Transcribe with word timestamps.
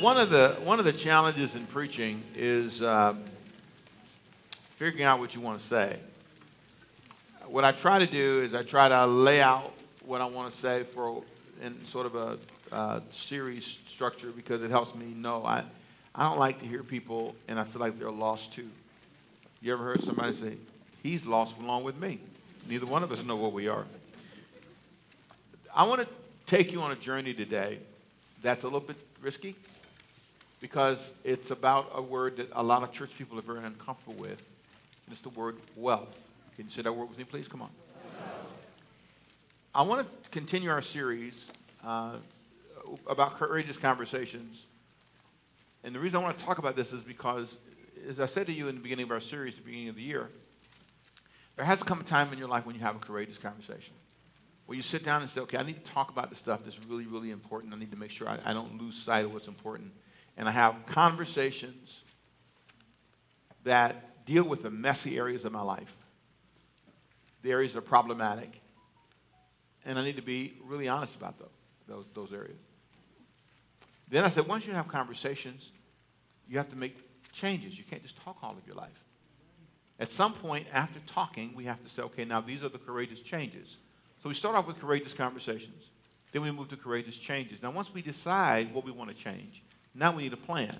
one 0.00 0.16
of 0.16 0.30
the 0.30 0.56
one 0.64 0.78
of 0.78 0.86
the 0.86 0.92
challenges 0.94 1.56
in 1.56 1.66
preaching 1.66 2.22
is 2.34 2.80
uh, 2.80 3.14
figuring 4.70 5.04
out 5.04 5.18
what 5.18 5.34
you 5.34 5.42
want 5.42 5.58
to 5.58 5.64
say. 5.64 5.98
What 7.46 7.64
I 7.64 7.72
try 7.72 7.98
to 7.98 8.06
do 8.06 8.40
is 8.40 8.54
I 8.54 8.62
try 8.62 8.88
to 8.88 9.06
lay 9.06 9.42
out 9.42 9.74
what 10.06 10.22
I 10.22 10.24
want 10.24 10.50
to 10.50 10.56
say 10.56 10.84
for 10.84 11.22
in 11.62 11.84
sort 11.84 12.06
of 12.06 12.14
a 12.14 12.38
uh, 12.72 13.00
series 13.10 13.66
structure 13.86 14.30
because 14.30 14.62
it 14.62 14.70
helps 14.70 14.94
me 14.94 15.06
know 15.06 15.44
I 15.44 15.64
I 16.14 16.28
don't 16.28 16.38
like 16.38 16.60
to 16.60 16.66
hear 16.66 16.82
people 16.82 17.34
and 17.46 17.60
I 17.60 17.64
feel 17.64 17.80
like 17.80 17.98
they're 17.98 18.10
lost 18.10 18.54
too. 18.54 18.68
You 19.60 19.74
ever 19.74 19.84
heard 19.84 20.00
somebody 20.00 20.32
say, 20.32 20.54
"He's 21.02 21.26
lost 21.26 21.58
along 21.58 21.84
with 21.84 22.00
me"? 22.00 22.20
Neither 22.66 22.86
one 22.86 23.02
of 23.02 23.12
us 23.12 23.22
know 23.22 23.36
what 23.36 23.52
we 23.52 23.68
are. 23.68 23.84
I 25.74 25.86
want 25.86 26.00
to 26.00 26.08
take 26.46 26.72
you 26.72 26.80
on 26.80 26.90
a 26.90 26.96
journey 26.96 27.34
today 27.34 27.80
that's 28.40 28.64
a 28.64 28.66
little 28.66 28.80
bit 28.80 28.96
risky 29.20 29.54
because 30.60 31.14
it's 31.24 31.50
about 31.50 31.90
a 31.94 32.02
word 32.02 32.36
that 32.36 32.48
a 32.52 32.62
lot 32.62 32.82
of 32.82 32.92
church 32.92 33.16
people 33.16 33.38
are 33.38 33.42
very 33.42 33.64
uncomfortable 33.64 34.14
with. 34.14 34.42
And 35.06 35.12
it's 35.12 35.20
the 35.20 35.30
word 35.30 35.56
wealth. 35.76 36.28
Can 36.56 36.66
you 36.66 36.70
say 36.70 36.82
that 36.82 36.92
word 36.92 37.08
with 37.08 37.18
me, 37.18 37.24
please? 37.24 37.48
Come 37.48 37.62
on. 37.62 37.70
I 39.74 39.82
want 39.82 40.02
to 40.02 40.30
continue 40.30 40.70
our 40.70 40.82
series 40.82 41.48
uh, 41.84 42.16
about 43.06 43.32
courageous 43.32 43.76
conversations. 43.76 44.66
And 45.84 45.94
the 45.94 46.00
reason 46.00 46.20
I 46.20 46.22
want 46.22 46.38
to 46.38 46.44
talk 46.44 46.58
about 46.58 46.76
this 46.76 46.92
is 46.92 47.02
because, 47.02 47.58
as 48.08 48.20
I 48.20 48.26
said 48.26 48.46
to 48.48 48.52
you 48.52 48.68
in 48.68 48.74
the 48.74 48.80
beginning 48.82 49.04
of 49.04 49.12
our 49.12 49.20
series, 49.20 49.56
the 49.56 49.62
beginning 49.62 49.88
of 49.88 49.96
the 49.96 50.02
year, 50.02 50.28
there 51.56 51.64
has 51.64 51.78
to 51.78 51.84
come 51.84 52.00
a 52.00 52.04
time 52.04 52.32
in 52.32 52.38
your 52.38 52.48
life 52.48 52.66
when 52.66 52.74
you 52.74 52.82
have 52.82 52.96
a 52.96 52.98
courageous 52.98 53.38
conversation 53.38 53.94
where 54.70 54.76
you 54.76 54.82
sit 54.82 55.04
down 55.04 55.20
and 55.20 55.28
say, 55.28 55.40
okay, 55.40 55.56
I 55.56 55.64
need 55.64 55.84
to 55.84 55.90
talk 55.90 56.10
about 56.10 56.30
the 56.30 56.36
stuff 56.36 56.62
that's 56.62 56.78
really, 56.86 57.04
really 57.04 57.32
important. 57.32 57.74
I 57.74 57.76
need 57.76 57.90
to 57.90 57.96
make 57.96 58.12
sure 58.12 58.28
I, 58.28 58.38
I 58.44 58.52
don't 58.52 58.80
lose 58.80 58.96
sight 58.96 59.24
of 59.24 59.32
what's 59.34 59.48
important. 59.48 59.90
And 60.40 60.48
I 60.48 60.52
have 60.52 60.86
conversations 60.86 62.02
that 63.64 64.24
deal 64.24 64.42
with 64.42 64.62
the 64.62 64.70
messy 64.70 65.18
areas 65.18 65.44
of 65.44 65.52
my 65.52 65.60
life, 65.60 65.94
the 67.42 67.50
areas 67.50 67.74
that 67.74 67.80
are 67.80 67.82
problematic. 67.82 68.58
And 69.84 69.98
I 69.98 70.02
need 70.02 70.16
to 70.16 70.22
be 70.22 70.54
really 70.64 70.88
honest 70.88 71.14
about 71.16 71.38
those, 71.38 71.50
those, 71.86 72.06
those 72.14 72.32
areas. 72.32 72.56
Then 74.08 74.24
I 74.24 74.28
said, 74.28 74.46
once 74.46 74.66
you 74.66 74.72
have 74.72 74.88
conversations, 74.88 75.72
you 76.48 76.56
have 76.56 76.70
to 76.70 76.76
make 76.76 76.96
changes. 77.32 77.76
You 77.76 77.84
can't 77.84 78.00
just 78.00 78.16
talk 78.16 78.38
all 78.42 78.52
of 78.52 78.66
your 78.66 78.76
life. 78.76 79.04
At 79.98 80.10
some 80.10 80.32
point, 80.32 80.66
after 80.72 81.00
talking, 81.00 81.52
we 81.54 81.64
have 81.64 81.84
to 81.84 81.90
say, 81.90 82.00
okay, 82.00 82.24
now 82.24 82.40
these 82.40 82.64
are 82.64 82.70
the 82.70 82.78
courageous 82.78 83.20
changes. 83.20 83.76
So 84.22 84.30
we 84.30 84.34
start 84.34 84.56
off 84.56 84.66
with 84.66 84.80
courageous 84.80 85.12
conversations. 85.12 85.90
Then 86.32 86.40
we 86.40 86.50
move 86.50 86.68
to 86.68 86.78
courageous 86.78 87.18
changes. 87.18 87.62
Now, 87.62 87.72
once 87.72 87.92
we 87.92 88.00
decide 88.00 88.72
what 88.72 88.86
we 88.86 88.90
want 88.90 89.14
to 89.14 89.22
change, 89.22 89.62
now 89.94 90.14
we 90.14 90.24
need 90.24 90.32
a 90.32 90.38
plan. 90.38 90.76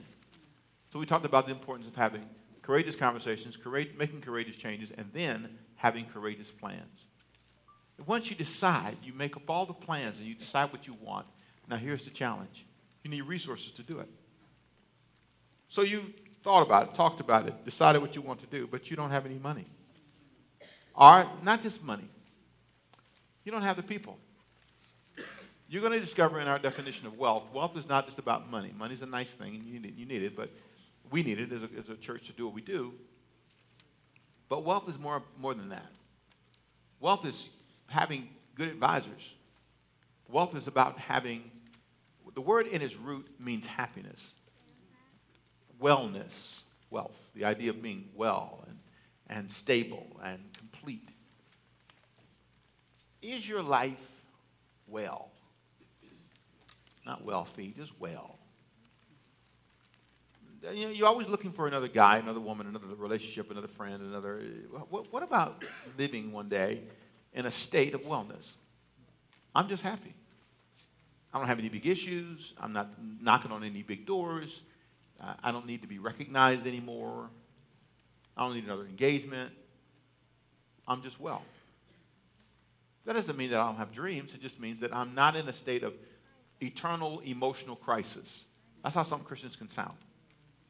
So 0.90 0.98
we 0.98 1.06
talked 1.06 1.24
about 1.24 1.46
the 1.46 1.52
importance 1.52 1.86
of 1.86 1.96
having 1.96 2.24
courageous 2.62 2.96
conversations, 2.96 3.56
courage, 3.56 3.90
making 3.96 4.20
courageous 4.20 4.56
changes, 4.56 4.90
and 4.90 5.10
then 5.12 5.58
having 5.76 6.04
courageous 6.04 6.50
plans. 6.50 7.06
Once 8.06 8.30
you 8.30 8.36
decide, 8.36 8.96
you 9.02 9.12
make 9.12 9.36
up 9.36 9.48
all 9.48 9.66
the 9.66 9.74
plans 9.74 10.18
and 10.18 10.26
you 10.26 10.34
decide 10.34 10.72
what 10.72 10.86
you 10.86 10.96
want. 11.02 11.26
Now, 11.68 11.76
here's 11.76 12.04
the 12.04 12.10
challenge 12.10 12.66
you 13.02 13.10
need 13.10 13.22
resources 13.22 13.72
to 13.72 13.82
do 13.82 14.00
it. 14.00 14.08
So 15.68 15.82
you 15.82 16.02
thought 16.42 16.62
about 16.62 16.88
it, 16.88 16.94
talked 16.94 17.20
about 17.20 17.46
it, 17.46 17.64
decided 17.64 18.02
what 18.02 18.16
you 18.16 18.22
want 18.22 18.40
to 18.40 18.46
do, 18.46 18.66
but 18.66 18.90
you 18.90 18.96
don't 18.96 19.10
have 19.10 19.26
any 19.26 19.38
money. 19.38 19.66
Or 20.94 21.26
not 21.42 21.62
just 21.62 21.82
money, 21.82 22.08
you 23.44 23.52
don't 23.52 23.62
have 23.62 23.76
the 23.76 23.82
people. 23.82 24.18
You're 25.70 25.82
going 25.82 25.92
to 25.92 26.00
discover 26.00 26.40
in 26.40 26.48
our 26.48 26.58
definition 26.58 27.06
of 27.06 27.16
wealth, 27.16 27.44
wealth 27.54 27.76
is 27.76 27.88
not 27.88 28.04
just 28.04 28.18
about 28.18 28.50
money. 28.50 28.74
Money's 28.76 29.02
a 29.02 29.06
nice 29.06 29.30
thing, 29.30 29.54
and 29.54 29.64
you 29.64 29.78
need, 29.78 29.96
you 29.96 30.04
need 30.04 30.24
it, 30.24 30.34
but 30.34 30.50
we 31.12 31.22
need 31.22 31.38
it 31.38 31.52
as 31.52 31.62
a, 31.62 31.68
as 31.78 31.88
a 31.88 31.94
church 31.94 32.26
to 32.26 32.32
do 32.32 32.44
what 32.44 32.54
we 32.56 32.60
do. 32.60 32.92
But 34.48 34.64
wealth 34.64 34.88
is 34.88 34.98
more, 34.98 35.22
more 35.38 35.54
than 35.54 35.68
that. 35.68 35.86
Wealth 36.98 37.24
is 37.24 37.50
having 37.86 38.28
good 38.56 38.66
advisors. 38.66 39.36
Wealth 40.28 40.56
is 40.56 40.66
about 40.66 40.98
having, 40.98 41.48
the 42.34 42.40
word 42.40 42.66
in 42.66 42.82
its 42.82 42.96
root 42.96 43.28
means 43.38 43.64
happiness, 43.64 44.34
wellness, 45.80 46.62
wealth, 46.90 47.30
the 47.36 47.44
idea 47.44 47.70
of 47.70 47.80
being 47.80 48.08
well 48.16 48.64
and, 48.66 49.38
and 49.38 49.52
stable 49.52 50.08
and 50.24 50.40
complete. 50.58 51.06
Is 53.22 53.48
your 53.48 53.62
life 53.62 54.24
well? 54.88 55.30
Not 57.10 57.24
wealthy, 57.24 57.74
just 57.76 57.92
well. 57.98 58.38
You 60.72 60.84
know, 60.84 60.90
you're 60.90 61.08
always 61.08 61.28
looking 61.28 61.50
for 61.50 61.66
another 61.66 61.88
guy, 61.88 62.18
another 62.18 62.38
woman, 62.38 62.68
another 62.68 62.86
relationship, 62.86 63.50
another 63.50 63.66
friend, 63.66 64.00
another. 64.00 64.40
What, 64.88 65.12
what 65.12 65.24
about 65.24 65.64
living 65.98 66.30
one 66.30 66.48
day 66.48 66.82
in 67.34 67.46
a 67.46 67.50
state 67.50 67.94
of 67.94 68.02
wellness? 68.02 68.54
I'm 69.56 69.68
just 69.68 69.82
happy. 69.82 70.14
I 71.34 71.38
don't 71.38 71.48
have 71.48 71.58
any 71.58 71.68
big 71.68 71.84
issues. 71.88 72.54
I'm 72.60 72.72
not 72.72 72.88
knocking 73.20 73.50
on 73.50 73.64
any 73.64 73.82
big 73.82 74.06
doors. 74.06 74.62
I 75.42 75.50
don't 75.50 75.66
need 75.66 75.82
to 75.82 75.88
be 75.88 75.98
recognized 75.98 76.64
anymore. 76.64 77.28
I 78.36 78.44
don't 78.44 78.54
need 78.54 78.66
another 78.66 78.84
engagement. 78.84 79.50
I'm 80.86 81.02
just 81.02 81.18
well. 81.18 81.42
That 83.04 83.14
doesn't 83.16 83.36
mean 83.36 83.50
that 83.50 83.58
I 83.58 83.66
don't 83.66 83.78
have 83.78 83.90
dreams. 83.90 84.32
It 84.32 84.40
just 84.40 84.60
means 84.60 84.78
that 84.78 84.94
I'm 84.94 85.12
not 85.16 85.34
in 85.34 85.48
a 85.48 85.52
state 85.52 85.82
of 85.82 85.92
eternal 86.60 87.20
emotional 87.24 87.76
crisis. 87.76 88.46
That's 88.82 88.94
how 88.94 89.02
some 89.02 89.20
Christians 89.20 89.56
can 89.56 89.68
sound. 89.68 89.96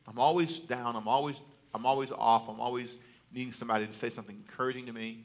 I'm 0.06 0.18
always 0.18 0.58
down. 0.58 0.96
I'm 0.96 1.08
always, 1.08 1.40
I'm 1.74 1.86
always 1.86 2.10
off. 2.10 2.48
I'm 2.48 2.60
always 2.60 2.98
needing 3.32 3.52
somebody 3.52 3.86
to 3.86 3.92
say 3.92 4.08
something 4.08 4.36
encouraging 4.36 4.86
to 4.86 4.92
me. 4.92 5.24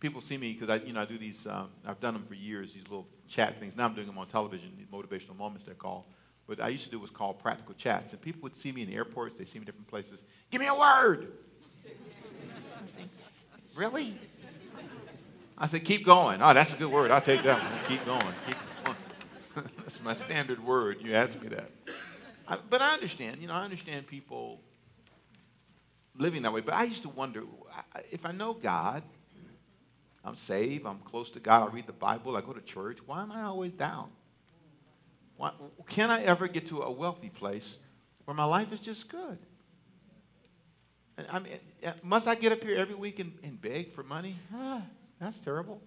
People 0.00 0.20
see 0.20 0.36
me 0.36 0.52
because 0.52 0.68
I, 0.68 0.84
you 0.84 0.92
know, 0.92 1.02
I 1.02 1.04
do 1.04 1.16
these. 1.16 1.46
Um, 1.46 1.68
I've 1.86 2.00
done 2.00 2.14
them 2.14 2.24
for 2.24 2.34
years. 2.34 2.74
These 2.74 2.84
little 2.84 3.06
chat 3.28 3.56
things. 3.56 3.76
Now 3.76 3.86
I'm 3.86 3.94
doing 3.94 4.06
them 4.06 4.18
on 4.18 4.26
television. 4.26 4.72
These 4.76 4.88
motivational 4.88 5.36
moments 5.38 5.64
they're 5.64 5.74
called. 5.74 6.04
But 6.46 6.60
I 6.60 6.68
used 6.68 6.84
to 6.84 6.90
do 6.90 6.98
what's 6.98 7.10
called 7.10 7.38
practical 7.38 7.74
chats. 7.74 8.12
And 8.12 8.20
people 8.20 8.42
would 8.42 8.56
see 8.56 8.72
me 8.72 8.82
in 8.82 8.88
the 8.88 8.96
airports. 8.96 9.38
They 9.38 9.44
see 9.44 9.58
me 9.58 9.62
in 9.62 9.66
different 9.66 9.88
places. 9.88 10.22
Give 10.50 10.60
me 10.60 10.66
a 10.66 10.74
word. 10.74 11.32
really? 13.76 14.14
I 15.56 15.66
said, 15.66 15.84
keep 15.84 16.04
going. 16.04 16.42
Oh, 16.42 16.52
that's 16.52 16.74
a 16.74 16.76
good 16.76 16.90
word. 16.90 17.12
I'll 17.12 17.20
take 17.20 17.44
that 17.44 17.62
one. 17.62 17.72
Keep 17.86 18.04
going. 18.04 18.34
Keep 18.46 18.56
that's 19.92 20.02
my 20.02 20.14
standard 20.14 20.64
word. 20.64 21.02
You 21.02 21.14
ask 21.14 21.38
me 21.42 21.48
that. 21.48 21.70
I, 22.48 22.56
but 22.70 22.80
I 22.80 22.94
understand. 22.94 23.42
You 23.42 23.48
know, 23.48 23.52
I 23.52 23.62
understand 23.62 24.06
people 24.06 24.58
living 26.16 26.40
that 26.42 26.52
way. 26.54 26.62
But 26.62 26.72
I 26.72 26.84
used 26.84 27.02
to 27.02 27.10
wonder 27.10 27.42
if 28.10 28.24
I 28.24 28.32
know 28.32 28.54
God, 28.54 29.02
I'm 30.24 30.34
saved, 30.34 30.86
I'm 30.86 31.00
close 31.00 31.30
to 31.32 31.40
God, 31.40 31.68
I 31.68 31.74
read 31.74 31.86
the 31.86 31.92
Bible, 31.92 32.38
I 32.38 32.40
go 32.40 32.54
to 32.54 32.62
church, 32.62 33.00
why 33.04 33.22
am 33.22 33.30
I 33.30 33.42
always 33.42 33.72
down? 33.72 34.08
Why, 35.36 35.50
can 35.90 36.10
I 36.10 36.22
ever 36.22 36.48
get 36.48 36.68
to 36.68 36.80
a 36.80 36.90
wealthy 36.90 37.28
place 37.28 37.76
where 38.24 38.34
my 38.34 38.44
life 38.44 38.72
is 38.72 38.80
just 38.80 39.10
good? 39.10 39.36
I 41.30 41.38
mean, 41.38 41.52
must 42.02 42.26
I 42.26 42.34
get 42.34 42.50
up 42.52 42.62
here 42.64 42.78
every 42.78 42.94
week 42.94 43.18
and, 43.18 43.34
and 43.42 43.60
beg 43.60 43.92
for 43.92 44.02
money? 44.02 44.36
Ah. 44.54 44.80
That's 45.20 45.38
terrible 45.38 45.82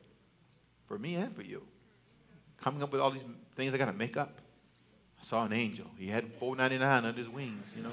for 0.88 1.00
me 1.00 1.16
and 1.16 1.36
for 1.36 1.42
you. 1.42 1.64
Coming 2.62 2.84
up 2.84 2.92
with 2.92 3.02
all 3.02 3.10
these 3.10 3.26
things 3.56 3.74
I 3.74 3.78
got 3.78 3.86
to 3.86 3.94
make 3.94 4.18
up. 4.18 4.42
I 5.20 5.24
saw 5.24 5.46
an 5.46 5.54
angel. 5.54 5.88
He 5.98 6.08
had 6.08 6.32
499 6.34 7.06
under 7.06 7.18
his 7.18 7.30
wings, 7.30 7.74
you 7.76 7.84
know. 7.84 7.92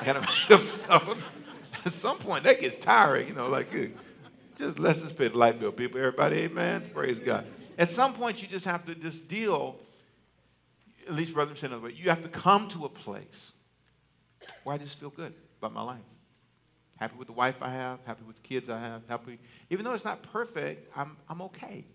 I 0.00 0.04
got 0.04 0.14
to 0.14 0.20
make 0.50 0.50
up 0.50 0.62
stuff. 0.62 1.18
At 1.84 1.92
some 1.92 2.18
point, 2.18 2.44
that 2.44 2.60
gets 2.60 2.76
tiring, 2.76 3.28
you 3.28 3.34
know, 3.34 3.48
like, 3.48 3.70
just 4.56 4.78
let's 4.78 5.00
just 5.00 5.16
pay 5.16 5.28
the 5.28 5.38
light 5.38 5.58
bill, 5.58 5.72
people. 5.72 5.98
Everybody, 5.98 6.38
amen? 6.42 6.90
Praise 6.94 7.18
God. 7.18 7.46
At 7.78 7.90
some 7.90 8.12
point, 8.12 8.42
you 8.42 8.48
just 8.48 8.66
have 8.66 8.84
to 8.86 8.94
just 8.94 9.28
deal, 9.28 9.78
at 11.08 11.14
least 11.14 11.32
Brother 11.32 11.54
said 11.54 11.70
another 11.70 11.86
way, 11.86 11.92
you 11.92 12.10
have 12.10 12.22
to 12.22 12.28
come 12.28 12.68
to 12.68 12.84
a 12.84 12.88
place 12.88 13.52
where 14.64 14.74
I 14.74 14.78
just 14.78 14.98
feel 14.98 15.10
good 15.10 15.32
about 15.58 15.72
my 15.72 15.82
life. 15.82 15.98
Happy 16.98 17.16
with 17.16 17.28
the 17.28 17.32
wife 17.32 17.62
I 17.62 17.70
have, 17.70 18.00
happy 18.04 18.22
with 18.26 18.36
the 18.36 18.46
kids 18.46 18.68
I 18.68 18.78
have, 18.78 19.02
happy. 19.08 19.38
Even 19.70 19.86
though 19.86 19.94
it's 19.94 20.04
not 20.04 20.22
perfect, 20.22 20.92
I'm, 20.94 21.16
I'm 21.30 21.40
okay. 21.42 21.86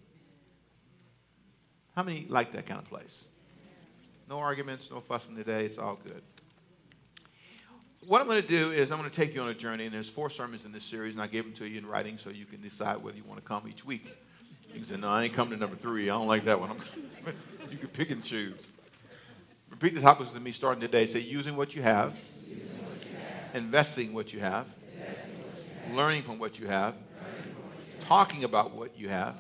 How 1.96 2.04
many 2.04 2.26
like 2.28 2.52
that 2.52 2.66
kind 2.66 2.80
of 2.80 2.90
place? 2.90 3.28
No 4.30 4.40
arguments, 4.40 4.92
no 4.92 5.00
fussing 5.00 5.36
today, 5.36 5.66
it's 5.66 5.78
all 5.78 5.98
good. 6.04 6.22
What 8.06 8.22
I'm 8.22 8.28
going 8.28 8.42
to 8.42 8.48
do 8.48 8.72
is 8.72 8.92
I'm 8.92 9.00
going 9.00 9.10
to 9.10 9.16
take 9.16 9.34
you 9.34 9.42
on 9.42 9.50
a 9.50 9.54
journey, 9.54 9.86
and 9.86 9.94
there's 9.94 10.10
four 10.10 10.30
sermons 10.30 10.66
in 10.66 10.72
this 10.72 10.84
series, 10.84 11.14
and 11.14 11.22
I 11.22 11.28
gave 11.28 11.44
them 11.44 11.54
to 11.54 11.68
you 11.68 11.80
in 11.80 11.86
writing 11.86 12.18
so 12.18 12.30
you 12.30 12.46
can 12.46 12.62
decide 12.62 12.98
whether 12.98 13.18
you 13.18 13.24
want 13.24 13.40
to 13.40 13.48
come 13.48 13.68
each 13.68 13.86
week. 13.86 14.16
You 14.74 14.84
said, 14.84 15.00
no, 15.00 15.10
I 15.10 15.24
ain't 15.24 15.34
coming 15.34 15.54
to 15.54 15.60
number 15.60 15.76
three. 15.76 16.10
I 16.10 16.14
don't 16.14 16.28
like 16.28 16.44
that 16.44 16.60
one. 16.60 16.72
you 17.72 17.78
can 17.78 17.88
pick 17.90 18.12
and 18.12 18.22
choose. 18.22 18.74
Repeat 19.72 19.96
the 19.96 20.02
topics 20.02 20.34
with 20.34 20.42
me 20.44 20.52
starting 20.52 20.82
today. 20.82 21.08
Say, 21.08 21.20
using 21.20 21.56
what 21.56 21.76
you 21.76 21.82
have, 21.82 22.12
what 22.12 22.20
you 22.50 23.16
have. 23.54 23.56
investing 23.56 24.14
what 24.14 24.34
you 24.34 24.42
have, 24.42 24.68
learning 25.94 26.24
from 26.24 26.40
what 26.40 26.60
you 26.60 26.68
have, 26.68 26.96
talking 28.02 28.44
about 28.44 28.76
what 28.76 29.00
you 29.00 29.08
have. 29.10 29.36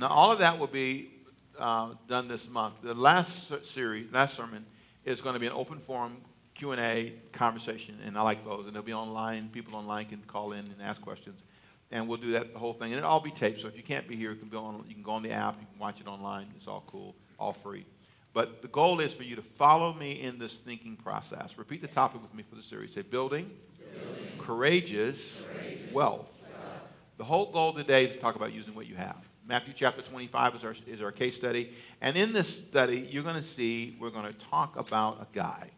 Now, 0.00 0.08
all 0.08 0.32
of 0.32 0.38
that 0.38 0.58
will 0.58 0.66
be 0.66 1.11
uh, 1.58 1.94
done 2.08 2.28
this 2.28 2.48
month. 2.48 2.74
The 2.82 2.94
last 2.94 3.64
series, 3.64 4.12
last 4.12 4.34
sermon, 4.34 4.64
is 5.04 5.20
going 5.20 5.34
to 5.34 5.40
be 5.40 5.46
an 5.46 5.52
open 5.52 5.78
forum 5.78 6.16
Q&A 6.54 7.14
conversation, 7.32 7.98
and 8.06 8.16
I 8.16 8.22
like 8.22 8.44
those. 8.44 8.66
And 8.66 8.74
they'll 8.74 8.82
be 8.82 8.92
online. 8.92 9.48
People 9.48 9.76
online 9.76 10.06
can 10.06 10.22
call 10.26 10.52
in 10.52 10.60
and 10.60 10.76
ask 10.82 11.00
questions. 11.00 11.42
And 11.90 12.08
we'll 12.08 12.18
do 12.18 12.32
that, 12.32 12.52
the 12.52 12.58
whole 12.58 12.72
thing. 12.72 12.92
And 12.92 12.98
it'll 12.98 13.10
all 13.10 13.20
be 13.20 13.30
taped. 13.30 13.60
So 13.60 13.68
if 13.68 13.76
you 13.76 13.82
can't 13.82 14.08
be 14.08 14.16
here, 14.16 14.30
you 14.30 14.36
can, 14.36 14.48
go 14.48 14.64
on, 14.64 14.84
you 14.88 14.94
can 14.94 15.02
go 15.02 15.12
on 15.12 15.22
the 15.22 15.30
app. 15.30 15.56
You 15.60 15.66
can 15.70 15.78
watch 15.78 16.00
it 16.00 16.06
online. 16.06 16.46
It's 16.56 16.66
all 16.68 16.84
cool, 16.86 17.14
all 17.38 17.52
free. 17.52 17.84
But 18.32 18.62
the 18.62 18.68
goal 18.68 19.00
is 19.00 19.12
for 19.12 19.24
you 19.24 19.36
to 19.36 19.42
follow 19.42 19.92
me 19.92 20.22
in 20.22 20.38
this 20.38 20.54
thinking 20.54 20.96
process. 20.96 21.58
Repeat 21.58 21.82
the 21.82 21.88
topic 21.88 22.22
with 22.22 22.32
me 22.32 22.42
for 22.48 22.54
the 22.54 22.62
series. 22.62 22.94
Say, 22.94 23.02
building, 23.02 23.50
building 23.78 24.38
courageous, 24.38 25.46
courageous 25.46 25.92
wealth. 25.92 26.42
wealth. 26.42 26.82
The 27.18 27.24
whole 27.24 27.52
goal 27.52 27.74
today 27.74 28.04
is 28.04 28.12
to 28.12 28.18
talk 28.18 28.36
about 28.36 28.54
using 28.54 28.74
what 28.74 28.86
you 28.86 28.94
have. 28.94 29.31
Matthew 29.52 29.74
chapter 29.76 30.00
25 30.00 30.54
is 30.54 30.64
our, 30.64 30.74
is 30.86 31.02
our 31.02 31.12
case 31.12 31.36
study. 31.36 31.72
And 32.00 32.16
in 32.16 32.32
this 32.32 32.48
study, 32.48 33.06
you're 33.10 33.22
going 33.22 33.36
to 33.36 33.42
see 33.42 33.94
we're 34.00 34.08
going 34.08 34.24
to 34.24 34.32
talk 34.32 34.78
about 34.78 35.20
a 35.20 35.26
guy. 35.36 35.68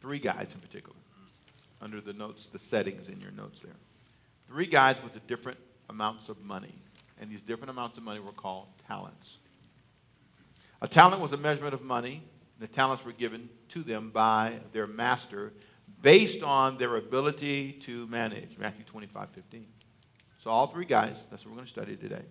Three 0.00 0.18
guys 0.18 0.54
in 0.54 0.60
particular, 0.60 0.94
under 1.80 1.98
the 2.02 2.12
notes, 2.12 2.44
the 2.44 2.58
settings 2.58 3.08
in 3.08 3.22
your 3.22 3.30
notes 3.30 3.60
there. 3.60 3.72
Three 4.46 4.66
guys 4.66 5.02
with 5.02 5.26
different 5.26 5.56
amounts 5.88 6.28
of 6.28 6.38
money. 6.44 6.74
And 7.18 7.30
these 7.30 7.40
different 7.40 7.70
amounts 7.70 7.96
of 7.96 8.02
money 8.02 8.20
were 8.20 8.32
called 8.32 8.66
talents. 8.86 9.38
A 10.82 10.88
talent 10.88 11.22
was 11.22 11.32
a 11.32 11.38
measurement 11.38 11.72
of 11.72 11.84
money. 11.84 12.20
and 12.60 12.68
The 12.68 12.70
talents 12.70 13.02
were 13.02 13.12
given 13.12 13.48
to 13.70 13.78
them 13.78 14.10
by 14.10 14.56
their 14.74 14.86
master 14.86 15.54
based 16.02 16.42
on 16.42 16.76
their 16.76 16.96
ability 16.96 17.72
to 17.80 18.06
manage. 18.08 18.58
Matthew 18.58 18.84
25, 18.84 19.30
15. 19.30 19.66
So 20.38 20.50
all 20.50 20.66
three 20.66 20.84
guys, 20.84 21.26
that's 21.30 21.44
what 21.44 21.52
we're 21.52 21.56
going 21.56 21.66
to 21.66 21.72
study 21.72 21.96
today. 21.96 22.22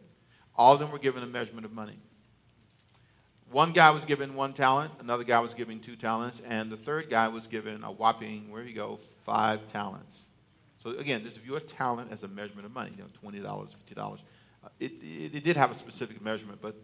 All 0.55 0.73
of 0.73 0.79
them 0.79 0.91
were 0.91 0.99
given 0.99 1.23
a 1.23 1.27
measurement 1.27 1.65
of 1.65 1.73
money. 1.73 1.97
One 3.51 3.73
guy 3.73 3.91
was 3.91 4.05
given 4.05 4.35
one 4.35 4.53
talent, 4.53 4.91
another 4.99 5.23
guy 5.23 5.39
was 5.39 5.53
given 5.53 5.79
two 5.79 5.95
talents, 5.95 6.41
and 6.47 6.71
the 6.71 6.77
third 6.77 7.09
guy 7.09 7.27
was 7.27 7.45
given 7.45 7.83
a 7.83 7.91
whopping, 7.91 8.49
where 8.49 8.63
you 8.63 8.73
go, 8.73 8.95
five 8.95 9.67
talents. 9.67 10.25
So 10.79 10.91
again, 10.97 11.23
just 11.23 11.37
view 11.37 11.55
a 11.55 11.59
talent 11.59 12.11
as 12.11 12.23
a 12.23 12.27
measurement 12.27 12.65
of 12.65 12.73
money, 12.73 12.91
you 12.91 13.03
know, 13.03 13.09
$20, 13.23 13.41
$50. 13.41 13.97
Uh, 13.97 14.67
it, 14.79 14.91
it, 15.01 15.35
it 15.35 15.43
did 15.43 15.57
have 15.57 15.71
a 15.71 15.75
specific 15.75 16.21
measurement, 16.21 16.59
but 16.61 16.75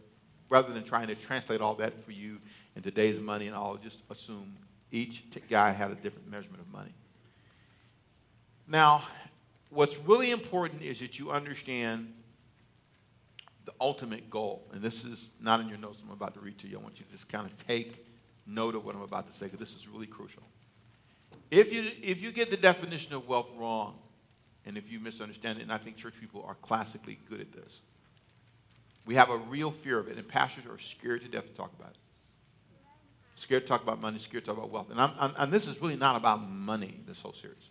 rather 0.50 0.71
than 0.71 0.83
trying 0.83 1.07
to 1.07 1.15
translate 1.15 1.62
all 1.62 1.75
that 1.75 2.00
for 2.00 2.12
you 2.12 2.38
in 2.75 2.81
today's 2.81 3.19
money 3.19 3.47
and 3.47 3.56
all, 3.56 3.75
just 3.77 4.03
assume 4.09 4.56
each 4.91 5.23
guy 5.50 5.71
had 5.71 5.91
a 5.91 5.95
different 5.95 6.29
measurement 6.29 6.62
of 6.62 6.71
money. 6.71 6.94
Now, 8.68 9.03
what's 9.71 9.97
really 10.00 10.31
important 10.31 10.81
is 10.81 11.00
that 11.00 11.18
you 11.18 11.31
understand 11.31 12.13
the 13.65 13.73
ultimate 13.79 14.29
goal. 14.29 14.68
And 14.73 14.81
this 14.81 15.03
is 15.03 15.31
not 15.41 15.59
in 15.59 15.69
your 15.69 15.77
notes 15.77 16.01
I'm 16.06 16.12
about 16.12 16.33
to 16.35 16.39
read 16.39 16.57
to 16.59 16.68
you. 16.68 16.77
I 16.77 16.81
want 16.81 17.00
you 17.00 17.06
to 17.06 17.12
just 17.12 17.29
kind 17.29 17.45
of 17.45 17.68
take 17.68 18.06
note 18.45 18.75
of 18.75 18.85
what 18.85 18.95
I'm 18.95 19.01
about 19.01 19.27
to 19.27 19.33
say 19.33 19.45
because 19.45 19.59
this 19.59 19.75
is 19.75 19.88
really 19.88 20.07
crucial. 20.07 20.44
If 21.50 21.73
you, 21.73 21.83
if 22.01 22.21
you 22.21 22.31
get 22.31 22.50
the 22.50 22.57
definition 22.57 23.13
of 23.13 23.27
wealth 23.27 23.50
wrong, 23.57 23.97
and 24.65 24.77
if 24.77 24.91
you 24.91 25.00
misunderstand 25.00 25.59
it, 25.59 25.63
and 25.63 25.71
I 25.71 25.77
think 25.77 25.97
church 25.97 26.13
people 26.19 26.45
are 26.47 26.56
classically 26.56 27.19
good 27.29 27.41
at 27.41 27.51
this, 27.51 27.81
we 29.06 29.15
have 29.15 29.29
a 29.29 29.38
real 29.38 29.71
fear 29.71 30.00
of 30.00 30.07
it, 30.07 30.18
and 30.18 30.27
pastors 30.27 30.65
are 30.68 30.77
scared 30.77 31.21
to 31.21 31.27
death 31.27 31.45
to 31.45 31.53
talk 31.53 31.71
about 31.79 31.91
it. 31.91 31.97
Scared 33.35 33.63
to 33.63 33.68
talk 33.68 33.81
about 33.81 34.00
money, 34.00 34.19
scared 34.19 34.45
to 34.45 34.51
talk 34.51 34.57
about 34.57 34.69
wealth. 34.69 34.91
And, 34.91 35.01
I'm, 35.01 35.12
I'm, 35.19 35.33
and 35.38 35.51
this 35.51 35.68
is 35.68 35.81
really 35.81 35.95
not 35.95 36.15
about 36.15 36.47
money, 36.47 37.00
this 37.07 37.21
whole 37.21 37.33
series. 37.33 37.69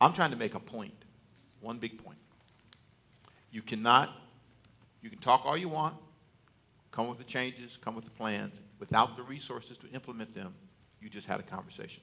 I'm 0.00 0.12
trying 0.12 0.30
to 0.30 0.36
make 0.36 0.54
a 0.54 0.60
point, 0.60 0.94
one 1.64 1.78
big 1.78 2.02
point. 2.02 2.18
You 3.50 3.62
cannot, 3.62 4.10
you 5.02 5.10
can 5.10 5.18
talk 5.18 5.42
all 5.44 5.56
you 5.56 5.68
want, 5.68 5.94
come 6.90 7.08
with 7.08 7.18
the 7.18 7.24
changes, 7.24 7.78
come 7.82 7.94
with 7.96 8.04
the 8.04 8.10
plans. 8.10 8.60
Without 8.78 9.16
the 9.16 9.22
resources 9.22 9.78
to 9.78 9.88
implement 9.90 10.34
them, 10.34 10.54
you 11.00 11.08
just 11.08 11.26
had 11.26 11.40
a 11.40 11.42
conversation. 11.42 12.02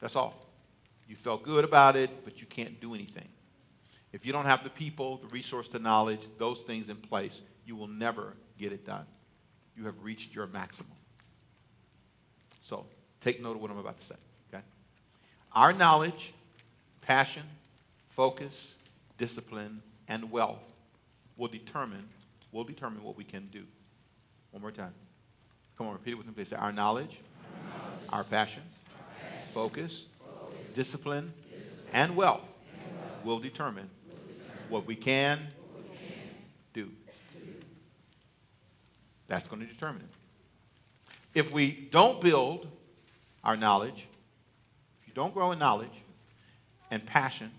That's 0.00 0.16
all. 0.16 0.46
You 1.08 1.16
felt 1.16 1.42
good 1.42 1.64
about 1.64 1.96
it, 1.96 2.10
but 2.24 2.40
you 2.40 2.46
can't 2.46 2.80
do 2.80 2.94
anything. 2.94 3.28
If 4.12 4.24
you 4.26 4.32
don't 4.32 4.44
have 4.44 4.64
the 4.64 4.70
people, 4.70 5.18
the 5.18 5.28
resource, 5.28 5.68
the 5.68 5.78
knowledge, 5.78 6.20
those 6.38 6.60
things 6.60 6.88
in 6.88 6.96
place, 6.96 7.42
you 7.66 7.76
will 7.76 7.88
never 7.88 8.34
get 8.58 8.72
it 8.72 8.84
done. 8.84 9.06
You 9.76 9.84
have 9.84 10.02
reached 10.02 10.34
your 10.34 10.46
maximum. 10.46 10.92
So 12.62 12.86
take 13.20 13.42
note 13.42 13.56
of 13.56 13.62
what 13.62 13.70
I'm 13.70 13.78
about 13.78 13.98
to 14.00 14.06
say. 14.06 14.14
Okay? 14.52 14.62
Our 15.52 15.72
knowledge, 15.72 16.32
passion, 17.00 17.42
focus, 18.18 18.74
discipline, 19.16 19.80
and 20.08 20.28
wealth 20.32 20.58
will 21.36 21.46
determine 21.46 22.02
will 22.50 22.64
determine 22.64 23.04
what 23.04 23.16
we 23.16 23.22
can 23.22 23.44
do. 23.44 23.62
One 24.50 24.60
more 24.60 24.72
time. 24.72 24.92
Come 25.76 25.86
on, 25.86 25.92
repeat 25.92 26.12
it 26.12 26.18
with 26.18 26.26
me, 26.26 26.32
please. 26.32 26.52
Our 26.52 26.72
knowledge, 26.72 27.20
our, 27.54 27.78
knowledge, 27.78 28.08
our 28.10 28.24
passion, 28.24 28.62
our 28.96 29.04
passion 29.20 29.52
focus, 29.54 30.06
focus, 30.18 30.74
discipline, 30.74 31.32
discipline, 31.48 31.86
and 31.92 32.16
wealth, 32.16 32.40
and 32.72 32.98
wealth 32.98 33.24
will 33.24 33.38
determine 33.38 33.88
what 34.68 34.84
we 34.84 34.96
can, 34.96 35.38
do. 36.72 36.90
That's 39.28 39.46
going 39.46 39.60
to 39.60 39.72
determine 39.72 40.02
it. 40.02 41.38
If 41.38 41.52
we 41.52 41.70
don't 41.92 42.20
build 42.20 42.66
our 43.44 43.56
knowledge, 43.56 44.08
if 45.02 45.06
you 45.06 45.14
don't 45.14 45.32
grow 45.32 45.52
in 45.52 45.60
knowledge 45.60 46.02
and 46.90 47.06
passion, 47.06 47.52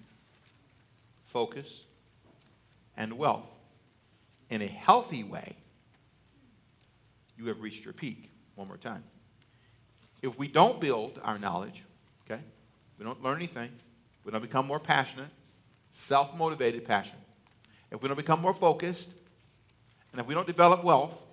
focus, 1.29 1.85
and 2.97 3.13
wealth 3.17 3.45
in 4.49 4.61
a 4.61 4.67
healthy 4.67 5.23
way, 5.23 5.55
you 7.37 7.45
have 7.45 7.61
reached 7.61 7.85
your 7.85 7.93
peak. 7.93 8.29
One 8.55 8.67
more 8.67 8.77
time. 8.77 9.03
If 10.21 10.37
we 10.37 10.47
don't 10.47 10.81
build 10.81 11.19
our 11.23 11.39
knowledge, 11.39 11.83
okay, 12.25 12.41
we 12.97 13.05
don't 13.05 13.21
learn 13.23 13.37
anything, 13.37 13.69
we 14.25 14.31
don't 14.31 14.41
become 14.41 14.67
more 14.67 14.79
passionate, 14.79 15.29
self 15.93 16.35
motivated 16.37 16.85
passion. 16.85 17.15
If 17.91 18.01
we 18.01 18.09
don't 18.09 18.17
become 18.17 18.41
more 18.41 18.53
focused, 18.53 19.09
and 20.11 20.19
if 20.19 20.27
we 20.27 20.33
don't 20.33 20.47
develop 20.47 20.83
wealth, 20.83 21.25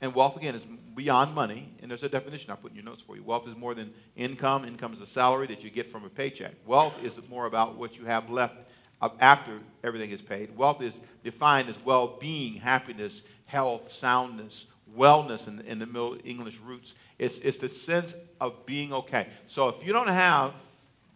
and 0.00 0.14
wealth 0.14 0.36
again 0.36 0.54
is 0.54 0.64
beyond 0.94 1.34
money, 1.34 1.68
and 1.82 1.90
there's 1.90 2.02
a 2.04 2.08
definition 2.08 2.50
I 2.50 2.56
put 2.56 2.70
in 2.70 2.76
your 2.76 2.84
notes 2.84 3.02
for 3.02 3.16
you. 3.16 3.22
Wealth 3.22 3.48
is 3.48 3.56
more 3.56 3.74
than 3.74 3.92
income. 4.16 4.64
Income 4.64 4.94
is 4.94 5.00
a 5.00 5.06
salary 5.06 5.46
that 5.48 5.64
you 5.64 5.70
get 5.70 5.88
from 5.88 6.04
a 6.04 6.08
paycheck. 6.08 6.52
Wealth 6.66 7.04
is 7.04 7.20
more 7.28 7.46
about 7.46 7.76
what 7.76 7.98
you 7.98 8.04
have 8.04 8.30
left 8.30 8.58
Uh, 9.04 9.10
after 9.20 9.60
everything 9.82 10.10
is 10.12 10.22
paid. 10.22 10.56
Wealth 10.56 10.80
is 10.80 10.98
defined 11.22 11.68
as 11.68 11.78
well 11.84 12.16
being, 12.18 12.54
happiness, 12.54 13.20
health, 13.44 13.90
soundness, 13.90 14.64
wellness 14.96 15.46
in, 15.46 15.60
in 15.66 15.78
the 15.78 15.84
Middle 15.84 16.16
English 16.24 16.58
roots. 16.60 16.94
It's, 17.18 17.38
it's 17.40 17.58
the 17.58 17.68
sense 17.68 18.14
of 18.40 18.64
being 18.64 18.94
okay. 18.94 19.26
So 19.46 19.68
if 19.68 19.86
you 19.86 19.92
don't 19.92 20.08
have 20.08 20.54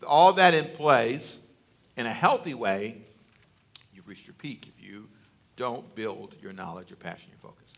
all 0.06 0.34
that 0.34 0.52
in 0.52 0.66
place, 0.66 1.38
in 1.96 2.04
a 2.04 2.12
healthy 2.12 2.52
way, 2.52 2.98
you've 3.94 4.06
reached 4.06 4.26
your 4.26 4.34
peak 4.34 4.66
if 4.68 4.86
you 4.86 5.08
don't 5.56 5.94
build 5.94 6.34
your 6.42 6.52
knowledge, 6.52 6.90
your 6.90 6.98
passion, 6.98 7.30
your 7.30 7.50
focus. 7.50 7.72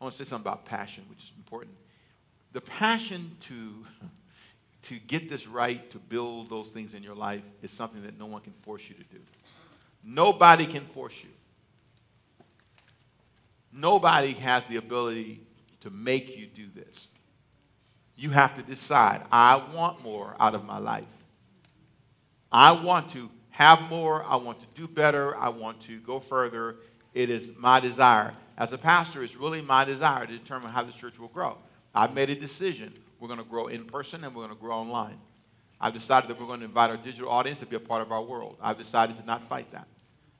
I 0.00 0.04
want 0.04 0.14
to 0.14 0.24
say 0.24 0.28
something 0.28 0.46
about 0.46 0.64
passion, 0.64 1.02
which 1.10 1.24
is 1.24 1.32
important. 1.36 1.74
The 2.52 2.60
passion 2.60 3.32
to, 3.40 3.84
to 4.86 4.98
get 5.00 5.28
this 5.28 5.46
right, 5.46 5.90
to 5.90 5.98
build 5.98 6.48
those 6.48 6.70
things 6.70 6.94
in 6.94 7.02
your 7.02 7.14
life, 7.14 7.42
is 7.62 7.70
something 7.70 8.02
that 8.02 8.18
no 8.18 8.26
one 8.26 8.40
can 8.40 8.52
force 8.52 8.88
you 8.88 8.94
to 8.94 9.04
do. 9.04 9.18
Nobody 10.04 10.64
can 10.64 10.82
force 10.82 11.24
you. 11.24 11.30
Nobody 13.72 14.32
has 14.34 14.64
the 14.66 14.76
ability 14.76 15.40
to 15.80 15.90
make 15.90 16.38
you 16.38 16.46
do 16.46 16.66
this. 16.74 17.08
You 18.16 18.30
have 18.30 18.54
to 18.54 18.62
decide, 18.62 19.22
I 19.30 19.60
want 19.74 20.02
more 20.02 20.36
out 20.38 20.54
of 20.54 20.64
my 20.64 20.78
life. 20.78 21.04
I 22.50 22.70
want 22.72 23.10
to 23.10 23.28
have 23.50 23.82
more. 23.90 24.24
I 24.24 24.36
want 24.36 24.60
to 24.60 24.66
do 24.80 24.86
better. 24.86 25.36
I 25.36 25.48
want 25.48 25.80
to 25.82 25.98
go 26.00 26.20
further. 26.20 26.76
It 27.12 27.28
is 27.28 27.52
my 27.58 27.80
desire. 27.80 28.34
As 28.56 28.72
a 28.72 28.78
pastor, 28.78 29.22
it's 29.22 29.36
really 29.36 29.60
my 29.60 29.84
desire 29.84 30.26
to 30.26 30.32
determine 30.32 30.70
how 30.70 30.82
the 30.82 30.92
church 30.92 31.18
will 31.18 31.28
grow. 31.28 31.58
I've 31.94 32.14
made 32.14 32.30
a 32.30 32.34
decision. 32.34 32.92
We're 33.20 33.28
going 33.28 33.40
to 33.40 33.44
grow 33.44 33.68
in 33.68 33.84
person 33.84 34.24
and 34.24 34.34
we're 34.34 34.44
going 34.44 34.54
to 34.54 34.60
grow 34.60 34.74
online. 34.76 35.18
I've 35.80 35.92
decided 35.92 36.30
that 36.30 36.40
we're 36.40 36.46
going 36.46 36.60
to 36.60 36.66
invite 36.66 36.90
our 36.90 36.96
digital 36.96 37.28
audience 37.28 37.60
to 37.60 37.66
be 37.66 37.76
a 37.76 37.80
part 37.80 38.02
of 38.02 38.12
our 38.12 38.22
world. 38.22 38.56
I've 38.60 38.78
decided 38.78 39.16
to 39.16 39.26
not 39.26 39.42
fight 39.42 39.70
that. 39.72 39.86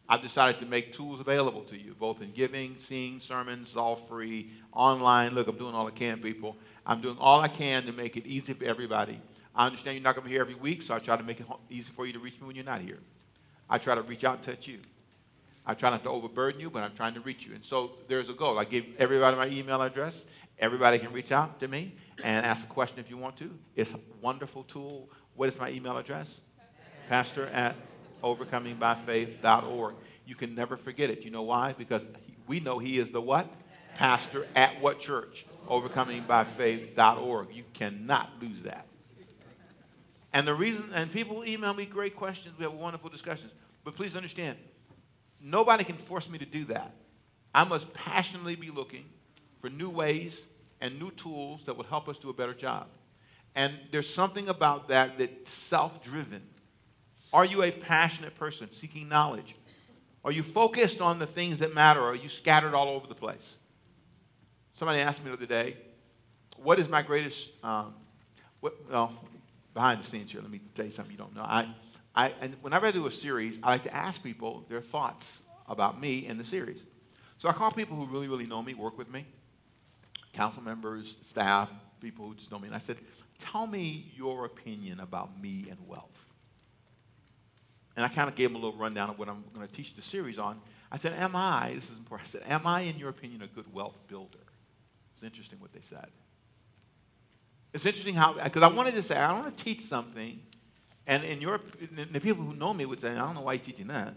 I've 0.08 0.22
decided 0.22 0.60
to 0.60 0.66
make 0.66 0.92
tools 0.92 1.20
available 1.20 1.62
to 1.62 1.76
you, 1.76 1.94
both 1.98 2.22
in 2.22 2.30
giving, 2.30 2.76
seeing 2.78 3.20
sermons, 3.20 3.76
all 3.76 3.96
free, 3.96 4.50
online. 4.72 5.34
Look, 5.34 5.48
I'm 5.48 5.56
doing 5.56 5.74
all 5.74 5.86
I 5.86 5.90
can, 5.90 6.20
people. 6.20 6.56
I'm 6.86 7.00
doing 7.00 7.16
all 7.18 7.40
I 7.40 7.48
can 7.48 7.84
to 7.86 7.92
make 7.92 8.16
it 8.16 8.24
easy 8.24 8.52
for 8.52 8.64
everybody. 8.64 9.20
I 9.54 9.66
understand 9.66 9.96
you're 9.96 10.04
not 10.04 10.14
going 10.14 10.22
to 10.22 10.28
be 10.28 10.34
here 10.34 10.42
every 10.42 10.54
week, 10.54 10.82
so 10.82 10.94
I 10.94 11.00
try 11.00 11.16
to 11.16 11.24
make 11.24 11.40
it 11.40 11.46
easy 11.70 11.90
for 11.90 12.06
you 12.06 12.12
to 12.12 12.18
reach 12.20 12.40
me 12.40 12.46
when 12.46 12.56
you're 12.56 12.64
not 12.64 12.80
here. 12.80 12.98
I 13.68 13.78
try 13.78 13.96
to 13.96 14.02
reach 14.02 14.22
out 14.22 14.34
and 14.36 14.42
touch 14.42 14.68
you. 14.68 14.78
I 15.66 15.74
try 15.74 15.90
not 15.90 16.04
to 16.04 16.10
overburden 16.10 16.60
you, 16.60 16.70
but 16.70 16.84
I'm 16.84 16.94
trying 16.94 17.14
to 17.14 17.20
reach 17.20 17.44
you. 17.44 17.54
And 17.54 17.64
so 17.64 17.92
there's 18.06 18.28
a 18.28 18.34
goal. 18.34 18.58
I 18.60 18.64
give 18.64 18.86
everybody 18.98 19.36
my 19.36 19.48
email 19.48 19.82
address. 19.82 20.26
Everybody 20.60 21.00
can 21.00 21.12
reach 21.12 21.32
out 21.32 21.58
to 21.60 21.68
me 21.68 21.92
and 22.22 22.44
ask 22.46 22.64
a 22.64 22.68
question 22.68 22.98
if 22.98 23.10
you 23.10 23.16
want 23.16 23.36
to. 23.38 23.50
It's 23.74 23.94
a 23.94 24.00
wonderful 24.20 24.62
tool. 24.64 25.10
What 25.34 25.48
is 25.48 25.58
my 25.58 25.70
email 25.70 25.96
address? 25.96 26.40
Pastor 27.08 27.46
at 27.48 27.76
overcomingbyfaith.org. 28.22 29.94
You 30.26 30.34
can 30.34 30.54
never 30.54 30.76
forget 30.76 31.10
it. 31.10 31.24
You 31.24 31.30
know 31.30 31.42
why? 31.42 31.74
Because 31.76 32.04
we 32.46 32.60
know 32.60 32.78
he 32.78 32.98
is 32.98 33.10
the 33.10 33.20
what? 33.20 33.48
Pastor 33.94 34.46
at 34.54 34.80
what 34.80 34.98
church? 34.98 35.46
overcomingbyfaith.org. 35.68 37.48
You 37.52 37.64
cannot 37.74 38.30
lose 38.40 38.62
that. 38.62 38.86
And 40.32 40.46
the 40.46 40.54
reason, 40.54 40.90
and 40.94 41.10
people 41.10 41.44
email 41.46 41.74
me 41.74 41.86
great 41.86 42.14
questions. 42.14 42.58
We 42.58 42.64
have 42.64 42.74
wonderful 42.74 43.10
discussions. 43.10 43.52
But 43.84 43.96
please 43.96 44.16
understand, 44.16 44.58
nobody 45.40 45.84
can 45.84 45.96
force 45.96 46.28
me 46.28 46.38
to 46.38 46.46
do 46.46 46.64
that. 46.66 46.92
I 47.54 47.64
must 47.64 47.92
passionately 47.94 48.54
be 48.54 48.70
looking 48.70 49.06
for 49.58 49.70
new 49.70 49.88
ways 49.88 50.46
and 50.80 50.98
new 50.98 51.10
tools 51.12 51.64
that 51.64 51.76
will 51.76 51.84
help 51.84 52.08
us 52.08 52.18
do 52.18 52.30
a 52.30 52.34
better 52.34 52.54
job. 52.54 52.86
And 53.54 53.74
there's 53.90 54.08
something 54.08 54.48
about 54.48 54.88
that 54.88 55.18
that's 55.18 55.50
self 55.50 56.02
driven. 56.02 56.42
Are 57.32 57.44
you 57.44 57.62
a 57.62 57.70
passionate 57.70 58.34
person 58.36 58.70
seeking 58.70 59.08
knowledge? 59.08 59.56
Are 60.24 60.32
you 60.32 60.42
focused 60.42 61.00
on 61.00 61.18
the 61.18 61.26
things 61.26 61.60
that 61.60 61.74
matter? 61.74 62.00
Or 62.00 62.10
are 62.10 62.16
you 62.16 62.28
scattered 62.28 62.74
all 62.74 62.88
over 62.88 63.06
the 63.06 63.14
place? 63.14 63.58
Somebody 64.74 65.00
asked 65.00 65.24
me 65.24 65.30
the 65.30 65.36
other 65.36 65.46
day, 65.46 65.76
what 66.56 66.78
is 66.78 66.88
my 66.88 67.02
greatest, 67.02 67.52
um, 67.64 67.94
what, 68.60 68.74
well, 68.90 69.14
behind 69.72 70.00
the 70.00 70.06
scenes 70.06 70.32
here, 70.32 70.40
let 70.40 70.50
me 70.50 70.60
tell 70.74 70.84
you 70.84 70.90
something 70.90 71.12
you 71.12 71.18
don't 71.18 71.34
know. 71.34 71.42
I, 71.42 71.68
I, 72.14 72.32
and 72.40 72.54
whenever 72.60 72.86
I 72.86 72.90
do 72.90 73.06
a 73.06 73.10
series, 73.10 73.58
I 73.62 73.70
like 73.70 73.82
to 73.84 73.94
ask 73.94 74.22
people 74.22 74.64
their 74.68 74.80
thoughts 74.80 75.42
about 75.68 76.00
me 76.00 76.26
in 76.26 76.38
the 76.38 76.44
series. 76.44 76.82
So 77.38 77.48
I 77.48 77.52
call 77.52 77.70
people 77.70 77.96
who 77.96 78.06
really, 78.06 78.28
really 78.28 78.46
know 78.46 78.62
me, 78.62 78.74
work 78.74 78.96
with 78.96 79.10
me, 79.10 79.26
council 80.36 80.62
members, 80.62 81.16
staff, 81.22 81.72
people 82.00 82.26
who 82.26 82.34
just 82.34 82.52
know 82.52 82.58
me, 82.58 82.66
and 82.66 82.74
I 82.74 82.78
said, 82.78 82.98
tell 83.38 83.66
me 83.66 84.12
your 84.14 84.44
opinion 84.44 85.00
about 85.00 85.40
me 85.40 85.66
and 85.70 85.78
wealth. 85.86 86.28
And 87.96 88.04
I 88.04 88.08
kind 88.08 88.28
of 88.28 88.34
gave 88.34 88.50
them 88.52 88.56
a 88.56 88.64
little 88.64 88.78
rundown 88.78 89.10
of 89.10 89.18
what 89.18 89.28
I'm 89.28 89.42
going 89.54 89.66
to 89.66 89.72
teach 89.72 89.94
the 89.94 90.02
series 90.02 90.38
on. 90.38 90.60
I 90.92 90.96
said, 90.96 91.14
am 91.14 91.34
I, 91.34 91.72
this 91.74 91.90
is 91.90 91.98
important, 91.98 92.28
I 92.28 92.30
said, 92.30 92.42
am 92.46 92.66
I, 92.66 92.82
in 92.82 92.98
your 92.98 93.08
opinion, 93.08 93.42
a 93.42 93.46
good 93.46 93.72
wealth 93.72 93.98
builder? 94.08 94.38
It's 95.14 95.22
interesting 95.22 95.58
what 95.60 95.72
they 95.72 95.80
said. 95.80 96.06
It's 97.72 97.86
interesting 97.86 98.14
how, 98.14 98.34
because 98.34 98.62
I 98.62 98.68
wanted 98.68 98.94
to 98.94 99.02
say, 99.02 99.16
I 99.16 99.32
want 99.32 99.56
to 99.56 99.64
teach 99.64 99.80
something, 99.80 100.38
and 101.06 101.24
in 101.24 101.40
your, 101.40 101.60
the 102.12 102.20
people 102.20 102.44
who 102.44 102.54
know 102.54 102.74
me 102.74 102.84
would 102.84 103.00
say, 103.00 103.12
I 103.12 103.18
don't 103.18 103.34
know 103.34 103.42
why 103.42 103.54
you're 103.54 103.64
teaching 103.64 103.88
that. 103.88 104.14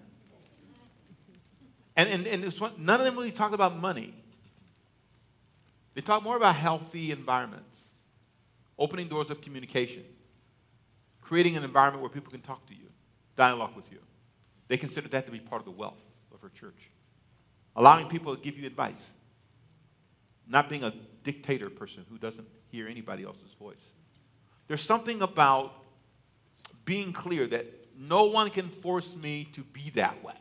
And, 1.96 2.10
and, 2.10 2.28
and 2.28 2.54
one, 2.60 2.72
none 2.78 3.00
of 3.00 3.06
them 3.06 3.16
really 3.16 3.32
talk 3.32 3.54
about 3.54 3.78
money. 3.78 4.14
They 5.94 6.02
talk 6.02 6.24
more 6.24 6.38
about 6.38 6.56
healthy 6.56 7.12
environments, 7.12 7.90
opening 8.78 9.08
doors 9.08 9.30
of 9.30 9.42
communication, 9.42 10.04
creating 11.22 11.58
an 11.58 11.64
environment 11.64 12.02
where 12.02 12.10
people 12.10 12.32
can 12.32 12.42
talk 12.42 12.66
to 12.68 12.74
you, 12.74 12.90
dialogue 13.36 13.76
with 13.76 13.92
you. 13.92 14.00
They 14.68 14.78
consider 14.78 15.08
that 15.10 15.26
to 15.26 15.32
be 15.32 15.40
part 15.40 15.62
of 15.62 15.66
the 15.66 15.80
wealth 15.80 16.04
of 16.34 16.42
her 16.42 16.50
church. 16.50 16.90
Allowing 17.76 18.08
people 18.08 18.36
to 18.36 18.42
give 18.42 18.58
you 18.58 18.68
advice, 18.68 19.14
not 20.48 20.70
being 20.70 20.84
a 20.84 20.94
dictator 21.24 21.70
person 21.70 22.06
who 22.10 22.18
doesn't 22.18 22.48
hear 22.72 22.88
anybody 22.88 23.24
else's 23.24 23.54
voice. 23.54 23.90
There's 24.68 24.82
something 24.82 25.22
about 25.22 25.74
being 26.86 27.14
clear 27.14 27.48
that 27.48 27.66
no 27.98 28.26
one 28.26 28.50
can 28.50 28.68
force 28.68 29.16
me 29.16 29.48
to 29.54 29.62
be 29.62 29.90
that 29.92 30.24
way. 30.24 30.34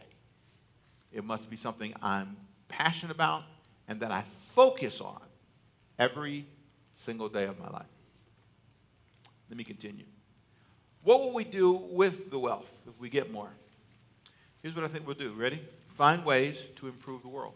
It 1.12 1.24
must 1.24 1.50
be 1.50 1.56
something 1.56 1.94
I'm 2.02 2.36
passionate 2.68 3.14
about 3.14 3.42
and 3.88 4.00
that 4.00 4.12
I 4.12 4.22
focus 4.22 5.00
on 5.00 5.20
every 5.98 6.46
single 6.94 7.28
day 7.28 7.44
of 7.44 7.58
my 7.58 7.68
life. 7.68 7.86
Let 9.48 9.56
me 9.56 9.64
continue. 9.64 10.04
What 11.02 11.20
will 11.20 11.32
we 11.32 11.44
do 11.44 11.72
with 11.90 12.30
the 12.30 12.38
wealth 12.38 12.86
if 12.86 12.98
we 13.00 13.08
get 13.08 13.32
more? 13.32 13.48
Here's 14.62 14.74
what 14.74 14.84
I 14.84 14.88
think 14.88 15.06
we'll 15.06 15.16
do. 15.16 15.32
Ready? 15.32 15.60
Find 15.88 16.24
ways 16.24 16.68
to 16.76 16.86
improve 16.86 17.22
the 17.22 17.28
world. 17.28 17.54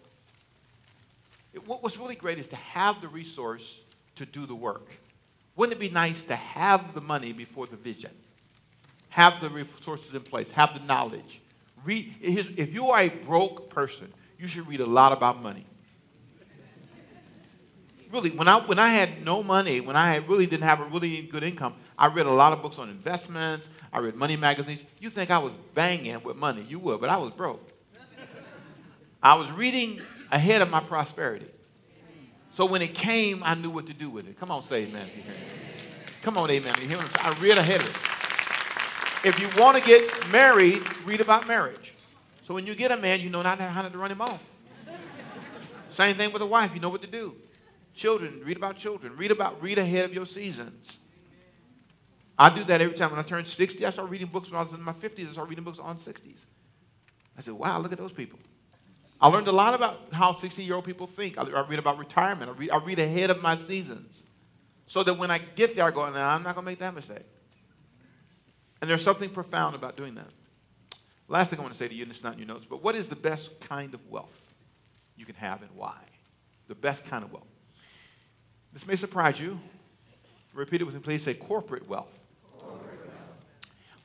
It, 1.52 1.66
what's 1.66 1.98
really 1.98 2.14
great 2.14 2.38
is 2.38 2.46
to 2.48 2.56
have 2.56 3.00
the 3.00 3.08
resource 3.08 3.80
to 4.16 4.24
do 4.24 4.46
the 4.46 4.54
work. 4.54 4.88
Wouldn't 5.56 5.76
it 5.76 5.80
be 5.80 5.90
nice 5.90 6.22
to 6.24 6.36
have 6.36 6.94
the 6.94 7.00
money 7.00 7.32
before 7.32 7.66
the 7.66 7.76
vision? 7.76 8.10
Have 9.10 9.40
the 9.40 9.50
resources 9.50 10.14
in 10.14 10.22
place, 10.22 10.50
have 10.52 10.72
the 10.72 10.84
knowledge. 10.86 11.42
Read, 11.84 12.14
if 12.22 12.72
you 12.72 12.88
are 12.88 13.00
a 13.00 13.08
broke 13.08 13.68
person, 13.68 14.10
you 14.38 14.48
should 14.48 14.66
read 14.66 14.80
a 14.80 14.86
lot 14.86 15.12
about 15.12 15.42
money. 15.42 15.66
Really, 18.12 18.30
when 18.30 18.46
I, 18.46 18.58
when 18.60 18.78
I 18.78 18.90
had 18.90 19.24
no 19.24 19.42
money, 19.42 19.80
when 19.80 19.96
I 19.96 20.16
really 20.16 20.44
didn't 20.44 20.64
have 20.64 20.80
a 20.80 20.84
really 20.84 21.22
good 21.22 21.42
income, 21.42 21.74
I 21.98 22.08
read 22.08 22.26
a 22.26 22.30
lot 22.30 22.52
of 22.52 22.60
books 22.60 22.78
on 22.78 22.90
investments. 22.90 23.70
I 23.90 24.00
read 24.00 24.16
money 24.16 24.36
magazines. 24.36 24.82
You 25.00 25.08
think 25.08 25.30
I 25.30 25.38
was 25.38 25.54
banging 25.74 26.22
with 26.22 26.36
money? 26.36 26.64
You 26.68 26.78
would, 26.80 27.00
but 27.00 27.08
I 27.08 27.16
was 27.16 27.30
broke. 27.30 27.66
I 29.22 29.34
was 29.34 29.50
reading 29.50 30.02
ahead 30.30 30.60
of 30.60 30.68
my 30.68 30.80
prosperity. 30.80 31.46
So 32.50 32.66
when 32.66 32.82
it 32.82 32.92
came, 32.92 33.42
I 33.42 33.54
knew 33.54 33.70
what 33.70 33.86
to 33.86 33.94
do 33.94 34.10
with 34.10 34.28
it. 34.28 34.38
Come 34.38 34.50
on, 34.50 34.62
say 34.62 34.82
amen 34.82 35.08
if 35.08 35.16
you 35.16 35.22
hear 35.22 35.32
me. 35.32 35.40
Come 36.20 36.36
on, 36.36 36.50
amen. 36.50 36.74
You 36.82 36.88
hear 36.88 36.98
I'm? 36.98 37.08
I 37.18 37.30
read 37.40 37.56
ahead 37.56 37.80
of 37.80 37.86
it. 37.86 39.26
If 39.26 39.40
you 39.40 39.48
want 39.58 39.78
to 39.78 39.82
get 39.82 40.30
married, 40.30 40.82
read 41.06 41.22
about 41.22 41.48
marriage. 41.48 41.94
So 42.42 42.52
when 42.52 42.66
you 42.66 42.74
get 42.74 42.90
a 42.90 42.96
man, 42.98 43.20
you 43.20 43.30
know 43.30 43.40
not 43.40 43.58
how 43.58 43.80
to 43.80 43.96
run 43.96 44.10
him 44.10 44.20
off. 44.20 44.42
Same 45.88 46.14
thing 46.14 46.30
with 46.30 46.42
a 46.42 46.46
wife. 46.46 46.74
You 46.74 46.80
know 46.80 46.90
what 46.90 47.00
to 47.02 47.08
do. 47.08 47.36
Children, 47.94 48.42
read 48.44 48.56
about 48.56 48.76
children. 48.76 49.16
Read 49.16 49.30
about, 49.30 49.62
read 49.62 49.78
ahead 49.78 50.04
of 50.04 50.14
your 50.14 50.26
seasons. 50.26 50.98
I 52.38 52.54
do 52.54 52.64
that 52.64 52.80
every 52.80 52.96
time. 52.96 53.10
When 53.10 53.20
I 53.20 53.22
turn 53.22 53.44
60, 53.44 53.84
I 53.84 53.90
start 53.90 54.10
reading 54.10 54.26
books 54.26 54.50
when 54.50 54.58
I 54.58 54.62
was 54.62 54.72
in 54.72 54.82
my 54.82 54.92
50s. 54.92 55.28
I 55.28 55.32
start 55.32 55.48
reading 55.48 55.64
books 55.64 55.78
on 55.78 55.96
60s. 55.96 56.46
I 57.36 57.40
said, 57.40 57.54
wow, 57.54 57.78
look 57.78 57.92
at 57.92 57.98
those 57.98 58.12
people. 58.12 58.38
I 59.20 59.28
learned 59.28 59.46
a 59.46 59.52
lot 59.52 59.74
about 59.74 60.00
how 60.12 60.32
60 60.32 60.64
year 60.64 60.74
old 60.74 60.84
people 60.84 61.06
think. 61.06 61.38
I, 61.38 61.44
read 61.68 61.78
about 61.78 61.98
retirement. 61.98 62.50
I 62.50 62.54
read, 62.54 62.70
I 62.70 62.78
read 62.78 62.98
ahead 62.98 63.30
of 63.30 63.40
my 63.40 63.56
seasons. 63.56 64.24
So 64.86 65.02
that 65.04 65.16
when 65.16 65.30
I 65.30 65.38
get 65.38 65.76
there, 65.76 65.84
I 65.84 65.90
go, 65.90 66.02
I'm 66.02 66.42
not 66.42 66.54
going 66.54 66.54
to 66.56 66.62
make 66.62 66.80
that 66.80 66.94
mistake. 66.94 67.24
And 68.80 68.90
there's 68.90 69.04
something 69.04 69.30
profound 69.30 69.76
about 69.76 69.96
doing 69.96 70.16
that. 70.16 70.26
Last 71.28 71.50
thing 71.50 71.60
I 71.60 71.62
want 71.62 71.72
to 71.72 71.78
say 71.78 71.86
to 71.86 71.94
you, 71.94 72.02
and 72.02 72.10
it's 72.10 72.24
not 72.24 72.32
in 72.32 72.40
your 72.40 72.48
notes, 72.48 72.66
but 72.68 72.82
what 72.82 72.96
is 72.96 73.06
the 73.06 73.16
best 73.16 73.60
kind 73.60 73.94
of 73.94 74.00
wealth 74.10 74.52
you 75.16 75.24
can 75.24 75.36
have 75.36 75.62
and 75.62 75.70
why? 75.76 75.96
The 76.66 76.74
best 76.74 77.06
kind 77.06 77.22
of 77.22 77.32
wealth. 77.32 77.46
This 78.72 78.86
may 78.86 78.96
surprise 78.96 79.40
you. 79.40 79.60
Repeat 80.54 80.80
it 80.80 80.84
with 80.84 80.94
me, 80.94 81.00
please. 81.00 81.22
Say 81.22 81.34
corporate 81.34 81.88
wealth. 81.88 82.18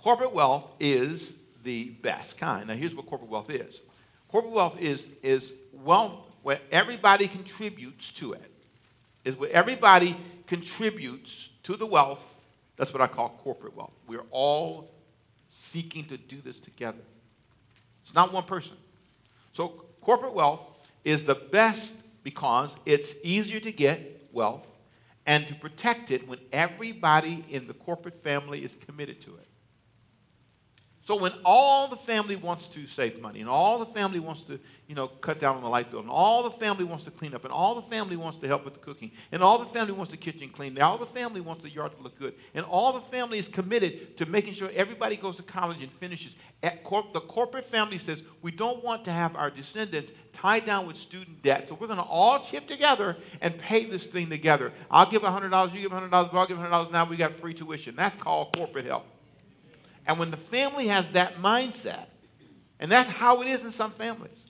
Corporate 0.02 0.34
wealth, 0.34 0.72
is 0.80 1.34
the 1.64 1.86
best 2.02 2.38
kind. 2.38 2.68
Now, 2.68 2.76
here's 2.76 2.96
what 2.96 3.06
corporate 3.08 3.30
wealth 3.30 3.50
is 3.50 3.82
Corporate 4.30 4.54
wealth 4.54 4.82
is, 4.82 5.08
is 5.24 5.54
wealth 5.72 6.16
where 6.44 6.60
everybody 6.72 7.28
contributes 7.28 8.12
to 8.14 8.34
it. 8.34 8.52
Is 9.24 9.36
where 9.36 9.52
everybody 9.52 10.16
contributes 10.48 11.52
to 11.64 11.76
the 11.76 11.86
wealth. 11.86 12.46
That's 12.78 12.94
what 12.94 13.02
I 13.02 13.08
call 13.08 13.30
corporate 13.44 13.76
wealth. 13.76 13.94
We're 14.08 14.26
all 14.32 14.92
seeking 15.50 16.06
to 16.06 16.18
do 16.18 16.38
this 16.44 16.60
together. 16.60 17.00
It's 18.04 18.14
not 18.14 18.32
one 18.32 18.44
person. 18.44 18.78
So, 19.52 19.70
corporate 20.02 20.34
wealth 20.34 20.66
is 21.04 21.24
the 21.24 21.36
best 21.36 21.98
because 22.24 22.78
it's 22.86 23.16
easier 23.24 23.60
to 23.62 23.72
get 23.72 24.17
wealth 24.32 24.68
and 25.26 25.46
to 25.48 25.56
protect 25.56 26.10
it 26.12 26.28
when 26.28 26.40
everybody 26.52 27.46
in 27.50 27.68
the 27.68 27.74
corporate 27.74 28.16
family 28.16 28.64
is 28.64 28.76
committed 28.76 29.22
to 29.22 29.36
it. 29.36 29.48
So 31.08 31.16
when 31.16 31.32
all 31.46 31.88
the 31.88 31.96
family 31.96 32.36
wants 32.36 32.68
to 32.68 32.86
save 32.86 33.22
money 33.22 33.40
and 33.40 33.48
all 33.48 33.80
the 33.80 33.86
family 33.86 34.20
wants 34.20 34.42
to, 34.42 34.60
you 34.90 34.94
know, 34.94 35.08
cut 35.08 35.40
down 35.40 35.56
on 35.56 35.64
the 35.64 35.70
light 35.70 35.90
bill 35.90 36.02
and 36.02 36.10
all 36.10 36.44
the 36.44 36.52
family 36.52 36.84
wants 36.84 37.06
to 37.06 37.12
clean 37.12 37.34
up 37.34 37.46
and 37.46 37.54
all 37.54 37.76
the 37.76 37.82
family 37.82 38.18
wants 38.18 38.38
to 38.40 38.48
help 38.48 38.66
with 38.66 38.74
the 38.74 38.82
cooking 38.82 39.14
and 39.32 39.42
all 39.42 39.58
the 39.58 39.66
family 39.66 39.94
wants 39.94 40.12
the 40.12 40.18
kitchen 40.18 40.50
clean 40.50 40.74
and 40.74 40.80
all 40.80 40.98
the 40.98 41.06
family 41.06 41.40
wants 41.40 41.64
the 41.64 41.70
yard 41.70 41.96
to 41.96 42.04
look 42.04 42.20
good 42.20 42.34
and 42.56 42.66
all 42.66 42.92
the 42.92 43.00
family 43.00 43.38
is 43.38 43.48
committed 43.48 44.18
to 44.18 44.26
making 44.26 44.52
sure 44.52 44.70
everybody 44.76 45.16
goes 45.16 45.38
to 45.38 45.44
college 45.44 45.82
and 45.82 45.94
finishes. 45.94 46.36
Cor- 46.84 47.08
the 47.14 47.22
corporate 47.22 47.64
family 47.64 48.00
says 48.00 48.24
we 48.42 48.52
don't 48.52 48.84
want 48.84 49.06
to 49.06 49.12
have 49.14 49.34
our 49.38 49.50
descendants 49.50 50.12
tied 50.34 50.66
down 50.66 50.86
with 50.86 50.98
student 50.98 51.42
debt, 51.42 51.70
so 51.70 51.78
we're 51.80 51.88
going 51.88 52.00
to 52.00 52.04
all 52.04 52.40
chip 52.42 52.68
together 52.68 53.16
and 53.40 53.58
pay 53.58 53.86
this 53.86 54.06
thing 54.06 54.30
together. 54.30 54.74
I'll 54.92 55.10
give 55.10 55.22
$100, 55.22 55.74
you 55.74 55.84
give 55.84 55.92
$100, 55.92 56.10
but 56.10 56.34
I'll 56.34 56.48
give 56.48 56.58
$100. 56.58 56.92
Now 56.92 57.06
we 57.06 57.16
got 57.16 57.32
free 57.32 57.54
tuition. 57.54 57.96
That's 57.96 58.18
called 58.18 58.54
corporate 58.58 58.84
health. 58.84 59.06
And 60.08 60.18
when 60.18 60.32
the 60.32 60.38
family 60.38 60.88
has 60.88 61.08
that 61.10 61.36
mindset, 61.36 62.06
and 62.80 62.90
that's 62.90 63.10
how 63.10 63.42
it 63.42 63.48
is 63.48 63.64
in 63.66 63.72
some 63.72 63.92
families, 63.92 64.46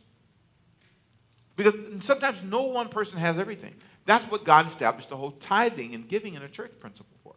because 1.55 1.73
sometimes 2.01 2.43
no 2.43 2.67
one 2.67 2.87
person 2.87 3.17
has 3.17 3.39
everything. 3.39 3.73
That's 4.05 4.23
what 4.25 4.45
God 4.45 4.67
established 4.67 5.09
the 5.09 5.17
whole 5.17 5.31
tithing 5.31 5.95
and 5.95 6.07
giving 6.07 6.35
in 6.35 6.43
a 6.43 6.47
church 6.47 6.71
principle 6.79 7.17
for. 7.23 7.33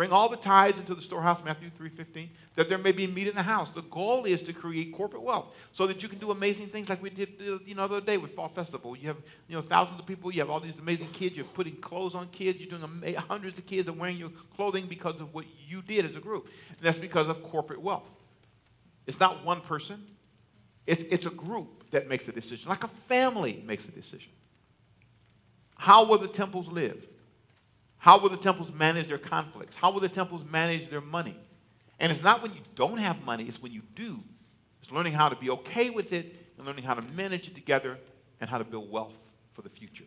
Bring 0.00 0.12
all 0.12 0.30
the 0.30 0.36
tithes 0.38 0.78
into 0.78 0.94
the 0.94 1.02
storehouse, 1.02 1.44
Matthew 1.44 1.68
3.15, 1.68 2.28
that 2.54 2.70
there 2.70 2.78
may 2.78 2.90
be 2.90 3.06
meat 3.06 3.28
in 3.28 3.34
the 3.34 3.42
house. 3.42 3.70
The 3.70 3.82
goal 3.82 4.24
is 4.24 4.40
to 4.44 4.54
create 4.54 4.94
corporate 4.94 5.20
wealth 5.20 5.54
so 5.72 5.86
that 5.86 6.02
you 6.02 6.08
can 6.08 6.18
do 6.18 6.30
amazing 6.30 6.68
things 6.68 6.88
like 6.88 7.02
we 7.02 7.10
did 7.10 7.34
uh, 7.46 7.58
you 7.66 7.74
know, 7.74 7.86
the 7.86 7.96
other 7.96 8.06
day 8.06 8.16
with 8.16 8.30
Fall 8.30 8.48
Festival. 8.48 8.96
You 8.96 9.08
have 9.08 9.18
you 9.46 9.56
know, 9.56 9.60
thousands 9.60 10.00
of 10.00 10.06
people. 10.06 10.32
You 10.32 10.40
have 10.40 10.48
all 10.48 10.58
these 10.58 10.78
amazing 10.78 11.08
kids. 11.08 11.36
You're 11.36 11.44
putting 11.44 11.76
clothes 11.76 12.14
on 12.14 12.28
kids. 12.28 12.62
You're 12.62 12.78
doing 12.78 13.14
hundreds 13.28 13.58
of 13.58 13.66
kids 13.66 13.90
are 13.90 13.92
wearing 13.92 14.16
your 14.16 14.30
clothing 14.56 14.86
because 14.86 15.20
of 15.20 15.34
what 15.34 15.44
you 15.68 15.82
did 15.82 16.06
as 16.06 16.16
a 16.16 16.20
group. 16.20 16.46
And 16.68 16.78
that's 16.80 16.96
because 16.96 17.28
of 17.28 17.42
corporate 17.42 17.82
wealth. 17.82 18.10
It's 19.06 19.20
not 19.20 19.44
one 19.44 19.60
person. 19.60 20.02
It's, 20.86 21.02
it's 21.10 21.26
a 21.26 21.30
group 21.30 21.90
that 21.90 22.08
makes 22.08 22.26
a 22.26 22.32
decision, 22.32 22.70
like 22.70 22.84
a 22.84 22.88
family 22.88 23.62
makes 23.66 23.86
a 23.86 23.92
decision. 23.92 24.32
How 25.76 26.06
will 26.06 26.16
the 26.16 26.28
temples 26.28 26.68
live? 26.68 27.06
How 28.00 28.18
will 28.18 28.30
the 28.30 28.38
temples 28.38 28.72
manage 28.72 29.08
their 29.08 29.18
conflicts? 29.18 29.76
How 29.76 29.92
will 29.92 30.00
the 30.00 30.08
temples 30.08 30.42
manage 30.50 30.88
their 30.88 31.02
money? 31.02 31.36
And 32.00 32.10
it's 32.10 32.22
not 32.22 32.42
when 32.42 32.52
you 32.54 32.60
don't 32.74 32.96
have 32.96 33.22
money, 33.26 33.44
it's 33.44 33.62
when 33.62 33.72
you 33.72 33.82
do. 33.94 34.18
It's 34.80 34.90
learning 34.90 35.12
how 35.12 35.28
to 35.28 35.36
be 35.36 35.50
okay 35.50 35.90
with 35.90 36.14
it 36.14 36.34
and 36.56 36.66
learning 36.66 36.84
how 36.84 36.94
to 36.94 37.02
manage 37.12 37.48
it 37.48 37.54
together 37.54 37.98
and 38.40 38.48
how 38.48 38.56
to 38.56 38.64
build 38.64 38.90
wealth 38.90 39.34
for 39.50 39.60
the 39.60 39.68
future. 39.68 40.06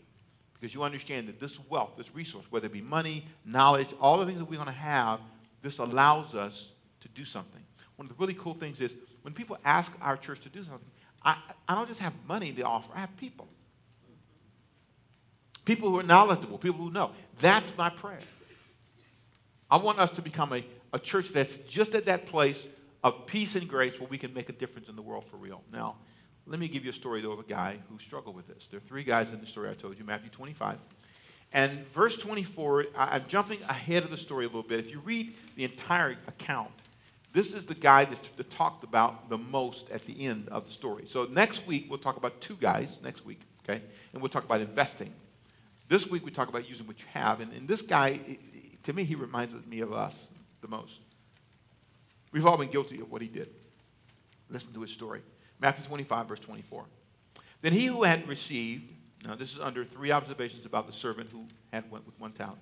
Because 0.56 0.74
you 0.74 0.82
understand 0.82 1.28
that 1.28 1.40
this 1.40 1.60
wealth, 1.70 1.92
this 1.96 2.16
resource, 2.16 2.48
whether 2.50 2.66
it 2.66 2.74
be 2.74 2.82
money, 2.82 3.28
knowledge, 3.46 3.94
all 4.02 4.18
the 4.18 4.26
things 4.26 4.40
that 4.40 4.46
we're 4.46 4.56
going 4.56 4.66
to 4.66 4.74
have, 4.74 5.20
this 5.62 5.78
allows 5.78 6.34
us 6.34 6.72
to 7.02 7.08
do 7.10 7.24
something. 7.24 7.62
One 7.98 8.08
of 8.08 8.18
the 8.18 8.20
really 8.20 8.34
cool 8.34 8.56
things 8.56 8.82
is 8.82 8.96
when 9.22 9.36
people 9.36 9.56
ask 9.64 9.96
our 10.02 10.18
church 10.18 10.40
to 10.42 10.50
do 10.50 10.64
something, 10.64 10.90
I, 11.24 11.38
I 11.70 11.76
don't 11.76 11.88
just 11.88 12.00
have 12.00 12.14
money 12.28 12.52
to 12.54 12.64
offer, 12.64 12.92
I 12.96 13.02
have 13.02 13.16
people. 13.18 13.48
People 15.66 15.90
who 15.90 16.00
are 16.00 16.04
knowledgeable, 16.04 16.58
people 16.58 16.84
who 16.84 16.92
know. 16.92 17.12
That's 17.40 17.76
my 17.78 17.90
prayer. 17.90 18.20
I 19.70 19.78
want 19.78 20.00
us 20.00 20.12
to 20.12 20.22
become 20.22 20.54
a, 20.54 20.64
a 20.94 21.00
church 21.00 21.30
that's 21.30 21.56
just 21.56 21.96
at 21.96 22.06
that 22.06 22.28
place 22.28 22.68
of 23.04 23.26
peace 23.26 23.56
and 23.56 23.68
grace 23.68 24.00
where 24.00 24.08
we 24.08 24.18
can 24.18 24.34
make 24.34 24.50
a 24.50 24.54
difference 24.54 24.88
in 24.88 24.96
the 24.96 25.02
world 25.02 25.26
for 25.26 25.38
real. 25.38 25.62
Now, 25.72 25.96
let 26.46 26.60
me 26.60 26.68
give 26.68 26.84
you 26.84 26.92
a 26.92 26.94
story, 26.94 27.22
though, 27.22 27.32
of 27.32 27.40
a 27.40 27.44
guy 27.44 27.78
who 27.90 27.98
struggled 28.00 28.36
with 28.36 28.48
this. 28.48 28.68
There 28.68 28.78
are 28.78 28.82
three 28.82 29.04
guys 29.04 29.34
in 29.34 29.40
the 29.40 29.46
story 29.46 29.70
I 29.70 29.74
told 29.74 29.98
you, 29.98 30.04
Matthew 30.04 30.30
25. 30.30 30.78
And 31.54 31.72
verse 31.88 32.18
24, 32.18 32.88
I'm 32.98 33.24
jumping 33.28 33.60
ahead 33.70 34.04
of 34.04 34.10
the 34.10 34.18
story 34.18 34.46
a 34.46 34.48
little 34.48 34.64
bit. 34.64 34.80
If 34.80 34.92
you 34.92 35.00
read 35.00 35.34
the 35.56 35.64
entire 35.64 36.18
account, 36.28 36.72
this 37.32 37.54
is 37.54 37.66
the 37.66 37.76
guy 37.76 38.06
that's 38.06 38.30
talked 38.50 38.84
about 38.84 39.30
the 39.30 39.38
most 39.38 39.90
at 39.92 40.06
the 40.06 40.26
end 40.26 40.50
of 40.50 40.66
the 40.66 40.72
story. 40.72 41.06
So 41.08 41.26
next 41.26 41.66
week, 41.66 41.88
we'll 41.90 42.00
talk 42.00 42.18
about 42.18 42.42
two 42.42 42.56
guys, 42.56 43.00
next 43.04 43.26
week, 43.26 43.42
okay? 43.64 43.82
And 44.14 44.22
we'll 44.22 44.30
talk 44.30 44.44
about 44.44 44.62
investing. 44.62 45.14
This 45.94 46.10
week, 46.10 46.26
we 46.26 46.32
talk 46.32 46.50
about 46.50 46.68
using 46.68 46.88
what 46.88 47.00
you 47.02 47.06
have. 47.14 47.40
And, 47.40 47.54
and 47.54 47.68
this 47.68 47.84
guy, 47.84 48.20
to 48.82 48.94
me, 48.94 49.04
he 49.04 49.14
reminds 49.14 49.54
me 49.68 49.82
of 49.82 49.94
us 49.94 50.28
the 50.62 50.68
most. 50.68 51.02
We've 52.32 52.48
all 52.48 52.58
been 52.58 52.70
guilty 52.70 53.00
of 53.00 53.12
what 53.12 53.22
he 53.22 53.28
did. 53.28 53.48
Listen 54.50 54.74
to 54.74 54.82
his 54.82 54.90
story. 54.90 55.22
Matthew 55.60 55.86
25, 55.86 56.30
verse 56.30 56.40
24. 56.40 56.86
Then 57.62 57.74
he 57.74 57.86
who 57.86 58.02
had 58.02 58.28
received, 58.28 58.92
now 59.24 59.36
this 59.36 59.54
is 59.54 59.62
under 59.62 59.86
three 59.86 60.12
observations 60.12 60.66
about 60.66 60.88
the 60.88 60.94
servant 60.94 61.30
who 61.32 61.46
had 61.72 61.92
went 61.92 62.08
with 62.08 62.20
one 62.20 62.32
talent. 62.32 62.58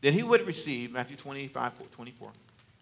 Then 0.00 0.14
he 0.14 0.22
would 0.22 0.46
receive, 0.46 0.92
Matthew 0.92 1.18
25, 1.18 1.90
24. 1.90 2.30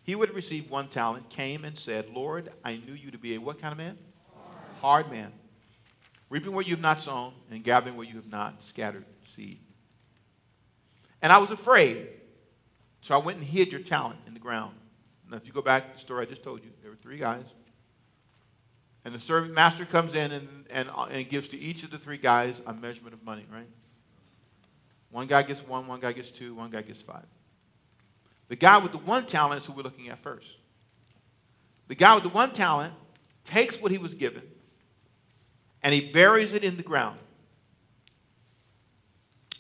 He 0.04 0.14
would 0.14 0.32
receive 0.36 0.70
one 0.70 0.86
talent, 0.86 1.28
came 1.30 1.64
and 1.64 1.76
said, 1.76 2.08
Lord, 2.14 2.52
I 2.64 2.76
knew 2.76 2.94
you 2.94 3.10
to 3.10 3.18
be 3.18 3.34
a 3.34 3.40
what 3.40 3.60
kind 3.60 3.72
of 3.72 3.78
man? 3.78 3.98
Hard, 4.80 5.06
Hard 5.06 5.10
man. 5.10 5.32
Reaping 6.30 6.52
where 6.52 6.64
you 6.64 6.76
have 6.76 6.80
not 6.80 7.00
sown 7.00 7.32
and 7.50 7.64
gathering 7.64 7.96
where 7.96 8.06
you 8.06 8.14
have 8.14 8.30
not 8.30 8.62
scattered 8.62 9.04
seed. 9.24 9.58
And 11.20 11.32
I 11.32 11.38
was 11.38 11.50
afraid. 11.50 12.08
So 13.00 13.14
I 13.14 13.18
went 13.18 13.38
and 13.38 13.46
hid 13.46 13.72
your 13.72 13.80
talent 13.80 14.18
in 14.26 14.34
the 14.34 14.40
ground. 14.40 14.74
Now, 15.30 15.36
if 15.36 15.46
you 15.46 15.52
go 15.52 15.62
back 15.62 15.86
to 15.88 15.92
the 15.94 15.98
story 15.98 16.22
I 16.22 16.28
just 16.28 16.42
told 16.42 16.64
you, 16.64 16.70
there 16.82 16.90
were 16.90 16.96
three 16.96 17.18
guys. 17.18 17.54
And 19.04 19.14
the 19.14 19.20
servant 19.20 19.54
master 19.54 19.84
comes 19.84 20.14
in 20.14 20.30
and, 20.30 20.48
and, 20.70 20.88
uh, 20.94 21.06
and 21.10 21.28
gives 21.28 21.48
to 21.48 21.58
each 21.58 21.82
of 21.82 21.90
the 21.90 21.98
three 21.98 22.18
guys 22.18 22.60
a 22.66 22.72
measurement 22.72 23.14
of 23.14 23.24
money, 23.24 23.46
right? 23.52 23.66
One 25.10 25.26
guy 25.26 25.42
gets 25.42 25.66
one, 25.66 25.86
one 25.86 26.00
guy 26.00 26.12
gets 26.12 26.30
two, 26.30 26.54
one 26.54 26.70
guy 26.70 26.82
gets 26.82 27.02
five. 27.02 27.26
The 28.48 28.56
guy 28.56 28.78
with 28.78 28.92
the 28.92 28.98
one 28.98 29.26
talent 29.26 29.60
is 29.60 29.66
who 29.66 29.72
we're 29.72 29.82
looking 29.82 30.08
at 30.08 30.18
first. 30.18 30.56
The 31.88 31.94
guy 31.94 32.14
with 32.14 32.22
the 32.22 32.28
one 32.28 32.52
talent 32.52 32.94
takes 33.44 33.80
what 33.80 33.90
he 33.90 33.98
was 33.98 34.14
given 34.14 34.42
and 35.82 35.92
he 35.92 36.12
buries 36.12 36.54
it 36.54 36.64
in 36.64 36.76
the 36.76 36.82
ground. 36.82 37.18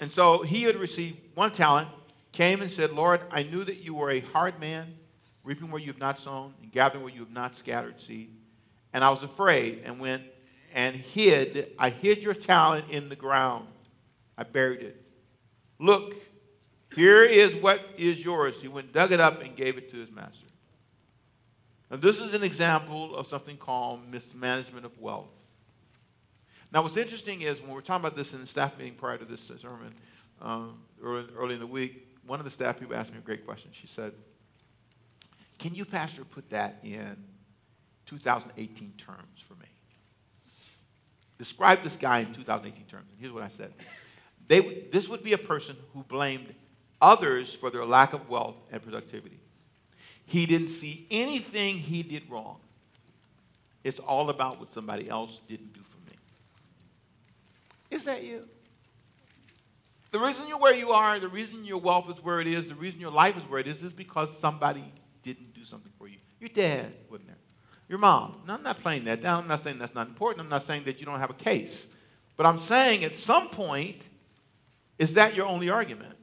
And 0.02 0.10
so 0.10 0.42
he 0.42 0.62
had 0.62 0.74
received 0.74 1.16
one 1.36 1.52
talent, 1.52 1.86
came 2.32 2.60
and 2.60 2.68
said, 2.68 2.90
Lord, 2.90 3.20
I 3.30 3.44
knew 3.44 3.62
that 3.62 3.84
you 3.84 3.94
were 3.94 4.10
a 4.10 4.18
hard 4.18 4.58
man, 4.58 4.92
reaping 5.44 5.70
where 5.70 5.80
you 5.80 5.86
have 5.86 6.00
not 6.00 6.18
sown 6.18 6.54
and 6.60 6.72
gathering 6.72 7.04
where 7.04 7.12
you 7.12 7.20
have 7.20 7.30
not 7.30 7.54
scattered 7.54 8.00
seed. 8.00 8.34
And 8.92 9.04
I 9.04 9.10
was 9.10 9.22
afraid 9.22 9.82
and 9.84 10.00
went 10.00 10.24
and 10.74 10.96
hid. 10.96 11.70
I 11.78 11.90
hid 11.90 12.20
your 12.20 12.34
talent 12.34 12.86
in 12.90 13.10
the 13.10 13.14
ground. 13.14 13.68
I 14.36 14.42
buried 14.42 14.80
it. 14.80 15.00
Look, 15.78 16.16
here 16.96 17.22
is 17.22 17.54
what 17.54 17.80
is 17.96 18.24
yours. 18.24 18.60
He 18.60 18.66
went, 18.66 18.92
dug 18.92 19.12
it 19.12 19.20
up, 19.20 19.40
and 19.40 19.54
gave 19.54 19.78
it 19.78 19.88
to 19.90 19.96
his 19.98 20.10
master. 20.10 20.48
And 21.90 22.02
this 22.02 22.20
is 22.20 22.34
an 22.34 22.42
example 22.42 23.14
of 23.14 23.28
something 23.28 23.56
called 23.56 24.10
mismanagement 24.10 24.84
of 24.84 24.98
wealth. 24.98 25.32
Now, 26.72 26.82
what's 26.82 26.96
interesting 26.96 27.42
is 27.42 27.60
when 27.60 27.70
we're 27.70 27.82
talking 27.82 28.04
about 28.04 28.16
this 28.16 28.32
in 28.32 28.40
the 28.40 28.46
staff 28.46 28.78
meeting 28.78 28.94
prior 28.94 29.18
to 29.18 29.24
this 29.24 29.42
sermon, 29.60 29.94
um, 30.40 30.78
early, 31.02 31.26
early 31.36 31.54
in 31.54 31.60
the 31.60 31.66
week, 31.66 32.08
one 32.26 32.38
of 32.38 32.44
the 32.44 32.50
staff 32.50 32.80
people 32.80 32.96
asked 32.96 33.12
me 33.12 33.18
a 33.18 33.20
great 33.22 33.44
question. 33.44 33.70
She 33.72 33.86
said, 33.86 34.12
Can 35.58 35.74
you, 35.74 35.84
Pastor, 35.84 36.24
put 36.24 36.48
that 36.50 36.78
in 36.82 37.16
2018 38.06 38.94
terms 38.96 39.40
for 39.40 39.54
me. 39.54 39.66
Describe 41.36 41.82
this 41.82 41.96
guy 41.96 42.20
in 42.20 42.32
2018 42.32 42.86
terms. 42.86 43.06
And 43.10 43.20
here's 43.20 43.32
what 43.32 43.42
I 43.42 43.48
said. 43.48 43.72
They, 44.48 44.60
this 44.90 45.08
would 45.08 45.22
be 45.22 45.34
a 45.34 45.38
person 45.38 45.76
who 45.92 46.04
blamed 46.04 46.54
others 47.00 47.54
for 47.54 47.70
their 47.70 47.84
lack 47.84 48.12
of 48.12 48.28
wealth 48.28 48.56
and 48.70 48.82
productivity. 48.82 49.40
He 50.24 50.46
didn't 50.46 50.68
see 50.68 51.06
anything 51.10 51.76
he 51.76 52.02
did 52.02 52.30
wrong. 52.30 52.60
It's 53.84 53.98
all 53.98 54.30
about 54.30 54.58
what 54.60 54.72
somebody 54.72 55.08
else 55.08 55.40
didn't 55.48 55.74
do. 55.74 55.80
Is 57.92 58.04
that 58.06 58.24
you? 58.24 58.48
The 60.10 60.18
reason 60.18 60.48
you're 60.48 60.58
where 60.58 60.74
you 60.74 60.90
are, 60.90 61.18
the 61.20 61.28
reason 61.28 61.64
your 61.64 61.78
wealth 61.78 62.10
is 62.10 62.22
where 62.22 62.40
it 62.40 62.46
is, 62.46 62.68
the 62.68 62.74
reason 62.74 63.00
your 63.00 63.12
life 63.12 63.36
is 63.36 63.44
where 63.44 63.60
it 63.60 63.66
is, 63.66 63.82
is 63.82 63.92
because 63.92 64.36
somebody 64.36 64.84
didn't 65.22 65.54
do 65.54 65.64
something 65.64 65.92
for 65.96 66.08
you. 66.08 66.18
Your 66.40 66.50
dad 66.50 66.92
wasn't 67.08 67.28
there 67.28 67.36
your 67.92 67.98
mom. 67.98 68.36
Now, 68.46 68.54
I'm 68.54 68.62
not 68.62 68.78
playing 68.80 69.04
that 69.04 69.20
down. 69.20 69.42
I'm 69.42 69.48
not 69.48 69.60
saying 69.60 69.78
that's 69.78 69.94
not 69.94 70.08
important. 70.08 70.40
I'm 70.40 70.48
not 70.48 70.62
saying 70.62 70.84
that 70.84 70.98
you 70.98 71.04
don't 71.04 71.20
have 71.20 71.28
a 71.28 71.34
case. 71.34 71.86
But 72.38 72.46
I'm 72.46 72.56
saying 72.56 73.04
at 73.04 73.14
some 73.14 73.48
point, 73.48 73.98
is 74.98 75.12
that 75.12 75.36
your 75.36 75.44
only 75.44 75.68
argument? 75.68 76.14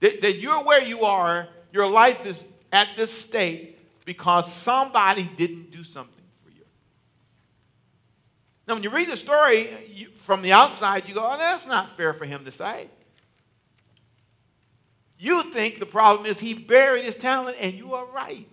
That, 0.00 0.20
that 0.20 0.38
you're 0.38 0.64
where 0.64 0.82
you 0.82 1.02
are, 1.02 1.46
your 1.72 1.86
life 1.86 2.26
is 2.26 2.44
at 2.72 2.88
this 2.96 3.12
state 3.12 3.78
because 4.04 4.52
somebody 4.52 5.30
didn't 5.36 5.70
do 5.70 5.84
something. 5.84 6.17
Now, 8.68 8.74
when 8.74 8.82
you 8.82 8.90
read 8.90 9.08
the 9.08 9.16
story 9.16 9.70
you, 9.90 10.08
from 10.08 10.42
the 10.42 10.52
outside, 10.52 11.08
you 11.08 11.14
go, 11.14 11.22
oh, 11.24 11.38
that's 11.38 11.66
not 11.66 11.90
fair 11.90 12.12
for 12.12 12.26
him 12.26 12.44
to 12.44 12.52
say. 12.52 12.88
You 15.18 15.42
think 15.42 15.78
the 15.78 15.86
problem 15.86 16.26
is 16.26 16.38
he 16.38 16.52
buried 16.52 17.02
his 17.02 17.16
talent, 17.16 17.56
and 17.58 17.72
you 17.72 17.94
are 17.94 18.04
right. 18.06 18.46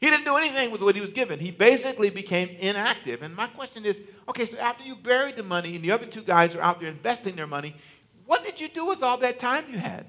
He 0.00 0.10
didn't 0.10 0.24
do 0.24 0.36
anything 0.36 0.72
with 0.72 0.82
what 0.82 0.96
he 0.96 1.00
was 1.00 1.12
given. 1.12 1.38
He 1.38 1.52
basically 1.52 2.10
became 2.10 2.48
inactive. 2.58 3.22
And 3.22 3.36
my 3.36 3.46
question 3.46 3.86
is 3.86 4.00
okay, 4.28 4.46
so 4.46 4.58
after 4.58 4.82
you 4.82 4.96
buried 4.96 5.36
the 5.36 5.44
money 5.44 5.76
and 5.76 5.84
the 5.84 5.92
other 5.92 6.06
two 6.06 6.22
guys 6.22 6.56
are 6.56 6.60
out 6.60 6.80
there 6.80 6.90
investing 6.90 7.36
their 7.36 7.46
money, 7.46 7.76
what 8.26 8.44
did 8.44 8.60
you 8.60 8.66
do 8.66 8.84
with 8.84 9.04
all 9.04 9.16
that 9.18 9.38
time 9.38 9.62
you 9.70 9.78
had? 9.78 10.06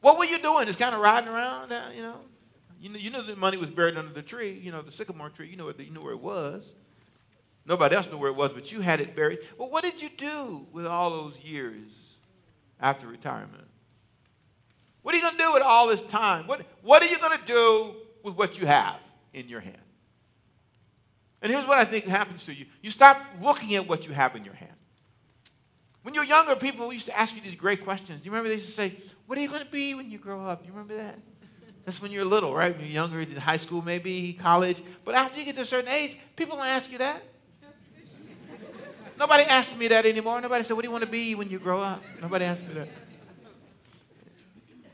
What 0.00 0.18
were 0.18 0.24
you 0.24 0.38
doing? 0.38 0.66
Just 0.66 0.78
kind 0.78 0.94
of 0.94 1.00
riding 1.00 1.28
around, 1.28 1.72
uh, 1.72 1.82
you 1.96 2.02
know? 2.02 2.20
You 2.84 2.90
know, 2.90 2.98
you 2.98 3.08
know 3.08 3.22
the 3.22 3.34
money 3.34 3.56
was 3.56 3.70
buried 3.70 3.96
under 3.96 4.12
the 4.12 4.20
tree, 4.20 4.60
you 4.62 4.70
know, 4.70 4.82
the 4.82 4.92
sycamore 4.92 5.30
tree. 5.30 5.46
You 5.46 5.56
know, 5.56 5.72
you 5.78 5.90
knew 5.90 6.02
where 6.02 6.12
it 6.12 6.20
was. 6.20 6.74
Nobody 7.64 7.96
else 7.96 8.10
knew 8.10 8.18
where 8.18 8.28
it 8.28 8.36
was, 8.36 8.52
but 8.52 8.70
you 8.72 8.82
had 8.82 9.00
it 9.00 9.16
buried. 9.16 9.38
Well, 9.56 9.70
what 9.70 9.82
did 9.82 10.02
you 10.02 10.10
do 10.18 10.66
with 10.70 10.84
all 10.84 11.08
those 11.08 11.40
years 11.40 11.88
after 12.78 13.06
retirement? 13.06 13.64
What 15.00 15.14
are 15.14 15.16
you 15.16 15.22
going 15.22 15.38
to 15.38 15.42
do 15.42 15.50
with 15.54 15.62
all 15.62 15.88
this 15.88 16.02
time? 16.02 16.46
What, 16.46 16.60
what 16.82 17.02
are 17.02 17.06
you 17.06 17.18
going 17.18 17.38
to 17.38 17.44
do 17.46 17.94
with 18.22 18.34
what 18.34 18.60
you 18.60 18.66
have 18.66 18.98
in 19.32 19.48
your 19.48 19.60
hand? 19.60 19.78
And 21.40 21.50
here's 21.50 21.66
what 21.66 21.78
I 21.78 21.86
think 21.86 22.04
happens 22.04 22.44
to 22.44 22.52
you 22.52 22.66
you 22.82 22.90
stop 22.90 23.18
looking 23.40 23.74
at 23.76 23.88
what 23.88 24.06
you 24.06 24.12
have 24.12 24.36
in 24.36 24.44
your 24.44 24.52
hand. 24.52 24.76
When 26.02 26.12
you're 26.12 26.24
younger, 26.24 26.54
people 26.54 26.92
used 26.92 27.06
to 27.06 27.18
ask 27.18 27.34
you 27.34 27.40
these 27.40 27.56
great 27.56 27.82
questions. 27.82 28.20
Do 28.20 28.26
you 28.26 28.30
remember 28.30 28.50
they 28.50 28.56
used 28.56 28.66
to 28.66 28.72
say, 28.72 28.94
What 29.24 29.38
are 29.38 29.40
you 29.40 29.48
going 29.48 29.64
to 29.64 29.72
be 29.72 29.94
when 29.94 30.10
you 30.10 30.18
grow 30.18 30.44
up? 30.44 30.60
Do 30.60 30.66
you 30.66 30.72
remember 30.74 30.96
that? 30.96 31.18
That's 31.84 32.00
when 32.00 32.12
you're 32.12 32.24
little, 32.24 32.54
right? 32.54 32.74
When 32.74 32.84
you're 32.84 32.94
younger, 32.94 33.20
in 33.20 33.36
high 33.36 33.56
school, 33.56 33.82
maybe, 33.82 34.32
college. 34.34 34.82
But 35.04 35.14
after 35.14 35.38
you 35.38 35.44
get 35.44 35.56
to 35.56 35.62
a 35.62 35.66
certain 35.66 35.90
age, 35.90 36.16
people 36.34 36.56
don't 36.56 36.66
ask 36.66 36.90
you 36.90 36.98
that. 36.98 37.22
Nobody 39.18 39.44
asks 39.44 39.76
me 39.78 39.88
that 39.88 40.06
anymore. 40.06 40.40
Nobody 40.40 40.64
said, 40.64 40.74
What 40.74 40.82
do 40.82 40.88
you 40.88 40.92
want 40.92 41.04
to 41.04 41.10
be 41.10 41.34
when 41.34 41.48
you 41.48 41.58
grow 41.58 41.80
up? 41.80 42.02
Nobody 42.20 42.46
asks 42.46 42.66
me 42.66 42.74
that. 42.74 42.88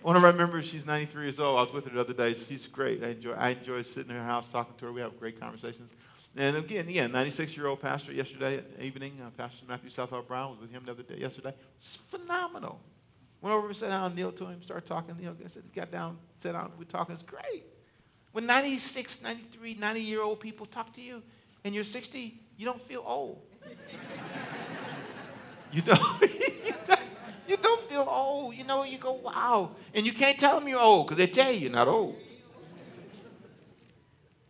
One 0.03 0.17
of 0.17 0.25
our 0.25 0.33
members, 0.33 0.67
she's 0.67 0.87
93 0.87 1.25
years 1.25 1.39
old. 1.39 1.59
I 1.59 1.63
was 1.63 1.73
with 1.73 1.85
her 1.85 1.91
the 1.91 2.01
other 2.01 2.15
day. 2.15 2.35
She's 2.35 2.67
great. 2.67 3.05
I 3.05 3.09
enjoy, 3.09 3.33
I 3.33 3.51
enjoy 3.51 3.83
sitting 3.83 4.11
in 4.11 4.17
her 4.17 4.25
house 4.25 4.49
talking 4.49 4.75
to 4.79 4.87
her. 4.87 4.93
We 4.93 5.03
have 5.03 5.19
great 5.19 5.39
conversations. 5.39 5.91
And 6.37 6.57
again, 6.57 6.87
yeah, 6.89 7.07
96 7.07 7.57
year 7.57 7.67
old 7.67 7.83
pastor 7.83 8.13
yesterday 8.13 8.63
evening, 8.81 9.21
uh, 9.25 9.31
Pastor 9.31 9.65
Matthew 9.69 9.91
Southall 9.91 10.23
Brown 10.23 10.51
was 10.53 10.61
with 10.61 10.71
him 10.71 10.85
the 10.85 10.93
other 10.93 11.03
day, 11.03 11.17
yesterday. 11.19 11.53
It's 11.79 11.97
phenomenal. 11.97 12.81
Went 13.43 13.57
over 13.57 13.69
and 13.69 13.77
sat 13.77 13.89
down, 13.89 14.15
kneel 14.15 14.33
to 14.33 14.47
him, 14.47 14.63
started 14.63 14.87
talking. 14.87 15.17
You 15.21 15.35
I 15.43 15.49
said, 15.49 15.63
got 15.75 15.91
down, 15.91 16.19
sat 16.39 16.53
down, 16.53 16.73
we're 16.79 16.85
talking. 16.85 17.15
It's 17.15 17.23
great. 17.23 17.65
When 18.33 18.47
96, 18.47 19.23
93, 19.23 19.75
90 19.75 20.01
year 20.01 20.23
old 20.23 20.41
people 20.41 20.67
talk 20.67 20.93
to 20.95 21.01
you 21.01 21.23
and 21.65 21.75
you're 21.75 21.85
60, 21.85 22.39
you 22.57 22.67
don't 22.67 22.81
feel 22.81 23.03
old. 23.07 23.43
you 25.73 25.83
don't, 25.83 26.01
you 27.49 27.57
don't 27.57 27.83
feel 27.85 28.07
old. 28.09 28.55
You 28.55 28.65
know, 28.65 28.85
you 28.85 28.99
go, 28.99 29.15
wow. 29.15 29.71
And 29.95 30.05
you 30.05 30.13
can't 30.13 30.39
tell 30.39 30.59
them 30.59 30.69
you're 30.69 30.81
old 30.81 31.07
because 31.07 31.17
they 31.17 31.27
tell 31.27 31.51
you 31.51 31.61
you're 31.61 31.71
not 31.71 31.89
old. 31.89 32.17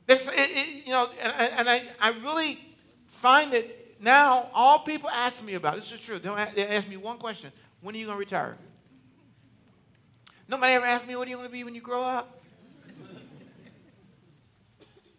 It, 0.09 0.29
it, 0.33 0.87
you 0.87 0.93
know, 0.93 1.07
and, 1.23 1.53
and 1.59 1.69
I, 1.69 1.83
I 2.01 2.11
really 2.25 2.59
find 3.07 3.53
that 3.53 3.65
now 4.01 4.49
all 4.53 4.81
people 4.81 5.09
ask 5.09 5.45
me 5.45 5.55
about 5.55 5.77
this 5.77 5.93
is 5.93 6.05
true. 6.05 6.19
They 6.19 6.67
ask 6.67 6.89
me 6.89 6.97
one 6.97 7.19
question: 7.19 7.53
When 7.81 7.95
are 7.95 7.99
you 7.99 8.07
going 8.07 8.17
to 8.17 8.19
retire? 8.19 8.57
Nobody 10.51 10.73
ever 10.73 10.85
asked 10.85 11.07
me, 11.07 11.15
"What 11.15 11.25
do 11.25 11.31
you 11.31 11.39
want 11.39 11.49
to 11.49 11.53
be 11.53 11.63
when 11.63 11.77
you 11.77 11.81
grow 11.81 12.03
up?" 12.03 12.39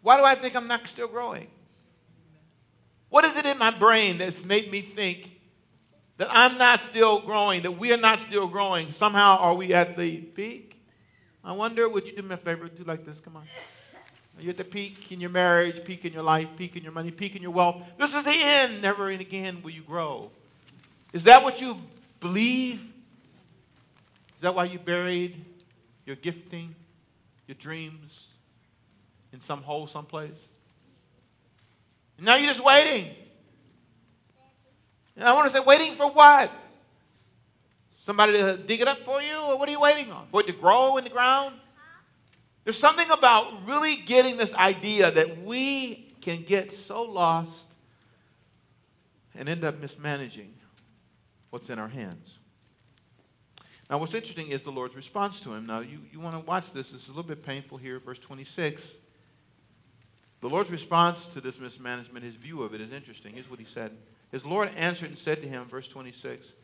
Why 0.02 0.18
do 0.18 0.24
I 0.24 0.34
think 0.34 0.54
I'm 0.54 0.66
not 0.66 0.86
still 0.86 1.08
growing? 1.08 1.48
What 3.08 3.24
is 3.24 3.36
it 3.36 3.46
in 3.46 3.56
my 3.56 3.70
brain 3.70 4.18
that's 4.18 4.44
made 4.44 4.70
me 4.70 4.80
think 4.80 5.40
that 6.18 6.28
I'm 6.30 6.58
not 6.58 6.82
still 6.82 7.20
growing, 7.20 7.62
that 7.62 7.72
we 7.72 7.92
are 7.92 7.96
not 7.96 8.20
still 8.20 8.48
growing? 8.48 8.90
Somehow, 8.90 9.38
are 9.38 9.54
we 9.54 9.72
at 9.72 9.96
the 9.96 10.18
peak? 10.18 10.82
I 11.44 11.52
wonder, 11.52 11.88
would 11.88 12.06
you 12.06 12.14
do 12.14 12.22
me 12.22 12.34
a 12.34 12.36
favor? 12.36 12.68
Do 12.68 12.82
like 12.84 13.06
this. 13.06 13.20
Come 13.20 13.36
on. 13.36 13.46
You're 14.38 14.50
at 14.50 14.56
the 14.56 14.64
peak 14.64 15.12
in 15.12 15.20
your 15.20 15.30
marriage, 15.30 15.84
peak 15.84 16.04
in 16.04 16.12
your 16.12 16.24
life, 16.24 16.48
peak 16.56 16.76
in 16.76 16.82
your 16.82 16.92
money, 16.92 17.10
peak 17.10 17.36
in 17.36 17.42
your 17.42 17.52
wealth. 17.52 17.82
This 17.96 18.14
is 18.14 18.24
the 18.24 18.34
end. 18.34 18.82
Never 18.82 19.08
and 19.08 19.20
again 19.20 19.62
will 19.62 19.70
you 19.70 19.82
grow. 19.82 20.30
Is 21.12 21.24
that 21.24 21.42
what 21.42 21.60
you 21.60 21.76
believe? 22.18 22.91
Is 24.42 24.44
that 24.44 24.56
why 24.56 24.64
you 24.64 24.80
buried 24.80 25.36
your 26.04 26.16
gifting, 26.16 26.74
your 27.46 27.54
dreams 27.60 28.32
in 29.32 29.40
some 29.40 29.62
hole 29.62 29.86
someplace? 29.86 30.48
And 32.16 32.26
now 32.26 32.34
you're 32.34 32.48
just 32.48 32.64
waiting. 32.64 33.14
And 35.16 35.28
I 35.28 35.32
want 35.34 35.48
to 35.48 35.56
say, 35.56 35.62
waiting 35.64 35.92
for 35.92 36.10
what? 36.10 36.50
Somebody 37.92 38.32
to 38.32 38.56
dig 38.56 38.80
it 38.80 38.88
up 38.88 38.98
for 39.04 39.22
you? 39.22 39.32
Or 39.48 39.60
what 39.60 39.68
are 39.68 39.70
you 39.70 39.78
waiting 39.78 40.10
on? 40.10 40.26
For 40.32 40.40
it 40.40 40.48
to 40.48 40.52
grow 40.54 40.96
in 40.96 41.04
the 41.04 41.10
ground? 41.10 41.54
There's 42.64 42.76
something 42.76 43.08
about 43.12 43.46
really 43.68 43.94
getting 43.94 44.36
this 44.38 44.56
idea 44.56 45.12
that 45.12 45.44
we 45.44 46.12
can 46.20 46.42
get 46.42 46.72
so 46.72 47.04
lost 47.04 47.68
and 49.36 49.48
end 49.48 49.64
up 49.64 49.80
mismanaging 49.80 50.52
what's 51.50 51.70
in 51.70 51.78
our 51.78 51.86
hands. 51.86 52.40
Now, 53.92 53.98
what's 53.98 54.14
interesting 54.14 54.48
is 54.48 54.62
the 54.62 54.72
Lord's 54.72 54.96
response 54.96 55.42
to 55.42 55.52
him. 55.52 55.66
Now, 55.66 55.80
you, 55.80 55.98
you 56.10 56.18
want 56.18 56.34
to 56.34 56.42
watch 56.46 56.72
this. 56.72 56.92
This 56.92 57.02
is 57.02 57.08
a 57.10 57.12
little 57.12 57.28
bit 57.28 57.44
painful 57.44 57.76
here, 57.76 57.98
verse 57.98 58.18
26. 58.18 58.96
The 60.40 60.48
Lord's 60.48 60.70
response 60.70 61.26
to 61.26 61.42
this 61.42 61.60
mismanagement, 61.60 62.24
his 62.24 62.36
view 62.36 62.62
of 62.62 62.72
it, 62.72 62.80
is 62.80 62.90
interesting. 62.90 63.34
Here's 63.34 63.50
what 63.50 63.58
he 63.58 63.66
said 63.66 63.92
His 64.30 64.46
Lord 64.46 64.70
answered 64.78 65.10
and 65.10 65.18
said 65.18 65.42
to 65.42 65.46
him, 65.46 65.66
verse 65.66 65.88
26, 65.88 66.54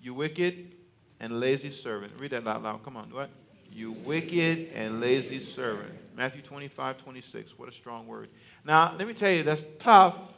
You 0.00 0.12
wicked 0.12 0.74
and 1.20 1.38
lazy 1.38 1.70
servant. 1.70 2.14
Read 2.18 2.32
that 2.32 2.48
out 2.48 2.64
loud. 2.64 2.82
Come 2.82 2.96
on. 2.96 3.10
What? 3.10 3.30
you 3.70 3.92
wicked 3.92 4.70
and 4.74 5.00
lazy 5.00 5.38
servant. 5.38 5.92
Matthew 6.16 6.42
25, 6.42 6.98
26. 6.98 7.60
What 7.60 7.68
a 7.68 7.72
strong 7.72 8.08
word. 8.08 8.28
Now, 8.64 8.92
let 8.98 9.06
me 9.06 9.14
tell 9.14 9.30
you, 9.30 9.44
that's 9.44 9.66
tough 9.78 10.34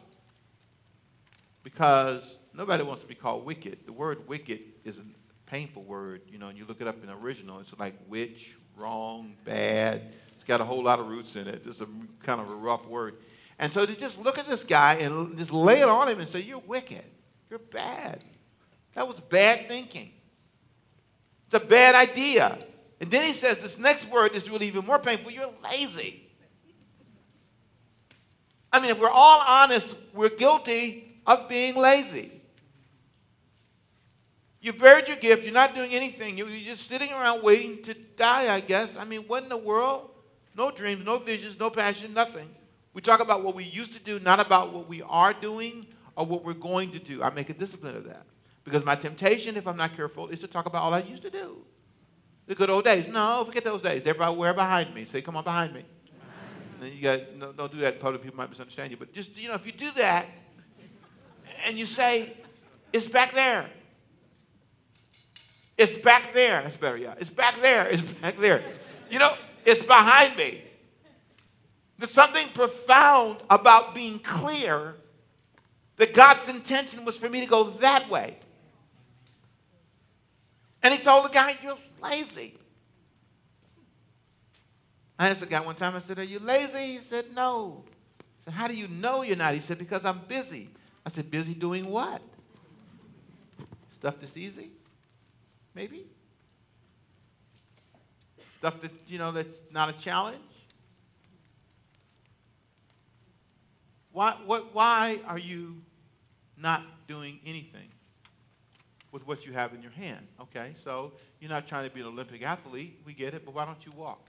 because 1.63 2.37
nobody 2.53 2.85
wants 2.85 3.01
to 3.01 3.09
be 3.09 3.15
called 3.15 3.47
wicked. 3.47 3.79
The 3.87 3.93
word 3.93 4.29
wicked 4.29 4.61
is 4.85 4.99
a 4.99 5.03
painful 5.47 5.83
word, 5.83 6.23
you 6.31 6.39
know, 6.39 6.49
and 6.49 6.59
you 6.59 6.65
look 6.65 6.81
it 6.81 6.87
up 6.87 7.01
in 7.03 7.07
the 7.07 7.15
original, 7.15 7.61
it's 7.61 7.77
like 7.79 7.95
witch, 8.09 8.57
wrong, 8.77 9.37
bad. 9.45 10.03
It's 10.35 10.45
got 10.45 10.61
a 10.61 10.65
whole 10.65 10.83
lot 10.83 11.01
of 11.01 11.09
roots 11.09 11.37
in 11.37 11.47
it. 11.47 11.67
It's 11.67 11.81
a 11.81 11.89
kind 12.23 12.41
of 12.41 12.51
a 12.51 12.55
rough 12.55 12.87
word. 12.89 13.17
And 13.59 13.73
so 13.73 13.87
to 13.87 13.95
just 13.95 14.23
look 14.23 14.39
at 14.39 14.47
this 14.47 14.65
guy 14.65 14.95
and 14.95 15.39
just 15.39 15.53
lay 15.53 15.81
it 15.81 15.89
on 15.89 16.09
him 16.09 16.19
and 16.19 16.29
say, 16.29 16.41
You're 16.41 16.63
wicked. 16.67 17.05
You're 17.51 17.61
bad. 17.61 18.25
That 18.95 19.07
was 19.07 19.21
bad 19.21 19.69
thinking. 19.69 20.11
It's 21.47 21.63
a 21.63 21.67
bad 21.67 21.95
idea. 21.95 22.59
And 23.01 23.11
then 23.11 23.25
he 23.25 23.33
says 23.33 23.59
this 23.59 23.79
next 23.79 24.11
word 24.11 24.35
is 24.35 24.49
really 24.49 24.67
even 24.67 24.85
more 24.85 24.99
painful 24.99 25.31
you're 25.31 25.53
lazy. 25.63 26.23
I 28.73 28.81
mean, 28.81 28.91
if 28.91 29.01
we're 29.01 29.09
all 29.09 29.41
honest, 29.47 29.97
we're 30.13 30.31
guilty 30.31 31.21
of 31.27 31.49
being 31.49 31.77
lazy. 31.77 32.33
You've 34.65 34.79
buried 34.79 35.09
your 35.09 35.19
gift, 35.19 35.45
you're 35.45 35.53
not 35.53 35.75
doing 35.75 35.93
anything, 35.93 36.39
you're 36.39 36.49
just 36.49 36.87
sitting 36.89 37.13
around 37.13 37.43
waiting 37.43 37.83
to 37.83 37.93
die, 37.93 38.51
I 38.55 38.61
guess. 38.61 38.97
I 38.97 39.05
mean, 39.05 39.21
what 39.27 39.43
in 39.43 39.51
the 39.51 39.59
world? 39.59 40.09
No 40.57 40.71
dreams, 40.71 41.05
no 41.05 41.19
visions, 41.19 41.61
no 41.61 41.69
passion, 41.69 42.15
nothing. 42.15 42.49
We 42.95 43.03
talk 43.03 43.21
about 43.21 43.45
what 43.45 43.55
we 43.55 43.65
used 43.65 43.93
to 43.93 44.01
do, 44.01 44.19
not 44.21 44.41
about 44.41 44.73
what 44.73 44.89
we 44.89 45.03
are 45.03 45.35
doing 45.35 45.85
or 46.17 46.25
what 46.25 46.47
we're 46.47 46.55
going 46.55 46.93
to 46.93 46.99
do. 46.99 47.23
I 47.23 47.29
make 47.29 47.51
a 47.51 47.53
discipline 47.53 47.95
of 47.95 48.05
that. 48.05 48.25
Because 48.65 48.87
my 48.87 48.95
temptation, 48.95 49.59
if 49.59 49.67
I'm 49.67 49.77
not 49.77 49.95
careful, 49.95 50.29
is 50.29 50.41
to 50.41 50.47
talk 50.47 50.65
about 50.65 50.81
all 50.81 50.95
I 50.95 51.01
used 51.01 51.25
to 51.25 51.31
do. 51.31 51.59
The 52.47 52.55
good 52.55 52.71
old 52.71 52.85
days. 52.85 53.07
No, 53.07 53.45
forget 53.45 53.65
those 53.65 53.83
days. 53.83 54.07
Everybody, 54.07 54.35
where 54.35 54.55
behind 54.55 54.95
me? 54.95 55.05
Say, 55.05 55.21
come 55.21 55.37
on 55.37 55.45
behind 55.45 55.75
me. 55.75 55.85
And 56.81 56.91
you 56.91 57.03
got 57.03 57.21
no, 57.37 57.53
don't 57.53 57.71
do 57.71 57.79
that 57.81 57.95
in 57.95 58.01
public. 58.01 58.23
People 58.23 58.39
might 58.39 58.49
misunderstand 58.49 58.93
you. 58.93 58.97
But 58.97 59.13
just 59.13 59.39
you 59.39 59.49
know, 59.49 59.55
if 59.55 59.67
you 59.67 59.73
do 59.73 59.91
that, 59.97 60.25
and 61.67 61.79
you 61.79 61.85
say, 61.85 62.33
it's 62.95 63.07
back 63.07 63.35
there. 63.35 63.69
It's 65.77 65.95
back 65.99 66.33
there. 66.33 66.63
That's 66.63 66.77
better, 66.77 66.97
yeah. 66.97 67.15
It's 67.19 67.31
back 67.31 67.61
there. 67.61 67.87
It's 67.89 68.03
back 68.21 68.37
there. 68.37 68.63
You 69.11 69.19
know, 69.19 69.35
it's 69.65 69.83
behind 69.83 70.37
me. 70.37 70.63
There's 71.99 72.13
something 72.13 72.47
profound 72.55 73.39
about 73.49 73.95
being 73.95 74.19
clear 74.19 74.97
that 75.97 76.13
God's 76.13 76.49
intention 76.49 77.05
was 77.05 77.17
for 77.17 77.29
me 77.29 77.41
to 77.41 77.47
go 77.47 77.65
that 77.65 78.09
way. 78.09 78.37
And 80.83 80.93
he 80.93 81.01
told 81.01 81.25
the 81.25 81.29
guy, 81.31 81.57
You're 81.63 81.79
lazy. 82.03 82.55
I 85.19 85.29
asked 85.29 85.41
the 85.41 85.47
guy 85.47 85.61
one 85.61 85.77
time, 85.77 85.95
I 85.95 86.01
said, 86.01 86.19
Are 86.19 86.25
you 86.25 86.41
lazy? 86.41 86.93
He 86.93 86.99
said, 86.99 87.27
No. 87.35 87.85
I 88.21 88.45
said, 88.45 88.55
How 88.55 88.69
do 88.69 88.77
you 88.77 88.89
know 88.89 89.23
you're 89.23 89.37
not? 89.37 89.55
He 89.55 89.61
said, 89.61 89.79
Because 89.79 90.05
I'm 90.05 90.19
busy. 90.29 90.69
I 91.07 91.11
said, 91.11 91.31
Busy 91.31 91.55
doing 91.55 91.87
what? 91.87 92.21
Stuff 93.93 94.21
that's 94.21 94.37
easy? 94.37 94.71
Maybe? 95.75 96.07
Stuff 98.59 98.81
that, 98.81 98.93
you 99.07 99.19
know, 99.19 99.33
that's 99.33 99.61
not 99.71 99.89
a 99.89 99.93
challenge? 99.93 100.39
Why, 104.13 104.37
what, 104.47 104.75
why 104.75 105.21
are 105.27 105.39
you 105.39 105.83
not 106.57 106.83
doing 107.09 107.41
anything? 107.45 107.89
with 109.15 109.27
what 109.29 109.47
you 109.47 109.53
have 109.53 109.73
in 109.73 109.81
your 109.81 109.93
hand. 109.93 110.27
Okay, 110.41 110.73
so 110.75 111.13
you're 111.39 111.49
not 111.49 111.69
trying 111.69 111.89
to 111.89 111.95
be 111.95 112.01
an 112.01 112.09
Olympic 112.09 112.43
athlete. 112.43 113.01
We 113.07 113.15
get 113.15 113.33
it, 113.33 113.45
but 113.45 113.55
why 113.55 113.65
don't 113.65 113.87
you 113.87 113.93
walk? 113.93 114.29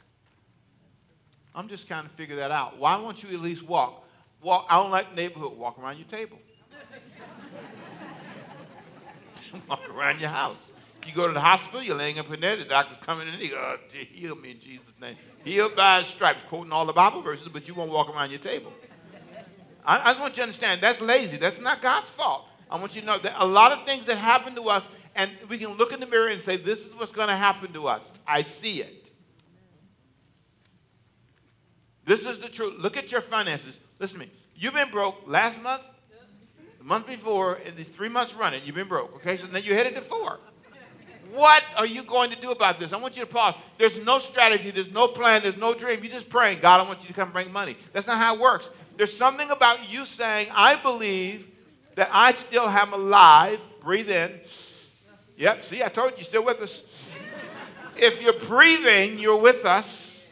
I'm 1.56 1.68
just 1.68 1.90
kind 1.90 2.06
of 2.06 2.12
figure 2.12 2.36
that 2.36 2.52
out. 2.52 2.78
Why 2.78 2.96
won't 2.98 3.24
you 3.24 3.36
at 3.36 3.42
least 3.42 3.68
walk? 3.68 4.08
Walk. 4.44 4.68
I 4.70 4.76
don't 4.76 4.92
like 4.92 5.16
neighborhood. 5.16 5.58
Walk 5.58 5.80
around 5.80 5.98
your 5.98 6.06
table. 6.06 6.38
walk 9.68 9.90
around 9.90 10.22
your 10.22 10.30
house. 10.30 10.72
You 11.06 11.14
go 11.14 11.28
to 11.28 11.34
the 11.34 11.40
hospital, 11.40 11.84
you're 11.84 11.96
laying 11.96 12.20
up 12.20 12.34
in 12.34 12.40
there, 12.40 12.56
the 12.56 12.64
doctor's 12.64 12.98
coming 12.98 13.28
in, 13.28 13.34
he 13.36 13.50
go, 13.50 13.58
oh, 13.58 13.78
heal 13.92 14.36
me 14.36 14.52
in 14.52 14.60
Jesus' 14.60 14.94
name. 15.00 15.16
Healed 15.44 15.76
by 15.76 16.02
stripes, 16.02 16.44
quoting 16.44 16.72
all 16.72 16.86
the 16.86 16.94
Bible 16.94 17.22
verses, 17.22 17.48
but 17.48 17.68
you 17.68 17.74
won't 17.74 17.92
walk 17.92 18.14
around 18.14 18.32
your 18.32 18.40
table. 18.40 18.74
I, 19.86 20.00
I 20.00 20.04
just 20.06 20.20
want 20.20 20.32
you 20.32 20.38
to 20.38 20.44
understand 20.44 20.82
that's 20.82 21.02
lazy. 21.02 21.38
That's 21.38 21.62
not 21.62 21.82
God's 21.82 22.10
fault. 22.10 22.48
I 22.70 22.80
want 22.80 22.96
you 22.96 23.02
to 23.02 23.08
know 23.08 23.18
that 23.20 23.34
a 23.38 23.46
lot 23.46 23.72
of 23.72 23.86
things 23.86 24.08
that 24.08 24.18
happen 24.18 24.56
to 24.56 24.64
us, 24.64 24.88
and 25.16 25.30
we 25.48 25.58
can 25.58 25.74
look 25.74 25.94
in 25.94 26.00
the 26.00 26.08
mirror 26.08 26.30
and 26.30 26.42
say, 26.42 26.58
This 26.58 26.86
is 26.86 26.96
what's 26.96 27.12
going 27.12 27.28
to 27.28 27.36
happen 27.36 27.72
to 27.74 27.88
us. 27.88 28.18
I 28.28 28.42
see 28.42 28.82
it. 28.82 29.12
This 32.06 32.26
is 32.26 32.40
the 32.40 32.50
truth. 32.50 32.76
Look 32.80 32.98
at 32.98 33.12
your 33.12 33.22
finances. 33.22 33.80
Listen 34.00 34.20
to 34.20 34.26
me. 34.26 34.32
You've 34.56 34.74
been 34.74 34.90
broke 34.90 35.28
last 35.28 35.62
month, 35.62 35.88
the 36.78 36.84
month 36.84 37.08
before, 37.08 37.60
and 37.66 37.76
the 37.76 37.84
three 37.84 38.10
months 38.10 38.36
running, 38.36 38.62
you've 38.66 38.76
been 38.76 38.88
broke. 38.88 39.16
Okay, 39.16 39.38
so 39.38 39.48
then 39.48 39.64
you're 39.64 39.76
headed 39.76 39.96
to 39.96 40.02
four. 40.02 40.40
What 41.36 41.66
are 41.76 41.86
you 41.86 42.04
going 42.04 42.30
to 42.30 42.40
do 42.40 42.52
about 42.52 42.80
this? 42.80 42.94
I 42.94 42.98
want 42.98 43.18
you 43.18 43.24
to 43.24 43.28
pause. 43.28 43.56
There's 43.78 44.02
no 44.06 44.20
strategy, 44.20 44.72
there's 44.72 44.92
no 44.92 45.10
plan, 45.10 45.42
there's 45.42 45.58
no 45.58 45.74
dream. 45.74 46.00
You're 46.02 46.14
just 46.14 46.30
praying, 46.30 46.60
God, 46.62 46.80
I 46.80 46.88
want 46.88 47.02
you 47.02 47.08
to 47.08 47.14
come 47.14 47.32
bring 47.32 47.52
money. 47.52 47.76
That's 47.92 48.08
not 48.08 48.18
how 48.18 48.36
it 48.36 48.40
works. 48.40 48.70
There's 48.96 49.12
something 49.12 49.50
about 49.52 49.92
you 49.92 50.06
saying, 50.06 50.48
I 50.54 50.78
believe 50.78 51.50
that 51.96 52.10
I 52.14 52.32
still 52.34 52.68
am 52.68 52.94
alive. 52.94 53.62
Breathe 53.82 54.10
in. 54.10 54.32
Yep, 55.36 55.62
see, 55.62 55.84
I 55.84 55.90
told 55.90 56.12
you, 56.12 56.18
you're 56.18 56.24
still 56.24 56.46
with 56.46 56.62
us. 56.62 57.12
if 57.98 58.24
you're 58.24 58.40
breathing, 58.48 59.20
you're 59.20 59.40
with 59.40 59.66
us. 59.66 60.32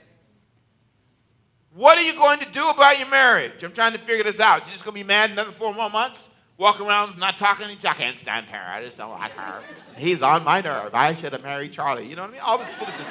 What 1.76 1.98
are 1.98 2.04
you 2.04 2.14
going 2.14 2.40
to 2.40 2.50
do 2.52 2.70
about 2.70 3.00
your 3.00 3.10
marriage? 3.10 3.62
I'm 3.62 3.74
trying 3.74 3.92
to 3.92 3.98
figure 3.98 4.24
this 4.24 4.40
out. 4.40 4.60
You're 4.60 4.72
just 4.72 4.86
going 4.86 4.94
to 4.94 5.04
be 5.04 5.08
mad 5.08 5.32
another 5.32 5.52
four 5.52 5.74
more 5.74 5.90
months? 5.90 6.30
Walk 6.58 6.80
around 6.80 7.18
not 7.20 7.38
talking 7.38 7.68
to 7.68 7.74
each. 7.74 7.86
I 7.86 7.94
can't 7.94 8.18
stand 8.18 8.46
her. 8.48 8.72
I 8.72 8.84
just 8.84 8.98
don't 8.98 9.10
like 9.10 9.32
her. 9.32 9.62
He's 9.98 10.22
on 10.22 10.44
my 10.44 10.62
nerve. 10.62 10.94
I 10.94 11.16
should 11.16 11.34
have 11.34 11.44
married 11.44 11.74
Charlie. 11.74 12.08
You 12.08 12.16
know 12.16 12.22
what 12.22 12.32
I 12.32 12.34
mean? 12.34 12.42
All 12.42 12.58
this 12.58 12.74
foolishness. 12.76 13.08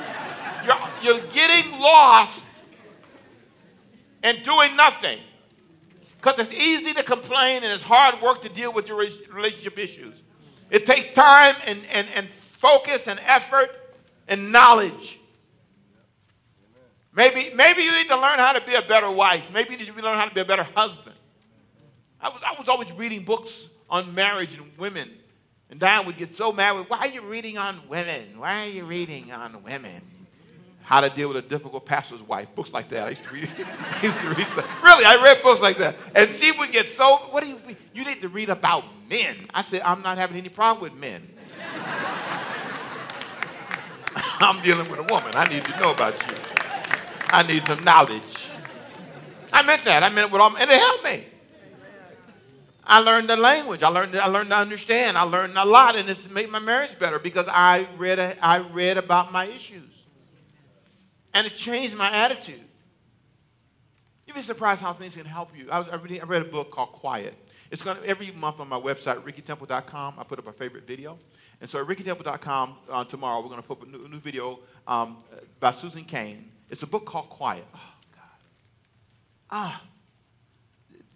You're, 0.64 0.76
you're 1.02 1.26
getting 1.32 1.72
lost 1.80 2.46
and 4.22 4.42
doing 4.42 4.76
nothing. 4.76 5.18
Because 6.16 6.38
it's 6.38 6.52
easy 6.52 6.94
to 6.94 7.02
complain 7.02 7.64
and 7.64 7.72
it's 7.72 7.82
hard 7.82 8.20
work 8.22 8.42
to 8.42 8.48
deal 8.48 8.72
with 8.72 8.86
your 8.86 8.96
relationship 8.96 9.76
issues. 9.76 10.22
It 10.70 10.86
takes 10.86 11.08
time 11.08 11.56
and, 11.66 11.80
and, 11.92 12.06
and 12.14 12.28
focus 12.28 13.08
and 13.08 13.18
effort 13.26 13.70
and 14.28 14.52
knowledge. 14.52 15.18
Maybe, 17.14 17.50
maybe 17.54 17.82
you 17.82 17.92
need 17.92 18.08
to 18.08 18.16
learn 18.16 18.38
how 18.38 18.52
to 18.52 18.64
be 18.64 18.74
a 18.74 18.82
better 18.82 19.10
wife. 19.10 19.52
Maybe 19.52 19.72
you 19.72 19.78
need 19.78 19.86
to 19.86 19.94
learn 19.94 20.16
how 20.16 20.26
to 20.26 20.34
be 20.34 20.40
a 20.40 20.44
better 20.44 20.66
husband. 20.76 21.16
I 22.22 22.28
was, 22.28 22.40
I 22.46 22.54
was 22.58 22.68
always 22.68 22.92
reading 22.92 23.24
books 23.24 23.68
on 23.90 24.14
marriage 24.14 24.54
and 24.54 24.64
women. 24.78 25.10
And 25.70 25.80
Diane 25.80 26.06
would 26.06 26.16
get 26.16 26.36
so 26.36 26.52
mad 26.52 26.76
with, 26.76 26.88
why 26.88 26.98
are 26.98 27.08
you 27.08 27.22
reading 27.22 27.58
on 27.58 27.76
women? 27.88 28.38
Why 28.38 28.62
are 28.62 28.68
you 28.68 28.84
reading 28.84 29.32
on 29.32 29.62
women? 29.62 30.00
How 30.82 31.00
to 31.00 31.10
deal 31.10 31.28
with 31.28 31.38
a 31.38 31.42
difficult 31.42 31.86
pastor's 31.86 32.22
wife. 32.22 32.54
Books 32.54 32.72
like 32.72 32.88
that. 32.90 33.06
I 33.06 33.10
used 33.10 33.24
to 33.24 33.34
read, 33.34 33.48
I 33.58 34.02
used 34.02 34.20
to 34.20 34.28
read 34.28 34.46
stuff. 34.46 34.82
Really, 34.82 35.04
I 35.04 35.20
read 35.22 35.42
books 35.42 35.62
like 35.62 35.78
that. 35.78 35.96
And 36.14 36.30
she 36.30 36.52
would 36.52 36.70
get 36.70 36.88
so, 36.88 37.16
what 37.30 37.42
do 37.42 37.50
you, 37.50 37.58
you 37.94 38.04
need 38.04 38.20
to 38.20 38.28
read 38.28 38.50
about 38.50 38.84
men. 39.08 39.36
I 39.54 39.62
said, 39.62 39.82
I'm 39.82 40.02
not 40.02 40.18
having 40.18 40.36
any 40.36 40.48
problem 40.48 40.82
with 40.82 40.98
men. 40.98 41.28
I'm 44.14 44.62
dealing 44.62 44.88
with 44.90 44.98
a 44.98 45.04
woman. 45.04 45.32
I 45.34 45.48
need 45.48 45.64
to 45.64 45.80
know 45.80 45.92
about 45.92 46.14
you. 46.28 46.36
I 47.28 47.42
need 47.44 47.64
some 47.64 47.82
knowledge. 47.82 48.50
I 49.52 49.62
meant 49.62 49.84
that. 49.84 50.02
I 50.02 50.10
meant 50.10 50.28
it 50.28 50.32
with 50.32 50.40
all, 50.40 50.54
and 50.56 50.70
it 50.70 50.78
helped 50.78 51.04
me. 51.04 51.24
I 52.84 53.00
learned 53.00 53.28
the 53.28 53.36
language. 53.36 53.82
I 53.82 53.88
learned, 53.88 54.16
I 54.16 54.26
learned 54.26 54.50
to 54.50 54.56
understand. 54.56 55.16
I 55.16 55.22
learned 55.22 55.56
a 55.56 55.64
lot, 55.64 55.96
and 55.96 56.08
it's 56.08 56.28
made 56.30 56.50
my 56.50 56.58
marriage 56.58 56.98
better 56.98 57.18
because 57.18 57.46
I 57.48 57.86
read, 57.96 58.18
I 58.40 58.58
read 58.58 58.98
about 58.98 59.32
my 59.32 59.46
issues. 59.46 60.06
And 61.34 61.46
it 61.46 61.54
changed 61.54 61.96
my 61.96 62.10
attitude. 62.10 62.60
You'd 64.26 64.34
be 64.34 64.42
surprised 64.42 64.82
how 64.82 64.92
things 64.92 65.14
can 65.16 65.26
help 65.26 65.56
you. 65.56 65.70
I, 65.70 65.78
was, 65.78 65.88
I, 65.88 65.96
read, 65.96 66.20
I 66.20 66.24
read 66.24 66.42
a 66.42 66.46
book 66.46 66.70
called 66.70 66.92
Quiet. 66.92 67.34
It's 67.70 67.82
going 67.82 67.96
to, 67.96 68.06
every 68.06 68.30
month 68.32 68.60
on 68.60 68.68
my 68.68 68.78
website, 68.78 69.22
rickytemple.com, 69.22 70.14
I 70.18 70.24
put 70.24 70.38
up 70.38 70.46
a 70.46 70.52
favorite 70.52 70.86
video. 70.86 71.18
And 71.60 71.70
so 71.70 71.80
at 71.80 71.86
rickytemple.com 71.86 72.76
uh, 72.90 73.04
tomorrow, 73.04 73.40
we're 73.40 73.48
going 73.48 73.62
to 73.62 73.66
put 73.66 73.80
up 73.80 73.86
a 73.86 73.90
new, 73.90 74.08
new 74.08 74.18
video 74.18 74.58
um, 74.86 75.18
by 75.60 75.70
Susan 75.70 76.04
Cain. 76.04 76.50
It's 76.68 76.82
a 76.82 76.86
book 76.86 77.06
called 77.06 77.30
Quiet. 77.30 77.64
Oh, 77.74 77.94
God. 78.12 78.22
Ah. 79.50 79.82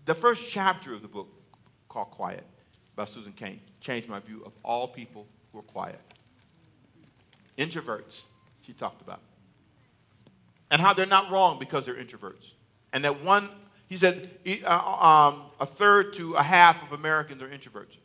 The 0.05 0.15
first 0.15 0.51
chapter 0.51 0.95
of 0.95 1.03
the 1.03 1.09
book 1.09 1.36
called 1.97 2.11
Quiet 2.11 2.45
by 2.95 3.07
Susan 3.07 3.33
Cain 3.33 3.59
changed 3.81 4.07
my 4.07 4.19
view 4.19 4.43
of 4.45 4.53
all 4.63 4.87
people 4.87 5.27
who 5.51 5.61
are 5.61 5.63
quiet. 5.63 5.99
Introverts, 7.57 8.25
she 8.61 8.75
talked 8.75 9.01
about. 9.01 9.21
And 10.71 10.83
how 10.83 10.93
they're 10.93 11.07
not 11.07 11.31
wrong 11.31 11.59
because 11.59 11.87
they're 11.87 11.95
introverts. 11.95 12.53
And 12.93 13.03
that 13.05 13.25
one, 13.25 13.49
he 13.89 13.97
said, 13.97 14.29
uh, 14.67 14.75
um, 14.75 15.45
a 15.59 15.65
third 15.65 16.13
to 16.15 16.35
a 16.35 16.43
half 16.43 16.83
of 16.83 16.93
Americans 16.93 17.41
are 17.41 17.49
introverts. 17.49 17.97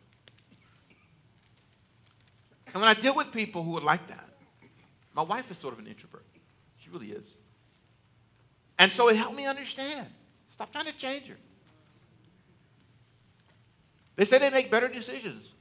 And 2.67 2.75
when 2.75 2.85
I 2.85 2.93
deal 2.93 3.13
with 3.13 3.33
people 3.33 3.61
who 3.61 3.77
are 3.77 3.81
like 3.81 4.07
that, 4.07 4.29
my 5.13 5.23
wife 5.23 5.51
is 5.51 5.57
sort 5.57 5.73
of 5.73 5.79
an 5.79 5.87
introvert. 5.87 6.25
She 6.77 6.89
really 6.91 7.07
is. 7.07 7.35
And 8.79 8.89
so 8.89 9.09
it 9.09 9.17
helped 9.17 9.35
me 9.35 9.47
understand. 9.47 10.07
Stop 10.49 10.71
trying 10.71 10.85
to 10.85 10.97
change 10.97 11.27
her. 11.27 11.35
They 14.21 14.25
say 14.25 14.37
they 14.37 14.51
make 14.51 14.69
better 14.69 14.87
decisions, 14.87 15.55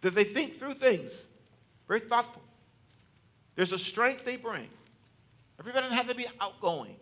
that 0.00 0.14
they 0.14 0.24
think 0.24 0.54
through 0.54 0.72
things, 0.72 1.26
very 1.86 2.00
thoughtful. 2.00 2.40
There's 3.54 3.74
a 3.74 3.78
strength 3.78 4.24
they 4.24 4.38
bring. 4.38 4.66
Everybody 5.60 5.82
doesn't 5.82 5.98
have 5.98 6.08
to 6.08 6.14
be 6.14 6.24
outgoing. 6.40 6.96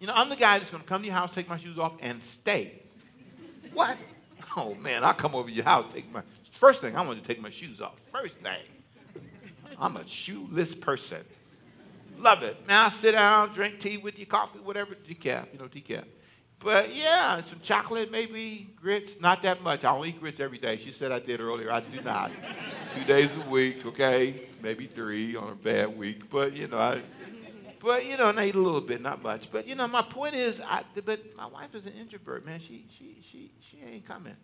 You 0.00 0.06
know, 0.06 0.14
I'm 0.16 0.30
the 0.30 0.36
guy 0.36 0.58
that's 0.58 0.70
going 0.70 0.82
to 0.82 0.88
come 0.88 1.02
to 1.02 1.06
your 1.06 1.14
house, 1.14 1.34
take 1.34 1.50
my 1.50 1.58
shoes 1.58 1.78
off, 1.78 1.96
and 2.00 2.22
stay. 2.22 2.80
What? 3.74 3.98
Oh 4.56 4.74
man, 4.76 5.04
I'll 5.04 5.12
come 5.12 5.34
over 5.34 5.50
to 5.50 5.54
your 5.54 5.66
house, 5.66 5.92
take 5.92 6.10
my 6.10 6.22
first 6.50 6.80
thing 6.80 6.96
I 6.96 7.02
want 7.02 7.20
to 7.20 7.28
take 7.28 7.42
my 7.42 7.50
shoes 7.50 7.82
off. 7.82 8.00
First 8.00 8.40
thing. 8.40 8.56
I'm 9.78 9.98
a 9.98 10.08
shoeless 10.08 10.74
person. 10.74 11.20
Love 12.18 12.42
it. 12.42 12.56
Now 12.66 12.88
sit 12.88 13.12
down, 13.12 13.52
drink 13.52 13.80
tea 13.80 13.98
with 13.98 14.18
your 14.18 14.28
coffee, 14.28 14.60
whatever, 14.60 14.94
decaf, 14.94 15.52
you 15.52 15.58
know, 15.58 15.66
decaf. 15.66 16.04
But 16.62 16.94
yeah, 16.94 17.40
some 17.40 17.58
chocolate, 17.60 18.12
maybe 18.12 18.68
grits, 18.80 19.20
not 19.20 19.42
that 19.42 19.62
much. 19.62 19.84
I 19.84 19.92
don't 19.92 20.06
eat 20.06 20.20
grits 20.20 20.38
every 20.38 20.58
day. 20.58 20.76
She 20.76 20.92
said 20.92 21.10
I 21.10 21.18
did 21.18 21.40
earlier. 21.40 21.72
I 21.72 21.80
do 21.80 22.00
not. 22.02 22.30
Two 22.90 23.04
days 23.04 23.36
a 23.36 23.50
week, 23.50 23.84
okay, 23.86 24.42
maybe 24.62 24.86
three 24.86 25.34
on 25.34 25.50
a 25.50 25.54
bad 25.56 25.96
week. 25.96 26.30
But 26.30 26.54
you 26.54 26.68
know, 26.68 26.78
I, 26.78 27.02
but 27.80 28.06
you 28.06 28.16
know, 28.16 28.28
and 28.28 28.38
I 28.38 28.46
eat 28.46 28.54
a 28.54 28.60
little 28.60 28.80
bit, 28.80 29.02
not 29.02 29.22
much. 29.22 29.50
But 29.50 29.66
you 29.66 29.74
know, 29.74 29.88
my 29.88 30.02
point 30.02 30.34
is, 30.34 30.60
I, 30.60 30.84
but 31.04 31.20
my 31.36 31.46
wife 31.46 31.74
is 31.74 31.86
an 31.86 31.94
introvert, 31.94 32.46
man. 32.46 32.60
She 32.60 32.84
she 32.90 33.16
she 33.20 33.50
she 33.60 33.78
ain't 33.84 34.06
coming. 34.06 34.36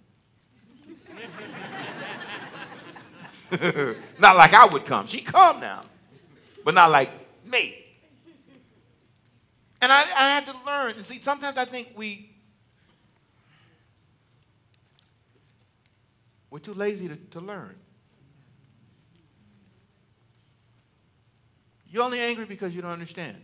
not 4.18 4.36
like 4.36 4.54
I 4.54 4.66
would 4.66 4.86
come. 4.86 5.06
She 5.06 5.20
come 5.20 5.60
now, 5.60 5.82
but 6.64 6.74
not 6.74 6.90
like 6.90 7.10
me. 7.46 7.84
And 9.80 9.92
I, 9.92 10.00
I 10.00 10.28
had 10.30 10.46
to 10.46 10.54
learn. 10.66 10.96
And 10.96 11.06
see, 11.06 11.20
sometimes 11.20 11.56
I 11.56 11.64
think 11.64 11.92
we 11.96 12.30
we're 16.50 16.58
too 16.58 16.74
lazy 16.74 17.08
to, 17.08 17.16
to 17.16 17.40
learn. 17.40 17.76
You're 21.90 22.02
only 22.02 22.20
angry 22.20 22.44
because 22.44 22.74
you 22.74 22.82
don't 22.82 22.90
understand. 22.90 23.36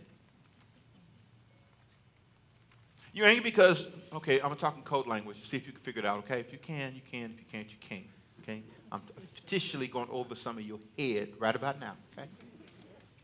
You're 3.13 3.27
angry 3.27 3.43
because, 3.43 3.87
okay, 4.13 4.41
I'm 4.41 4.55
talking 4.55 4.83
code 4.83 5.07
language. 5.07 5.37
See 5.37 5.57
if 5.57 5.65
you 5.65 5.71
can 5.71 5.81
figure 5.81 6.01
it 6.01 6.05
out, 6.05 6.19
okay? 6.19 6.41
If 6.41 6.51
you 6.51 6.57
can, 6.57 6.93
you 6.93 7.01
can. 7.09 7.31
If 7.33 7.39
you 7.39 7.45
can't, 7.51 7.71
you 7.71 7.77
can't. 7.79 8.05
Okay? 8.41 8.61
I'm 8.91 9.01
officially 9.17 9.87
going 9.87 10.09
over 10.11 10.35
some 10.35 10.57
of 10.57 10.63
your 10.63 10.79
head 10.99 11.29
right 11.39 11.55
about 11.55 11.79
now, 11.79 11.93
okay? 12.11 12.27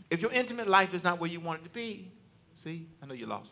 If 0.09 0.21
your 0.21 0.31
intimate 0.31 0.67
life 0.67 0.93
is 0.93 1.03
not 1.03 1.19
where 1.19 1.29
you 1.29 1.39
want 1.39 1.61
it 1.61 1.63
to 1.65 1.69
be, 1.69 2.11
see, 2.61 2.87
I 3.01 3.05
know 3.05 3.13
you 3.13 3.25
lost. 3.25 3.51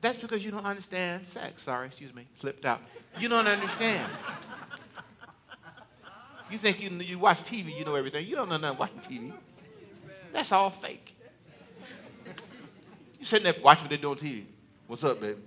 That's 0.00 0.16
because 0.16 0.44
you 0.44 0.50
don't 0.50 0.64
understand 0.64 1.26
sex. 1.26 1.62
Sorry, 1.62 1.86
excuse 1.86 2.14
me, 2.14 2.26
slipped 2.34 2.64
out. 2.64 2.80
You 3.18 3.28
don't 3.28 3.46
understand. 3.46 4.10
You 6.50 6.58
think 6.58 6.82
you, 6.82 6.90
you 6.90 7.18
watch 7.18 7.38
TV, 7.38 7.76
you 7.76 7.84
know 7.84 7.94
everything. 7.94 8.26
You 8.26 8.36
don't 8.36 8.48
know 8.48 8.58
nothing 8.58 8.78
watching 8.78 9.00
TV. 9.00 9.32
That's 10.32 10.52
all 10.52 10.70
fake. 10.70 11.16
You 13.18 13.24
sitting 13.24 13.44
there 13.44 13.54
watching 13.62 13.84
what 13.84 13.90
they're 13.90 13.98
doing 13.98 14.18
on 14.18 14.24
TV. 14.24 14.44
What's 14.86 15.04
up, 15.04 15.20
baby? 15.20 15.40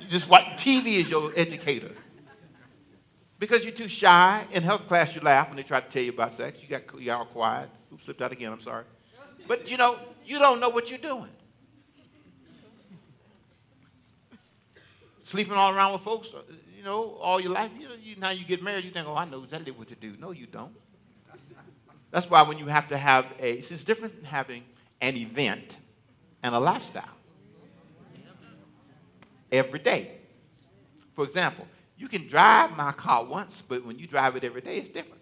You 0.00 0.06
just 0.08 0.28
watch 0.28 0.44
TV 0.56 0.94
is 0.94 1.10
your 1.10 1.32
educator. 1.36 1.90
Because 3.38 3.64
you're 3.64 3.74
too 3.74 3.88
shy. 3.88 4.44
In 4.52 4.62
health 4.62 4.86
class, 4.86 5.14
you 5.14 5.20
laugh 5.20 5.48
when 5.48 5.56
they 5.56 5.62
try 5.62 5.80
to 5.80 5.88
tell 5.88 6.02
you 6.02 6.12
about 6.12 6.32
sex. 6.32 6.62
You 6.62 6.68
got, 6.68 6.82
you 6.98 7.06
got 7.06 7.18
all 7.18 7.26
quiet. 7.26 7.68
Oops, 7.92 8.04
slipped 8.04 8.22
out 8.22 8.32
again. 8.32 8.52
I'm 8.52 8.60
sorry. 8.60 8.84
But 9.46 9.70
you 9.70 9.76
know, 9.76 9.98
you 10.24 10.38
don't 10.38 10.60
know 10.60 10.70
what 10.70 10.90
you're 10.90 10.98
doing. 10.98 11.28
Sleeping 15.24 15.54
all 15.54 15.74
around 15.74 15.92
with 15.92 16.02
folks, 16.02 16.32
uh, 16.34 16.42
you 16.76 16.84
know, 16.84 17.16
all 17.20 17.40
your 17.40 17.50
life. 17.50 17.70
You 17.78 17.88
know, 17.88 17.94
you, 18.00 18.16
now 18.16 18.30
you 18.30 18.44
get 18.44 18.62
married, 18.62 18.84
you 18.84 18.90
think, 18.90 19.08
oh, 19.08 19.16
I 19.16 19.24
know 19.24 19.42
exactly 19.42 19.72
what 19.72 19.88
to 19.88 19.94
do. 19.94 20.14
No, 20.20 20.30
you 20.30 20.46
don't. 20.46 20.74
That's 22.10 22.30
why 22.30 22.42
when 22.42 22.58
you 22.58 22.66
have 22.66 22.88
to 22.88 22.96
have 22.96 23.26
a, 23.40 23.54
it's 23.54 23.84
different 23.84 24.14
than 24.16 24.24
having 24.24 24.62
an 25.00 25.16
event 25.16 25.78
and 26.42 26.54
a 26.54 26.60
lifestyle 26.60 27.08
every 29.50 29.80
day. 29.80 30.12
For 31.14 31.24
example, 31.24 31.66
you 31.96 32.06
can 32.06 32.28
drive 32.28 32.76
my 32.76 32.92
car 32.92 33.24
once, 33.24 33.62
but 33.62 33.84
when 33.84 33.98
you 33.98 34.06
drive 34.06 34.36
it 34.36 34.44
every 34.44 34.60
day, 34.60 34.78
it's 34.78 34.88
different. 34.88 35.20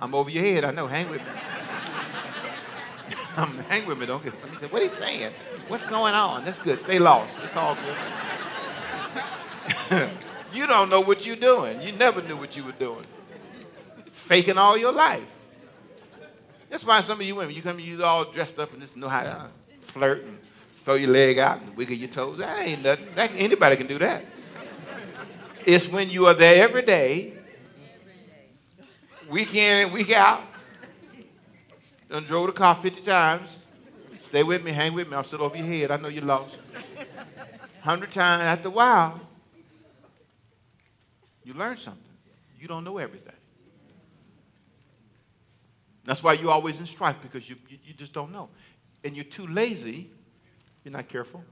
I'm 0.00 0.14
over 0.14 0.30
your 0.30 0.42
head, 0.42 0.64
I 0.64 0.72
know. 0.72 0.88
Hang 0.88 1.08
with 1.08 1.20
me. 1.20 1.61
Um, 3.36 3.58
hang 3.68 3.86
with 3.86 3.98
me, 3.98 4.06
don't 4.06 4.22
get 4.22 4.38
somebody 4.38 4.60
said, 4.60 4.72
what 4.72 4.82
are 4.82 4.84
you 4.86 4.92
saying? 4.92 5.32
What's 5.68 5.84
going 5.84 6.14
on? 6.14 6.44
That's 6.44 6.58
good. 6.58 6.78
Stay 6.78 6.98
lost. 6.98 7.42
It's 7.44 7.56
all 7.56 7.76
good. 9.90 10.10
you 10.54 10.66
don't 10.66 10.90
know 10.90 11.00
what 11.00 11.26
you're 11.26 11.36
doing. 11.36 11.80
You 11.80 11.92
never 11.92 12.22
knew 12.22 12.36
what 12.36 12.56
you 12.56 12.64
were 12.64 12.72
doing. 12.72 13.04
Faking 14.10 14.58
all 14.58 14.76
your 14.76 14.92
life. 14.92 15.34
That's 16.68 16.84
why 16.84 17.00
some 17.02 17.20
of 17.20 17.26
you 17.26 17.34
women, 17.34 17.54
you 17.54 17.62
come, 17.62 17.78
you 17.78 18.02
all 18.02 18.24
dressed 18.24 18.58
up 18.58 18.72
and 18.72 18.80
just 18.80 18.96
know 18.96 19.08
how 19.08 19.22
to 19.22 19.46
flirt 19.82 20.24
and 20.24 20.38
throw 20.76 20.94
your 20.94 21.10
leg 21.10 21.38
out 21.38 21.60
and 21.60 21.76
wiggle 21.76 21.94
your 21.94 22.08
toes. 22.08 22.38
That 22.38 22.66
ain't 22.66 22.82
nothing. 22.82 23.08
That, 23.14 23.30
anybody 23.36 23.76
can 23.76 23.86
do 23.86 23.98
that. 23.98 24.24
It's 25.64 25.86
when 25.88 26.10
you 26.10 26.26
are 26.26 26.34
there 26.34 26.64
every 26.64 26.82
day, 26.82 27.34
week 29.28 29.54
in 29.54 29.84
and 29.84 29.92
week 29.92 30.10
out. 30.12 30.42
Done 32.12 32.24
drove 32.24 32.48
the 32.48 32.52
car 32.52 32.74
50 32.74 33.00
times. 33.00 33.58
Stay 34.20 34.42
with 34.42 34.62
me, 34.62 34.70
hang 34.70 34.92
with 34.92 35.08
me. 35.08 35.16
I'll 35.16 35.24
sit 35.24 35.40
over 35.40 35.56
your 35.56 35.64
head. 35.64 35.90
I 35.90 35.96
know 35.96 36.08
you're 36.08 36.22
lost. 36.22 36.58
100 36.58 38.12
times. 38.12 38.42
After 38.42 38.68
a 38.68 38.70
while, 38.70 39.18
you 41.42 41.54
learn 41.54 41.78
something. 41.78 42.02
You 42.60 42.68
don't 42.68 42.84
know 42.84 42.98
everything. 42.98 43.32
That's 46.04 46.22
why 46.22 46.34
you're 46.34 46.50
always 46.50 46.78
in 46.80 46.84
strife 46.84 47.16
because 47.22 47.48
you, 47.48 47.56
you, 47.70 47.78
you 47.82 47.94
just 47.94 48.12
don't 48.12 48.30
know. 48.30 48.50
and 49.02 49.16
you're 49.16 49.24
too 49.24 49.46
lazy, 49.46 50.10
you're 50.84 50.92
not 50.92 51.08
careful, 51.08 51.42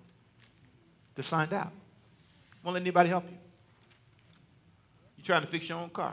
to 1.17 1.23
find 1.23 1.55
out. 1.55 1.73
Won't 2.63 2.75
let 2.75 2.83
anybody 2.83 3.09
help 3.09 3.25
you. 3.31 3.39
You're 5.17 5.25
trying 5.25 5.41
to 5.41 5.47
fix 5.47 5.71
your 5.71 5.79
own 5.79 5.89
car. 5.89 6.13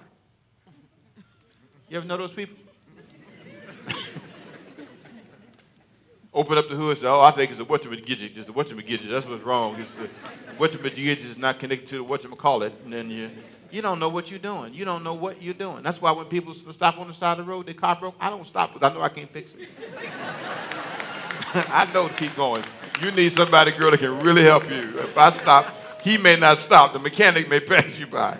You 1.90 1.98
ever 1.98 2.08
know 2.08 2.16
those 2.16 2.32
people? 2.32 2.56
Open 6.38 6.56
up 6.56 6.70
the 6.70 6.76
hood 6.76 6.90
and 6.92 6.98
say, 7.00 7.08
oh, 7.08 7.20
I 7.20 7.32
think 7.32 7.50
it's 7.50 7.60
a 7.60 7.66
whatchamagidget. 7.66 8.36
Just 8.36 8.48
a 8.48 8.54
whatchamagidget. 8.54 9.10
That's 9.10 9.26
what's 9.28 9.44
wrong. 9.44 9.76
It's 9.80 9.96
the 9.96 10.08
whatchamagidget 10.60 11.26
is 11.26 11.36
not 11.36 11.58
connected 11.58 11.88
to 11.88 11.98
the 11.98 12.04
whatchamacallit. 12.04 12.74
And 12.84 12.94
then 12.94 13.10
you, 13.10 13.32
you 13.72 13.82
don't 13.82 14.00
know 14.00 14.10
what 14.10 14.30
you're 14.30 14.40
doing. 14.40 14.72
You 14.72 14.86
don't 14.86 15.04
know 15.04 15.16
what 15.16 15.42
you're 15.42 15.56
doing. 15.56 15.82
That's 15.82 16.00
why 16.00 16.12
when 16.12 16.28
people 16.28 16.54
stop 16.54 17.00
on 17.00 17.08
the 17.08 17.14
side 17.16 17.40
of 17.40 17.48
the 17.48 17.52
road, 17.52 17.66
their 17.66 17.74
car 17.74 17.96
broke, 17.96 18.14
I 18.20 18.30
don't 18.30 18.46
stop 18.46 18.72
because 18.72 18.92
I 18.92 18.94
know 18.94 19.02
I 19.02 19.10
can't 19.10 19.28
fix 19.28 19.56
it. 19.56 19.68
I 21.56 21.92
know 21.92 22.08
to 22.08 22.14
keep 22.14 22.36
going. 22.36 22.64
You 23.02 23.12
need 23.14 23.32
somebody, 23.32 23.72
girl, 23.72 23.90
that 23.90 24.00
can 24.00 24.20
really 24.20 24.44
help 24.44 24.70
you. 24.70 25.00
If 25.00 25.18
I 25.18 25.32
stop, 25.32 25.74
he 26.04 26.20
may 26.20 26.36
not 26.36 26.60
stop. 26.60 26.94
The 26.94 27.00
mechanic 27.00 27.50
may 27.50 27.62
pass 27.62 27.98
you 27.98 28.06
by. 28.06 28.38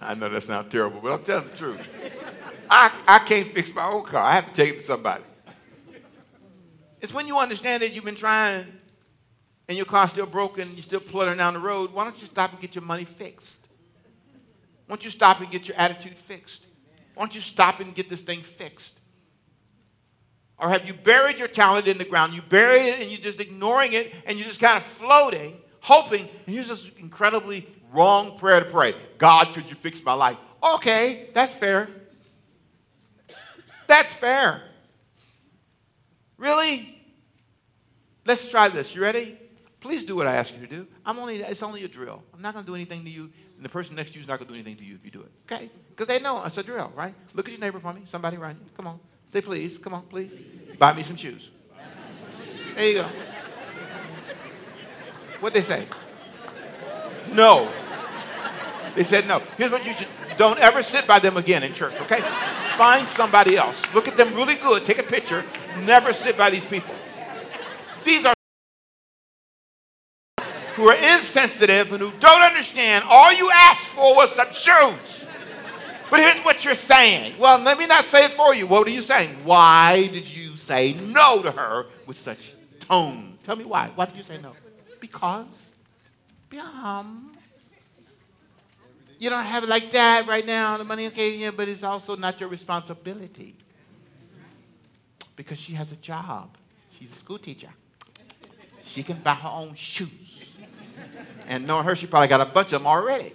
I 0.00 0.14
know 0.14 0.28
that 0.28 0.42
sounds 0.44 0.70
terrible, 0.70 1.00
but 1.00 1.12
I'm 1.12 1.24
telling 1.24 1.48
the 1.48 1.56
truth. 1.56 1.97
I, 2.70 2.92
I 3.06 3.18
can't 3.20 3.46
fix 3.46 3.74
my 3.74 3.86
own 3.86 4.04
car. 4.04 4.22
I 4.22 4.34
have 4.34 4.46
to 4.46 4.52
take 4.52 4.74
it 4.74 4.76
to 4.78 4.82
somebody. 4.82 5.24
It's 7.00 7.14
when 7.14 7.26
you 7.26 7.38
understand 7.38 7.82
that 7.82 7.94
you've 7.94 8.04
been 8.04 8.14
trying 8.14 8.66
and 9.68 9.76
your 9.76 9.86
car's 9.86 10.10
still 10.10 10.26
broken, 10.26 10.72
you're 10.72 10.82
still 10.82 11.00
pluttering 11.00 11.38
down 11.38 11.54
the 11.54 11.60
road, 11.60 11.92
why 11.92 12.04
don't 12.04 12.18
you 12.20 12.26
stop 12.26 12.52
and 12.52 12.60
get 12.60 12.74
your 12.74 12.84
money 12.84 13.04
fixed? 13.04 13.58
Why 14.86 14.94
don't 14.94 15.04
you 15.04 15.10
stop 15.10 15.40
and 15.40 15.50
get 15.50 15.68
your 15.68 15.76
attitude 15.76 16.14
fixed? 16.14 16.66
Why 17.14 17.22
don't 17.22 17.34
you 17.34 17.40
stop 17.40 17.80
and 17.80 17.94
get 17.94 18.08
this 18.08 18.22
thing 18.22 18.40
fixed? 18.40 18.98
Or 20.58 20.68
have 20.68 20.86
you 20.86 20.94
buried 20.94 21.38
your 21.38 21.48
talent 21.48 21.86
in 21.86 21.98
the 21.98 22.04
ground? 22.04 22.32
You 22.32 22.42
buried 22.42 22.86
it 22.86 23.00
and 23.00 23.10
you're 23.10 23.20
just 23.20 23.40
ignoring 23.40 23.92
it 23.92 24.12
and 24.26 24.38
you're 24.38 24.46
just 24.46 24.60
kind 24.60 24.76
of 24.76 24.82
floating, 24.82 25.56
hoping, 25.80 26.26
and 26.46 26.54
you're 26.54 26.64
just 26.64 26.98
incredibly 26.98 27.66
wrong 27.92 28.36
prayer 28.38 28.60
to 28.60 28.66
pray. 28.66 28.94
God, 29.18 29.54
could 29.54 29.68
you 29.68 29.76
fix 29.76 30.02
my 30.04 30.14
life? 30.14 30.36
Okay, 30.74 31.28
that's 31.32 31.54
fair. 31.54 31.88
That's 33.88 34.14
fair. 34.14 34.62
Really? 36.36 36.94
Let's 38.24 38.48
try 38.48 38.68
this. 38.68 38.94
You 38.94 39.02
ready? 39.02 39.36
Please 39.80 40.04
do 40.04 40.14
what 40.14 40.26
I 40.26 40.36
ask 40.36 40.54
you 40.54 40.66
to 40.66 40.72
do. 40.72 40.86
I'm 41.04 41.18
only 41.18 41.38
it's 41.38 41.62
only 41.62 41.82
a 41.84 41.88
drill. 41.88 42.22
I'm 42.34 42.42
not 42.42 42.52
going 42.52 42.64
to 42.64 42.70
do 42.70 42.74
anything 42.74 43.02
to 43.04 43.10
you, 43.10 43.30
and 43.56 43.64
the 43.64 43.68
person 43.68 43.96
next 43.96 44.10
to 44.10 44.18
you 44.18 44.22
is 44.22 44.28
not 44.28 44.38
going 44.38 44.48
to 44.48 44.52
do 44.52 44.60
anything 44.60 44.76
to 44.76 44.84
you 44.84 44.94
if 44.94 45.04
you 45.04 45.10
do 45.10 45.20
it. 45.20 45.30
Okay? 45.50 45.70
Because 45.88 46.06
they 46.06 46.20
know 46.20 46.44
it's 46.44 46.58
a 46.58 46.62
drill, 46.62 46.92
right? 46.94 47.14
Look 47.34 47.48
at 47.48 47.52
your 47.52 47.60
neighbor 47.60 47.80
for 47.80 47.92
me. 47.92 48.02
Somebody 48.04 48.36
you. 48.36 48.42
Come 48.76 48.86
on. 48.86 49.00
Say 49.28 49.40
please. 49.40 49.78
Come 49.78 49.94
on, 49.94 50.02
please. 50.02 50.36
Buy 50.78 50.92
me 50.92 51.02
some 51.02 51.16
shoes. 51.16 51.50
There 52.74 52.86
you 52.86 52.94
go. 52.94 53.06
What 55.40 55.54
they 55.54 55.62
say? 55.62 55.86
No. 57.32 57.70
They 58.94 59.04
said 59.04 59.26
no. 59.26 59.40
Here's 59.56 59.70
what 59.70 59.86
you 59.86 59.92
should 59.92 60.08
don't 60.36 60.58
ever 60.60 60.82
sit 60.82 61.06
by 61.06 61.18
them 61.18 61.36
again 61.36 61.62
in 61.62 61.72
church, 61.72 62.00
okay? 62.02 62.22
Find 62.78 63.08
somebody 63.08 63.56
else. 63.56 63.92
Look 63.92 64.06
at 64.06 64.16
them 64.16 64.32
really 64.34 64.54
good. 64.54 64.86
Take 64.86 64.98
a 64.98 65.02
picture. 65.02 65.44
Never 65.84 66.12
sit 66.12 66.38
by 66.38 66.48
these 66.48 66.64
people. 66.64 66.94
These 68.04 68.24
are 68.24 68.34
who 70.74 70.88
are 70.88 70.94
insensitive 70.94 71.92
and 71.92 72.00
who 72.00 72.12
don't 72.20 72.40
understand. 72.40 73.04
All 73.08 73.32
you 73.32 73.50
asked 73.52 73.88
for 73.88 74.14
was 74.14 74.32
some 74.32 74.52
shoes. 74.52 75.26
But 76.08 76.20
here's 76.20 76.38
what 76.44 76.64
you're 76.64 76.76
saying. 76.76 77.34
Well, 77.40 77.58
let 77.58 77.78
me 77.78 77.88
not 77.88 78.04
say 78.04 78.26
it 78.26 78.30
for 78.30 78.54
you. 78.54 78.68
What 78.68 78.86
are 78.86 78.90
you 78.90 79.00
saying? 79.00 79.30
Why 79.42 80.06
did 80.06 80.32
you 80.32 80.54
say 80.54 80.92
no 80.92 81.42
to 81.42 81.50
her 81.50 81.86
with 82.06 82.16
such 82.16 82.54
tone? 82.78 83.36
Tell 83.42 83.56
me 83.56 83.64
why. 83.64 83.90
Why 83.96 84.06
did 84.06 84.16
you 84.16 84.22
say 84.22 84.38
no? 84.40 84.52
Because. 85.00 85.72
Um, 86.80 87.32
you 89.18 89.30
don't 89.30 89.44
have 89.44 89.64
it 89.64 89.68
like 89.68 89.90
that 89.90 90.26
right 90.28 90.46
now, 90.46 90.76
the 90.76 90.84
money, 90.84 91.08
okay, 91.08 91.32
yeah, 91.34 91.50
but 91.50 91.68
it's 91.68 91.82
also 91.82 92.14
not 92.14 92.40
your 92.40 92.48
responsibility. 92.48 93.54
Because 95.34 95.58
she 95.58 95.72
has 95.74 95.92
a 95.92 95.96
job. 95.96 96.56
She's 96.98 97.10
a 97.10 97.16
school 97.16 97.38
teacher. 97.38 97.68
She 98.82 99.02
can 99.02 99.18
buy 99.18 99.34
her 99.34 99.48
own 99.48 99.74
shoes. 99.74 100.56
And 101.48 101.66
knowing 101.66 101.84
her, 101.84 101.96
she 101.96 102.06
probably 102.06 102.28
got 102.28 102.40
a 102.40 102.46
bunch 102.46 102.72
of 102.72 102.80
them 102.80 102.86
already. 102.86 103.32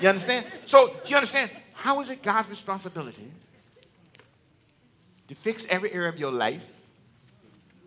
You 0.00 0.08
understand? 0.08 0.46
So, 0.66 0.88
do 1.04 1.10
you 1.10 1.16
understand? 1.16 1.50
How 1.74 2.00
is 2.00 2.10
it 2.10 2.22
God's 2.22 2.50
responsibility 2.50 3.30
to 5.28 5.34
fix 5.34 5.66
every 5.68 5.92
area 5.92 6.08
of 6.08 6.18
your 6.18 6.32
life 6.32 6.86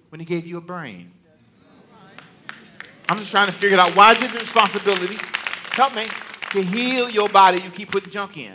when 0.10 0.20
He 0.20 0.26
gave 0.26 0.46
you 0.46 0.58
a 0.58 0.62
brain? 0.62 1.12
I'm 3.10 3.20
just 3.20 3.32
trying 3.32 3.48
to 3.48 3.54
figure 3.54 3.78
it 3.78 3.80
out. 3.80 3.96
Why 3.96 4.12
is 4.12 4.22
it 4.22 4.32
the 4.32 4.40
responsibility? 4.40 5.18
Help 5.72 5.96
me 5.96 6.06
to 6.56 6.64
heal 6.64 7.10
your 7.10 7.28
body 7.30 7.62
you 7.62 7.70
keep 7.70 7.92
putting 7.92 8.12
junk 8.12 8.38
in. 8.38 8.54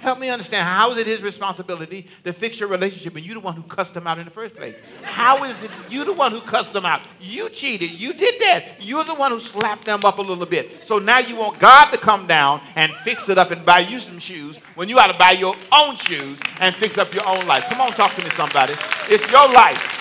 Help 0.00 0.20
me 0.20 0.28
understand. 0.28 0.68
How 0.68 0.92
is 0.92 0.98
it 0.98 1.06
his 1.06 1.22
responsibility 1.22 2.06
to 2.22 2.32
fix 2.32 2.60
your 2.60 2.68
relationship 2.68 3.16
and 3.16 3.24
you 3.24 3.34
the 3.34 3.40
one 3.40 3.56
who 3.56 3.62
cussed 3.62 3.94
them 3.94 4.06
out 4.06 4.18
in 4.18 4.24
the 4.24 4.30
first 4.30 4.54
place? 4.54 4.80
How 5.02 5.42
is 5.44 5.64
it 5.64 5.70
you 5.88 6.04
the 6.04 6.12
one 6.12 6.30
who 6.32 6.40
cussed 6.40 6.74
them 6.74 6.84
out? 6.84 7.02
You 7.18 7.48
cheated. 7.48 7.90
You 7.90 8.12
did 8.12 8.38
that. 8.40 8.76
You're 8.78 9.02
the 9.04 9.14
one 9.14 9.32
who 9.32 9.40
slapped 9.40 9.84
them 9.84 10.04
up 10.04 10.18
a 10.18 10.22
little 10.22 10.46
bit. 10.46 10.86
So 10.86 10.98
now 10.98 11.18
you 11.18 11.34
want 11.34 11.58
God 11.58 11.90
to 11.90 11.98
come 11.98 12.26
down 12.26 12.60
and 12.76 12.92
fix 12.92 13.28
it 13.30 13.38
up 13.38 13.50
and 13.50 13.64
buy 13.64 13.80
you 13.80 13.98
some 13.98 14.18
shoes 14.18 14.58
when 14.74 14.88
you 14.88 14.98
ought 14.98 15.10
to 15.10 15.18
buy 15.18 15.32
your 15.32 15.56
own 15.72 15.96
shoes 15.96 16.40
and 16.60 16.74
fix 16.74 16.98
up 16.98 17.12
your 17.14 17.26
own 17.26 17.46
life. 17.46 17.64
Come 17.70 17.80
on, 17.80 17.88
talk 17.88 18.14
to 18.14 18.22
me, 18.22 18.30
somebody. 18.30 18.74
It's 19.08 19.28
your 19.32 19.50
life. 19.52 19.95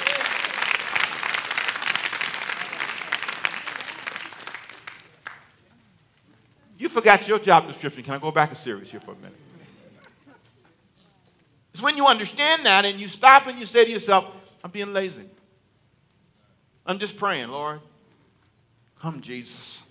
You 6.78 6.90
forgot 6.90 7.28
your 7.28 7.40
job 7.40 7.68
description. 7.68 8.04
Can 8.04 8.14
I 8.14 8.20
go 8.20 8.32
back 8.32 8.52
a 8.52 8.56
series 8.56 8.92
here 8.92 9.00
for 9.00 9.12
a 9.12 9.16
minute? 9.16 9.38
It's 11.74 11.82
when 11.82 11.98
you 11.98 12.08
understand 12.08 12.66
that 12.66 12.86
and 12.86 13.00
you 13.00 13.08
stop 13.08 13.48
and 13.48 13.60
you 13.60 13.66
say 13.66 13.86
to 13.86 13.92
yourself, 13.92 14.26
I'm 14.64 14.72
being 14.72 14.94
lazy. 14.94 15.24
I'm 16.86 17.00
just 17.00 17.18
praying, 17.18 17.50
Lord. 17.50 17.82
Come, 19.02 19.22
Jesus. 19.22 19.84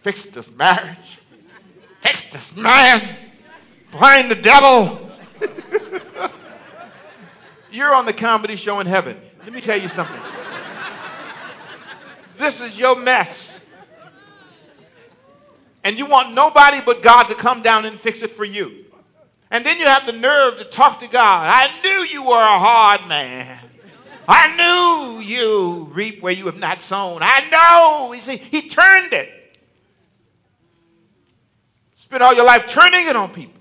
Fix 0.00 0.24
this 0.24 0.54
marriage. 0.54 1.20
Fix 2.00 2.30
this 2.30 2.56
man. 2.56 3.02
Blind 3.92 4.30
the 4.30 4.40
devil. 4.42 5.10
You're 7.70 7.94
on 7.94 8.06
the 8.06 8.12
comedy 8.12 8.56
show 8.56 8.80
in 8.80 8.86
heaven. 8.86 9.20
Let 9.44 9.52
me 9.52 9.60
tell 9.60 9.80
you 9.80 9.88
something. 9.88 10.20
This 12.36 12.60
is 12.60 12.78
your 12.78 12.98
mess 13.00 13.57
and 15.84 15.98
you 15.98 16.06
want 16.06 16.34
nobody 16.34 16.78
but 16.84 17.02
God 17.02 17.24
to 17.24 17.34
come 17.34 17.62
down 17.62 17.84
and 17.84 17.98
fix 17.98 18.22
it 18.22 18.30
for 18.30 18.44
you. 18.44 18.84
And 19.50 19.64
then 19.64 19.78
you 19.78 19.86
have 19.86 20.06
the 20.06 20.12
nerve 20.12 20.58
to 20.58 20.64
talk 20.64 21.00
to 21.00 21.08
God. 21.08 21.46
I 21.46 21.70
knew 21.82 22.04
you 22.04 22.24
were 22.24 22.34
a 22.34 22.58
hard 22.58 23.06
man. 23.08 23.58
I 24.26 24.54
knew 24.56 25.20
you 25.20 25.88
reap 25.92 26.22
where 26.22 26.34
you 26.34 26.44
have 26.46 26.58
not 26.58 26.82
sown. 26.82 27.20
I 27.22 27.48
know. 27.50 28.12
You 28.12 28.20
see, 28.20 28.36
he 28.36 28.68
turned 28.68 29.14
it. 29.14 29.56
Spend 31.94 32.22
all 32.22 32.34
your 32.34 32.44
life 32.44 32.66
turning 32.68 33.06
it 33.08 33.16
on 33.16 33.32
people. 33.32 33.54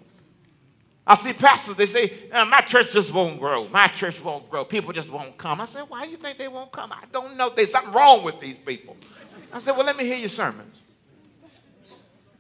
I 1.06 1.16
see 1.16 1.32
pastors, 1.32 1.78
they 1.78 1.86
say, 1.86 2.12
uh, 2.34 2.44
my 2.44 2.60
church 2.60 2.92
just 2.92 3.14
won't 3.14 3.40
grow. 3.40 3.66
My 3.70 3.88
church 3.88 4.22
won't 4.22 4.50
grow. 4.50 4.66
People 4.66 4.92
just 4.92 5.10
won't 5.10 5.38
come. 5.38 5.62
I 5.62 5.66
said, 5.66 5.84
why 5.88 6.04
do 6.04 6.12
you 6.12 6.18
think 6.18 6.38
they 6.38 6.50
won't 6.50 6.74
come? 6.74 6.92
I 6.92 7.04
don't 7.14 7.38
know. 7.38 7.50
There's 7.50 7.72
something 7.72 7.94
wrong 7.94 8.26
with 8.26 8.42
these 8.42 8.58
people. 8.58 8.98
I 9.54 9.60
said, 9.60 9.78
well, 9.78 9.86
let 9.86 9.96
me 9.96 10.04
hear 10.04 10.18
your 10.18 10.28
sermons. 10.28 10.77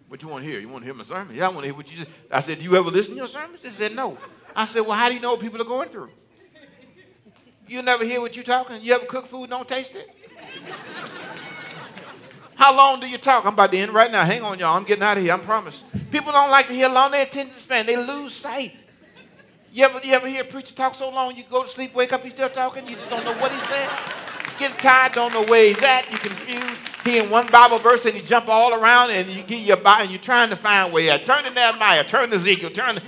What 0.07 0.21
you 0.21 0.29
want 0.29 0.43
to 0.43 0.49
hear? 0.49 0.59
You 0.59 0.69
want 0.69 0.83
to 0.83 0.85
hear 0.85 0.93
my 0.93 1.03
sermon? 1.03 1.35
Yeah, 1.35 1.47
I 1.47 1.49
want 1.49 1.61
to 1.61 1.65
hear 1.65 1.75
what 1.75 1.91
you 1.91 1.97
said. 1.97 2.07
I 2.31 2.39
said, 2.39 2.59
Do 2.59 2.63
you 2.63 2.77
ever 2.77 2.89
listen 2.89 3.13
to 3.13 3.17
your 3.17 3.27
sermons? 3.27 3.61
They 3.61 3.69
said, 3.69 3.95
No. 3.95 4.17
I 4.55 4.65
said, 4.65 4.81
Well, 4.81 4.93
how 4.93 5.09
do 5.09 5.15
you 5.15 5.19
know 5.19 5.31
what 5.31 5.41
people 5.41 5.61
are 5.61 5.65
going 5.65 5.89
through? 5.89 6.09
You 7.67 7.81
never 7.81 8.05
hear 8.05 8.21
what 8.21 8.35
you're 8.35 8.45
talking? 8.45 8.81
You 8.81 8.93
ever 8.93 9.05
cook 9.05 9.25
food, 9.25 9.49
don't 9.49 9.67
taste 9.67 9.95
it? 9.95 10.09
How 12.55 12.75
long 12.75 12.99
do 12.99 13.07
you 13.07 13.19
talk? 13.19 13.45
I'm 13.45 13.53
about 13.53 13.71
to 13.71 13.77
end 13.77 13.93
right 13.93 14.11
now. 14.11 14.25
Hang 14.25 14.41
on, 14.41 14.57
y'all. 14.57 14.75
I'm 14.75 14.83
getting 14.83 15.03
out 15.03 15.17
of 15.17 15.23
here. 15.23 15.33
I 15.33 15.37
promise. 15.37 15.83
People 16.09 16.31
don't 16.31 16.49
like 16.49 16.67
to 16.67 16.73
hear 16.73 16.89
long. 16.89 17.11
Their 17.11 17.23
attention 17.23 17.53
span. 17.53 17.85
They 17.85 17.97
lose 17.97 18.33
sight. 18.33 18.75
You 19.71 19.85
ever, 19.85 19.99
you 20.03 20.13
ever 20.13 20.27
hear 20.27 20.41
a 20.41 20.45
preacher 20.45 20.73
talk 20.73 20.95
so 20.95 21.11
long 21.11 21.35
you 21.35 21.43
go 21.43 21.61
to 21.61 21.69
sleep, 21.69 21.93
wake 21.93 22.11
up, 22.11 22.23
he's 22.23 22.31
still 22.31 22.49
talking? 22.49 22.87
You 22.87 22.95
just 22.95 23.11
don't 23.11 23.23
know 23.23 23.35
what 23.35 23.51
he 23.51 23.59
said? 23.59 23.87
Get 24.57 24.71
tired, 24.79 25.11
don't 25.11 25.31
know 25.31 25.43
where 25.43 25.67
he's 25.67 25.83
at. 25.83 26.11
You 26.11 26.17
confused. 26.17 26.81
He 27.07 27.19
in 27.19 27.29
one 27.29 27.47
Bible 27.47 27.77
verse 27.77 28.05
and 28.05 28.13
he 28.13 28.21
jump 28.21 28.49
all 28.49 28.73
around 28.73 29.11
and 29.11 29.29
you 29.29 29.41
get 29.41 29.61
your 29.61 29.77
Bible 29.77 30.03
and 30.03 30.11
you're 30.11 30.19
trying 30.19 30.49
to 30.49 30.57
find 30.57 30.91
where 30.91 31.03
you're 31.03 31.17
Turn 31.19 31.45
to 31.45 31.49
Nehemiah, 31.51 32.03
turn 32.03 32.29
to 32.31 32.35
Ezekiel, 32.35 32.69
turn 32.69 32.95
to, 32.95 33.01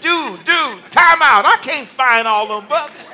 dude, 0.00 0.38
dude, 0.44 0.92
time 0.92 1.18
out. 1.20 1.44
I 1.44 1.58
can't 1.60 1.88
find 1.88 2.28
all 2.28 2.46
them 2.46 2.68
books. 2.68 3.10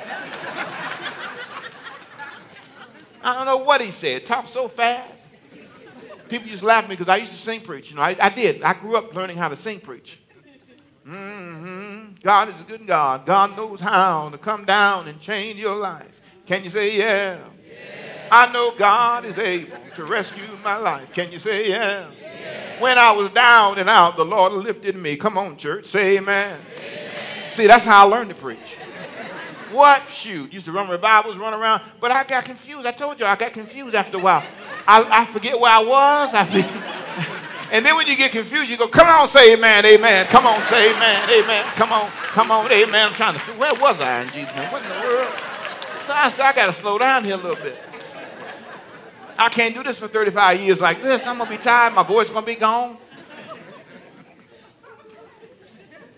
I 3.23 3.33
don't 3.33 3.47
know 3.47 3.57
what 3.57 3.81
he 3.81 3.89
said. 3.89 4.27
Talk 4.27 4.47
so 4.47 4.67
fast. 4.67 5.27
People 6.27 6.47
used 6.47 6.61
to 6.61 6.67
laugh 6.67 6.83
at 6.83 6.89
me 6.91 6.95
because 6.95 7.09
I 7.09 7.17
used 7.17 7.31
to 7.31 7.37
sing 7.37 7.61
preach. 7.61 7.89
You 7.89 7.95
know, 7.95 8.03
I, 8.03 8.15
I 8.21 8.29
did. 8.29 8.61
I 8.61 8.75
grew 8.75 8.97
up 8.97 9.15
learning 9.15 9.37
how 9.37 9.49
to 9.49 9.55
sing 9.55 9.79
preach. 9.79 10.19
Mm-hmm. 11.07 12.13
God 12.21 12.49
is 12.49 12.61
a 12.61 12.65
good 12.65 12.85
God. 12.85 13.25
God 13.25 13.57
knows 13.57 13.79
how 13.79 14.29
to 14.29 14.37
come 14.37 14.63
down 14.63 15.07
and 15.07 15.19
change 15.19 15.59
your 15.59 15.75
life. 15.75 16.21
Can 16.45 16.63
you 16.63 16.69
say 16.69 16.99
yeah? 16.99 17.39
yeah? 17.67 18.27
I 18.31 18.53
know 18.53 18.75
God 18.77 19.25
is 19.25 19.39
able 19.39 19.88
to 19.99 20.05
rescue 20.05 20.43
my 20.63 20.77
life. 20.77 21.11
Can 21.11 21.31
you 21.31 21.39
say 21.39 21.69
yeah? 21.69 22.07
yeah? 22.21 22.81
When 22.81 22.97
I 22.97 23.11
was 23.11 23.29
down 23.31 23.77
and 23.79 23.89
out, 23.89 24.15
the 24.15 24.23
Lord 24.23 24.53
lifted 24.53 24.95
me. 24.95 25.17
Come 25.17 25.37
on, 25.37 25.57
church. 25.57 25.87
Say 25.87 26.17
amen. 26.17 26.57
amen. 26.77 27.51
See, 27.51 27.67
that's 27.67 27.83
how 27.83 28.07
I 28.07 28.09
learned 28.09 28.29
to 28.29 28.35
preach. 28.35 28.77
What? 29.71 30.09
Shoot. 30.09 30.53
Used 30.53 30.65
to 30.67 30.71
run 30.71 30.89
revivals, 30.89 31.37
run 31.37 31.53
around. 31.53 31.81
But 31.99 32.11
I 32.11 32.23
got 32.23 32.45
confused. 32.45 32.87
I 32.87 32.91
told 32.91 33.19
you 33.19 33.25
I 33.25 33.35
got 33.35 33.51
confused 33.51 33.93
after 33.93 34.17
a 34.17 34.21
while. 34.21 34.43
I, 34.87 35.05
I 35.11 35.25
forget 35.25 35.59
where 35.59 35.71
I 35.71 35.83
was. 35.83 36.33
I 36.33 36.43
and 37.73 37.85
then 37.85 37.95
when 37.97 38.07
you 38.07 38.15
get 38.15 38.31
confused, 38.31 38.69
you 38.69 38.77
go, 38.77 38.87
come 38.87 39.07
on, 39.07 39.27
say 39.27 39.53
amen, 39.53 39.85
amen. 39.85 40.27
Come 40.27 40.47
on, 40.47 40.63
say 40.63 40.91
amen, 40.91 41.29
amen. 41.29 41.63
Come 41.75 41.91
on, 41.91 42.09
come 42.11 42.51
on, 42.51 42.71
amen. 42.71 43.09
I'm 43.09 43.13
trying 43.13 43.33
to 43.33 43.39
where 43.59 43.73
was 43.75 43.99
I 43.99 44.21
in 44.21 44.27
Jesus' 44.29 44.55
name? 44.55 44.71
What 44.71 44.81
in 44.81 44.89
the 44.89 45.05
world? 45.05 45.33
So 45.97 46.13
I 46.13 46.29
said, 46.29 46.45
I 46.45 46.53
got 46.53 46.67
to 46.67 46.73
slow 46.73 46.97
down 46.97 47.25
here 47.25 47.35
a 47.35 47.37
little 47.37 47.61
bit. 47.61 47.88
I 49.39 49.47
can't 49.47 49.73
do 49.73 49.83
this 49.83 49.97
for 49.97 50.09
35 50.09 50.59
years 50.59 50.81
like 50.81 51.01
this. 51.01 51.25
I'm 51.25 51.37
going 51.37 51.49
to 51.49 51.57
be 51.57 51.63
tired. 51.63 51.93
My 51.93 52.03
voice 52.03 52.25
is 52.25 52.31
going 52.31 52.43
to 52.43 52.51
be 52.51 52.59
gone. 52.59 52.97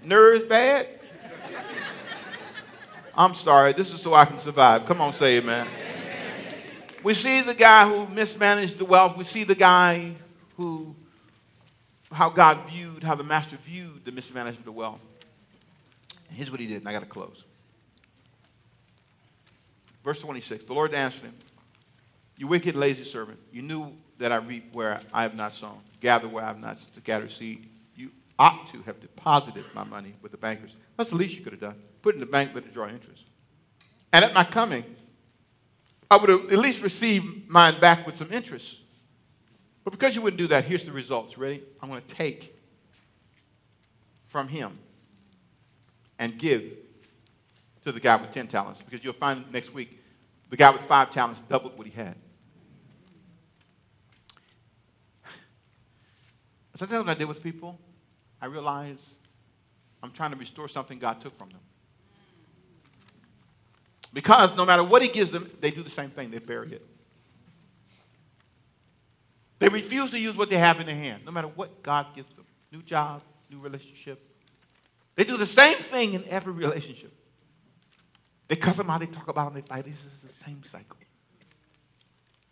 Nerves 0.04 0.44
bad. 0.44 0.88
I'm 3.16 3.36
sorry. 3.36 3.74
This 3.74 3.94
is 3.94 4.02
so 4.02 4.16
I 4.16 4.26
can 4.26 4.40
survive. 4.40 4.88
Come 4.88 5.02
on, 5.02 5.14
say 5.14 5.38
amen. 5.38 5.68
We 7.04 7.14
see 7.14 7.42
the 7.42 7.54
guy 7.54 7.88
who 7.88 8.08
mismanaged 8.12 8.80
the 8.80 8.86
wealth. 8.86 9.16
We 9.16 9.24
see 9.24 9.44
the 9.44 9.56
guy 9.56 10.14
who, 10.58 10.96
how 12.12 12.30
God 12.30 12.58
viewed, 12.70 13.04
how 13.04 13.14
the 13.14 13.24
master 13.24 13.56
viewed 13.58 14.04
the 14.04 14.12
mismanagement 14.12 14.60
of 14.60 14.66
the 14.66 14.72
wealth. 14.72 15.00
And 16.30 16.38
here's 16.38 16.50
what 16.50 16.60
he 16.60 16.66
did, 16.66 16.78
and 16.78 16.90
I 16.90 16.92
got 16.92 17.02
to 17.02 17.06
close. 17.06 17.46
Verse 20.04 20.20
26 20.20 20.64
The 20.64 20.74
Lord 20.74 20.94
answered 20.96 21.26
him, 21.26 21.36
You 22.42 22.48
wicked, 22.48 22.76
lazy 22.76 23.04
servant, 23.04 23.38
you 23.52 23.62
knew 23.62 23.94
that 24.18 24.32
I 24.32 24.38
reap 24.38 24.74
where 24.74 25.00
I 25.14 25.22
have 25.22 25.36
not 25.36 25.54
sown, 25.54 25.78
gather 26.00 26.28
where 26.28 26.44
I 26.44 26.48
have 26.48 26.60
not 26.60 26.80
scattered 26.80 27.30
seed. 27.30 27.70
You 27.96 28.10
ought 28.40 28.66
to 28.70 28.82
have 28.82 29.00
deposited 29.00 29.64
my 29.76 29.84
money 29.84 30.16
with 30.24 30.32
the 30.32 30.40
bankers. 30.40 30.76
That's 30.98 31.12
the 31.12 31.18
least 31.18 31.38
you 31.38 31.44
could 31.44 31.54
have 31.54 31.62
done. 31.62 31.76
Put 32.02 32.16
it 32.16 32.18
in 32.18 32.20
the 32.20 32.26
bank, 32.26 32.50
let 32.56 32.64
it 32.64 32.74
draw 32.74 32.90
interest. 32.90 33.28
And 34.12 34.26
at 34.26 34.34
my 34.34 34.44
coming, 34.44 34.84
I 36.10 36.18
would 36.18 36.30
have 36.30 36.52
at 36.52 36.58
least 36.58 36.82
received 36.82 37.48
mine 37.48 37.80
back 37.80 38.08
with 38.08 38.16
some 38.16 38.32
interest. 38.34 38.82
But 39.84 39.92
because 39.92 40.16
you 40.16 40.24
wouldn't 40.24 40.40
do 40.40 40.48
that, 40.48 40.64
here's 40.64 40.84
the 40.84 40.92
results. 40.92 41.38
Ready? 41.38 41.62
I'm 41.80 41.90
going 41.90 42.02
to 42.02 42.08
take 42.08 42.60
from 44.26 44.48
him 44.48 44.80
and 46.18 46.40
give 46.40 46.64
to 47.86 47.92
the 47.92 48.00
guy 48.00 48.16
with 48.16 48.32
10 48.32 48.48
talents. 48.48 48.82
Because 48.82 49.04
you'll 49.04 49.14
find 49.14 49.46
next 49.54 49.76
week 49.76 50.02
the 50.50 50.58
guy 50.58 50.72
with 50.72 50.82
five 50.82 51.12
talents 51.12 51.40
doubled 51.48 51.78
what 51.78 51.86
he 51.86 51.94
had. 51.94 52.16
Sometimes 56.82 57.06
when 57.06 57.16
I 57.16 57.20
deal 57.20 57.28
with 57.28 57.44
people, 57.44 57.78
I 58.42 58.48
realize 58.48 59.14
I'm 60.02 60.10
trying 60.12 60.32
to 60.32 60.36
restore 60.36 60.68
something 60.68 60.98
God 60.98 61.22
took 61.22 61.38
from 61.38 61.50
them. 61.50 61.60
Because 64.12 64.58
no 64.58 64.66
matter 64.66 64.84
what 64.84 65.04
he 65.04 65.08
gives 65.08 65.30
them, 65.30 65.48
they 65.60 65.70
do 65.70 65.84
the 65.84 65.92
same 65.92 66.10
thing, 66.10 66.32
they 66.32 66.40
bury 66.40 66.72
it. 66.72 66.86
They 69.60 69.68
refuse 69.68 70.10
to 70.10 70.20
use 70.20 70.36
what 70.36 70.50
they 70.50 70.58
have 70.58 70.80
in 70.80 70.88
their 70.88 70.96
hand, 70.96 71.24
no 71.24 71.32
matter 71.32 71.50
what 71.50 71.84
God 71.84 72.08
gives 72.16 72.34
them 72.34 72.46
new 72.72 72.82
job, 72.82 73.22
new 73.52 73.60
relationship. 73.60 74.20
They 75.16 75.24
do 75.24 75.38
the 75.38 75.46
same 75.46 75.78
thing 75.78 76.14
in 76.14 76.24
every 76.30 76.54
relationship. 76.54 77.14
They 78.48 78.56
cuss 78.56 78.78
them 78.78 78.90
out, 78.90 79.02
they 79.02 79.06
talk 79.06 79.28
about 79.28 79.54
them, 79.54 79.62
they 79.62 79.68
fight. 79.68 79.86
This 79.86 80.04
is 80.04 80.24
the 80.24 80.30
same 80.30 80.64
cycle. 80.64 80.98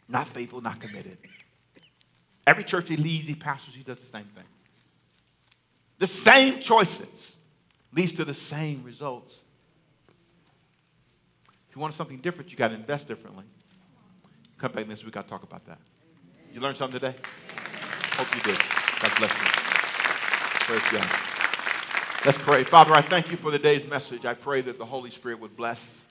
Not 0.07 0.27
faithful, 0.27 0.61
not 0.61 0.79
committed. 0.79 1.17
Every 2.49 2.63
church 2.63 2.89
he 2.89 2.97
leads, 2.97 3.27
he 3.27 3.35
pastors, 3.35 3.75
he 3.75 3.83
does 3.83 3.99
the 3.99 4.07
same 4.07 4.23
thing. 4.23 4.43
The 5.99 6.07
same 6.07 6.59
choices 6.59 7.35
leads 7.93 8.13
to 8.13 8.25
the 8.25 8.33
same 8.33 8.81
results 8.83 9.43
If 11.69 11.75
you 11.75 11.81
want 11.81 11.93
something 11.93 12.17
different, 12.17 12.51
you 12.51 12.57
got 12.57 12.69
to 12.69 12.73
invest 12.73 13.07
differently. 13.07 13.43
Come 14.57 14.71
back 14.71 14.87
next 14.87 15.05
week, 15.05 15.15
I'll 15.15 15.21
talk 15.21 15.43
about 15.43 15.63
that. 15.67 15.77
You 16.51 16.59
learned 16.61 16.77
something 16.77 16.99
today? 16.99 17.15
Hope 18.13 18.33
you 18.33 18.41
did. 18.41 18.59
God 18.99 19.11
bless 19.19 19.31
you. 19.31 19.47
Praise 20.65 20.91
God. 20.91 21.19
Let's 22.25 22.39
pray. 22.39 22.63
Father, 22.63 22.93
I 22.93 23.01
thank 23.01 23.29
you 23.29 23.37
for 23.37 23.51
the 23.51 23.59
day's 23.59 23.87
message. 23.87 24.25
I 24.25 24.33
pray 24.33 24.61
that 24.61 24.79
the 24.79 24.85
Holy 24.85 25.11
Spirit 25.11 25.39
would 25.41 25.55
bless 25.55 26.07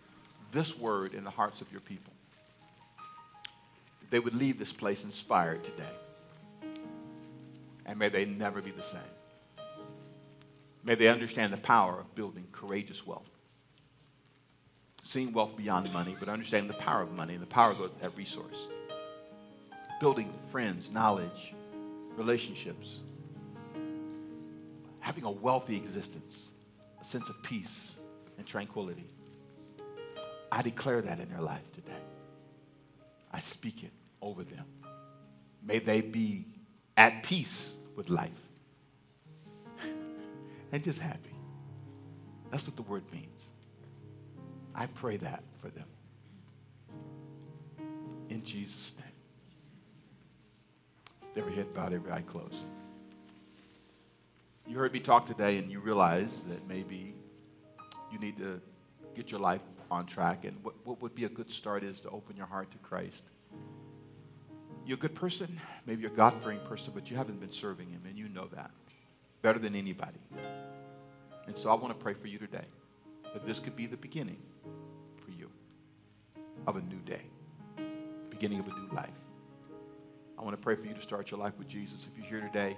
this 0.53 0.78
word 0.78 1.14
in 1.14 1.24
the 1.24 1.30
hearts 1.30 1.61
of 1.61 1.72
your 1.72 1.80
people. 1.80 2.12
They 4.11 4.20
would 4.20 4.34
leave 4.34 4.61
this 4.61 4.72
place 4.72 5.03
inspired 5.03 5.64
today. 5.64 5.91
And 7.89 7.99
may 7.99 8.09
they 8.09 8.24
never 8.24 8.62
be 8.62 8.70
the 8.70 8.82
same. 8.82 9.01
May 10.84 10.95
they 10.95 11.09
understand 11.09 11.53
the 11.53 11.59
power 11.59 11.99
of 11.99 12.14
building 12.14 12.47
courageous 12.53 13.05
wealth 13.05 13.28
seeing 15.09 15.32
wealth 15.32 15.57
beyond 15.57 15.91
money, 15.95 16.14
but 16.20 16.28
understanding 16.28 16.70
the 16.70 16.76
power 16.76 17.01
of 17.01 17.11
money 17.12 17.32
and 17.32 17.43
the 17.43 17.47
power 17.47 17.70
of 17.70 18.01
that 18.03 18.14
resource. 18.14 18.68
Building 20.01 20.30
friends, 20.51 20.91
knowledge, 20.93 21.55
relationships, 22.14 23.01
having 25.01 25.24
a 25.24 25.30
wealthy 25.30 25.76
existence, 25.76 26.51
a 27.01 27.05
sense 27.05 27.30
of 27.30 27.43
peace 27.43 27.97
and 28.36 28.47
tranquility. 28.47 29.09
I 30.53 30.61
declare 30.61 31.01
that 31.01 31.20
in 31.20 31.30
their 31.30 31.41
life 31.41 31.72
today. 31.72 31.93
I 33.32 33.39
speak 33.39 33.84
it 33.84 33.93
over 34.20 34.45
them. 34.45 34.66
May 35.62 35.78
they 35.78 36.03
be 36.03 36.45
at 36.99 37.22
peace 37.22 37.72
with 37.99 38.09
life 38.11 38.49
and 40.72 40.82
just 40.84 41.01
happy. 41.01 41.34
That's 42.51 42.64
what 42.64 42.76
the 42.76 42.82
word 42.82 43.03
means. 43.12 43.51
I 44.72 44.86
pray 44.86 45.16
that 45.16 45.42
for 45.59 45.68
them. 45.68 45.88
In 48.30 48.44
Jesus' 48.44 48.94
name. 48.96 49.07
Every 51.36 51.53
head 51.53 51.74
bowed, 51.74 51.92
every 51.92 52.12
eye 52.12 52.22
closed. 52.22 52.64
You 54.66 54.76
heard 54.76 54.92
me 54.92 55.01
talk 55.01 55.26
today 55.26 55.59
and 55.59 55.70
you 55.70 55.80
realize 55.80 56.42
that 56.44 56.68
maybe 56.68 57.14
you 58.12 58.18
need 58.20 58.38
to 58.38 58.61
get 59.16 59.32
your 59.32 59.40
life 59.40 59.62
on 59.90 60.07
track. 60.07 60.44
And 60.44 60.57
what, 60.62 60.74
what 60.84 61.03
would 61.03 61.16
be 61.16 61.24
a 61.24 61.28
good 61.28 61.51
start 61.51 61.82
is 61.82 62.01
to 62.03 62.11
open 62.11 62.36
your 62.36 62.46
heart 62.46 62.70
to 62.70 62.78
Christ. 62.78 63.24
You're 64.89 64.97
a 64.97 65.01
good 65.01 65.14
person, 65.14 65.61
maybe 65.84 66.01
you're 66.01 66.11
a 66.11 66.14
God 66.14 66.32
fearing 66.32 66.61
person, 66.61 66.95
but 66.95 67.11
you 67.11 67.16
haven't 67.18 67.41
been 67.41 67.53
serving 67.53 67.91
Him, 67.91 68.01
and 68.09 68.16
you 68.16 68.26
know 68.30 68.47
that 68.55 68.70
better 69.43 69.59
than 69.59 69.76
anybody. 69.76 70.18
And 71.47 71.55
so 71.55 71.68
I 71.70 71.74
want 71.74 71.89
to 71.89 72.03
pray 72.03 72.14
for 72.14 72.26
you 72.26 72.39
today 72.39 72.64
that 73.34 73.47
this 73.47 73.61
could 73.61 73.76
be 73.76 73.84
the 73.84 73.99
beginning 73.99 74.39
for 75.18 75.30
you 75.30 75.51
of 76.66 76.76
a 76.76 76.80
new 76.80 77.01
day, 77.01 77.20
beginning 78.30 78.61
of 78.61 78.66
a 78.66 78.70
new 78.70 78.89
life. 78.95 79.18
I 80.39 80.43
want 80.43 80.57
to 80.57 80.62
pray 80.62 80.74
for 80.74 80.86
you 80.86 80.95
to 80.95 81.03
start 81.03 81.30
your 81.30 81.39
life 81.39 81.59
with 81.59 81.68
Jesus. 81.68 82.07
If 82.11 82.16
you're 82.16 82.41
here 82.41 82.49
today 82.49 82.74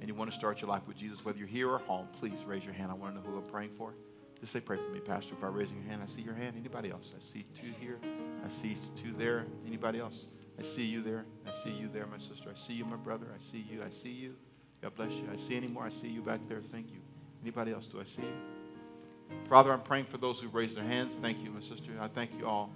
and 0.00 0.08
you 0.08 0.14
want 0.14 0.30
to 0.30 0.36
start 0.36 0.60
your 0.60 0.68
life 0.68 0.86
with 0.86 0.98
Jesus, 0.98 1.24
whether 1.24 1.38
you're 1.38 1.48
here 1.48 1.70
or 1.70 1.78
home, 1.78 2.08
please 2.18 2.44
raise 2.46 2.66
your 2.66 2.74
hand. 2.74 2.90
I 2.90 2.94
want 2.94 3.14
to 3.14 3.22
know 3.22 3.26
who 3.26 3.38
I'm 3.38 3.50
praying 3.50 3.70
for. 3.70 3.94
Just 4.38 4.52
say, 4.52 4.60
pray 4.60 4.76
for 4.76 4.90
me, 4.90 5.00
Pastor, 5.00 5.34
by 5.36 5.46
raising 5.46 5.78
your 5.78 5.88
hand. 5.88 6.02
I 6.02 6.06
see 6.06 6.20
your 6.20 6.34
hand. 6.34 6.56
Anybody 6.58 6.90
else? 6.90 7.14
I 7.16 7.20
see 7.20 7.46
two 7.54 7.68
here. 7.80 7.98
I 8.44 8.50
see 8.50 8.76
two 8.96 9.12
there. 9.12 9.46
Anybody 9.66 9.98
else? 9.98 10.26
I 10.58 10.62
see 10.62 10.84
you 10.84 11.02
there. 11.02 11.24
I 11.46 11.52
see 11.52 11.70
you 11.70 11.88
there, 11.88 12.06
my 12.06 12.18
sister. 12.18 12.50
I 12.50 12.54
see 12.54 12.74
you, 12.74 12.84
my 12.84 12.96
brother. 12.96 13.26
I 13.34 13.42
see 13.42 13.64
you. 13.70 13.82
I 13.84 13.90
see 13.90 14.10
you. 14.10 14.34
God 14.82 14.94
bless 14.94 15.14
you. 15.14 15.28
I 15.32 15.36
see 15.36 15.56
any 15.56 15.68
more. 15.68 15.84
I 15.84 15.88
see 15.88 16.08
you 16.08 16.22
back 16.22 16.40
there. 16.48 16.60
Thank 16.60 16.92
you. 16.92 17.00
Anybody 17.42 17.72
else? 17.72 17.86
Do 17.86 18.00
I 18.00 18.04
see 18.04 18.22
you? 18.22 19.38
Father, 19.48 19.72
I'm 19.72 19.82
praying 19.82 20.04
for 20.04 20.18
those 20.18 20.40
who 20.40 20.48
raised 20.48 20.76
their 20.76 20.84
hands. 20.84 21.16
Thank 21.20 21.42
you, 21.42 21.50
my 21.50 21.60
sister. 21.60 21.92
I 22.00 22.08
thank 22.08 22.38
you 22.38 22.46
all. 22.46 22.70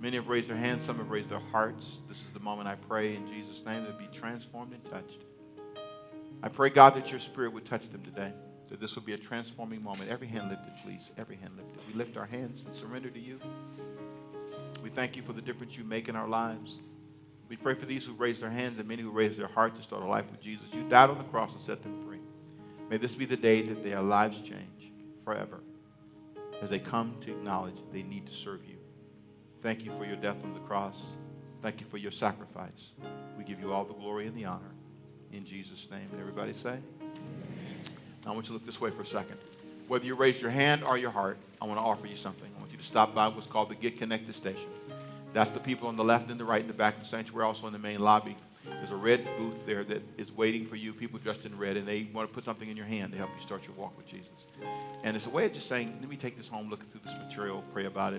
Many 0.00 0.16
have 0.16 0.28
raised 0.28 0.50
their 0.50 0.56
hands, 0.56 0.84
some 0.84 0.98
have 0.98 1.10
raised 1.10 1.30
their 1.30 1.40
hearts. 1.50 2.00
This 2.08 2.22
is 2.22 2.32
the 2.32 2.40
moment 2.40 2.68
I 2.68 2.74
pray 2.74 3.14
in 3.14 3.26
Jesus' 3.26 3.64
name 3.64 3.84
that 3.84 3.98
be 3.98 4.06
transformed 4.12 4.72
and 4.72 4.84
touched. 4.84 5.20
I 6.42 6.48
pray, 6.48 6.68
God, 6.68 6.94
that 6.94 7.10
your 7.10 7.20
spirit 7.20 7.52
would 7.54 7.64
touch 7.64 7.88
them 7.88 8.02
today, 8.02 8.32
that 8.68 8.80
this 8.80 8.96
would 8.96 9.06
be 9.06 9.14
a 9.14 9.18
transforming 9.18 9.82
moment. 9.82 10.10
Every 10.10 10.26
hand 10.26 10.50
lifted, 10.50 10.72
please. 10.84 11.10
Every 11.16 11.36
hand 11.36 11.56
lifted. 11.56 11.80
We 11.88 11.94
lift 11.94 12.16
our 12.18 12.26
hands 12.26 12.64
and 12.66 12.74
surrender 12.74 13.08
to 13.08 13.18
you. 13.18 13.40
We 14.82 14.90
thank 14.90 15.16
you 15.16 15.22
for 15.22 15.32
the 15.32 15.40
difference 15.40 15.78
you 15.78 15.84
make 15.84 16.08
in 16.10 16.16
our 16.16 16.28
lives. 16.28 16.80
We 17.48 17.56
pray 17.56 17.74
for 17.74 17.86
these 17.86 18.04
who 18.04 18.14
raise 18.14 18.40
their 18.40 18.50
hands 18.50 18.78
and 18.78 18.88
many 18.88 19.02
who 19.02 19.10
raise 19.10 19.36
their 19.36 19.48
heart 19.48 19.76
to 19.76 19.82
start 19.82 20.02
a 20.02 20.06
life 20.06 20.30
with 20.30 20.40
Jesus. 20.40 20.72
You 20.72 20.82
died 20.84 21.10
on 21.10 21.18
the 21.18 21.24
cross 21.24 21.52
and 21.52 21.60
set 21.60 21.82
them 21.82 21.98
free. 21.98 22.20
May 22.90 22.96
this 22.96 23.14
be 23.14 23.24
the 23.24 23.36
day 23.36 23.62
that 23.62 23.84
their 23.84 24.00
lives 24.00 24.40
change 24.40 24.92
forever 25.24 25.60
as 26.62 26.70
they 26.70 26.78
come 26.78 27.14
to 27.20 27.30
acknowledge 27.30 27.74
they 27.92 28.02
need 28.02 28.26
to 28.26 28.32
serve 28.32 28.64
you. 28.64 28.76
Thank 29.60 29.84
you 29.84 29.92
for 29.92 30.04
your 30.04 30.16
death 30.16 30.44
on 30.44 30.54
the 30.54 30.60
cross. 30.60 31.14
Thank 31.62 31.80
you 31.80 31.86
for 31.86 31.96
your 31.96 32.10
sacrifice. 32.10 32.92
We 33.38 33.44
give 33.44 33.60
you 33.60 33.72
all 33.72 33.84
the 33.84 33.94
glory 33.94 34.26
and 34.26 34.36
the 34.36 34.44
honor. 34.44 34.72
In 35.32 35.44
Jesus' 35.44 35.90
name. 35.90 36.06
And 36.12 36.20
everybody 36.20 36.52
say, 36.52 36.78
I 38.26 38.30
want 38.30 38.44
you 38.44 38.48
to 38.48 38.52
look 38.52 38.66
this 38.66 38.80
way 38.80 38.90
for 38.90 39.02
a 39.02 39.06
second. 39.06 39.38
Whether 39.88 40.06
you 40.06 40.14
raise 40.14 40.40
your 40.40 40.50
hand 40.50 40.84
or 40.84 40.96
your 40.96 41.10
heart, 41.10 41.38
I 41.60 41.66
want 41.66 41.78
to 41.78 41.84
offer 41.84 42.06
you 42.06 42.16
something. 42.16 42.48
I 42.56 42.58
want 42.60 42.72
you 42.72 42.78
to 42.78 42.84
stop 42.84 43.14
by 43.14 43.28
what's 43.28 43.46
called 43.46 43.68
the 43.70 43.74
Get 43.74 43.98
Connected 43.98 44.34
station. 44.34 44.68
That's 45.34 45.50
the 45.50 45.60
people 45.60 45.88
on 45.88 45.96
the 45.96 46.04
left 46.04 46.30
and 46.30 46.38
the 46.38 46.44
right 46.44 46.60
in 46.60 46.68
the 46.68 46.72
back 46.72 46.94
of 46.94 47.00
the 47.00 47.08
sanctuary, 47.08 47.44
also 47.44 47.66
in 47.66 47.72
the 47.72 47.78
main 47.78 47.98
lobby. 47.98 48.36
There's 48.64 48.92
a 48.92 48.96
red 48.96 49.26
booth 49.36 49.66
there 49.66 49.82
that 49.84 50.00
is 50.16 50.32
waiting 50.32 50.64
for 50.64 50.76
you, 50.76 50.94
people 50.94 51.18
dressed 51.18 51.44
in 51.44 51.58
red, 51.58 51.76
and 51.76 51.86
they 51.86 52.08
want 52.14 52.28
to 52.28 52.34
put 52.34 52.44
something 52.44 52.70
in 52.70 52.76
your 52.76 52.86
hand 52.86 53.12
to 53.12 53.18
help 53.18 53.30
you 53.34 53.40
start 53.40 53.66
your 53.66 53.74
walk 53.74 53.96
with 53.96 54.06
Jesus. 54.06 54.46
And 55.02 55.16
it's 55.16 55.26
a 55.26 55.30
way 55.30 55.44
of 55.44 55.52
just 55.52 55.66
saying, 55.68 55.98
let 56.00 56.08
me 56.08 56.16
take 56.16 56.36
this 56.36 56.48
home, 56.48 56.70
look 56.70 56.86
through 56.86 57.00
this 57.04 57.14
material, 57.18 57.64
pray 57.72 57.86
about 57.86 58.10
it. 58.10 58.12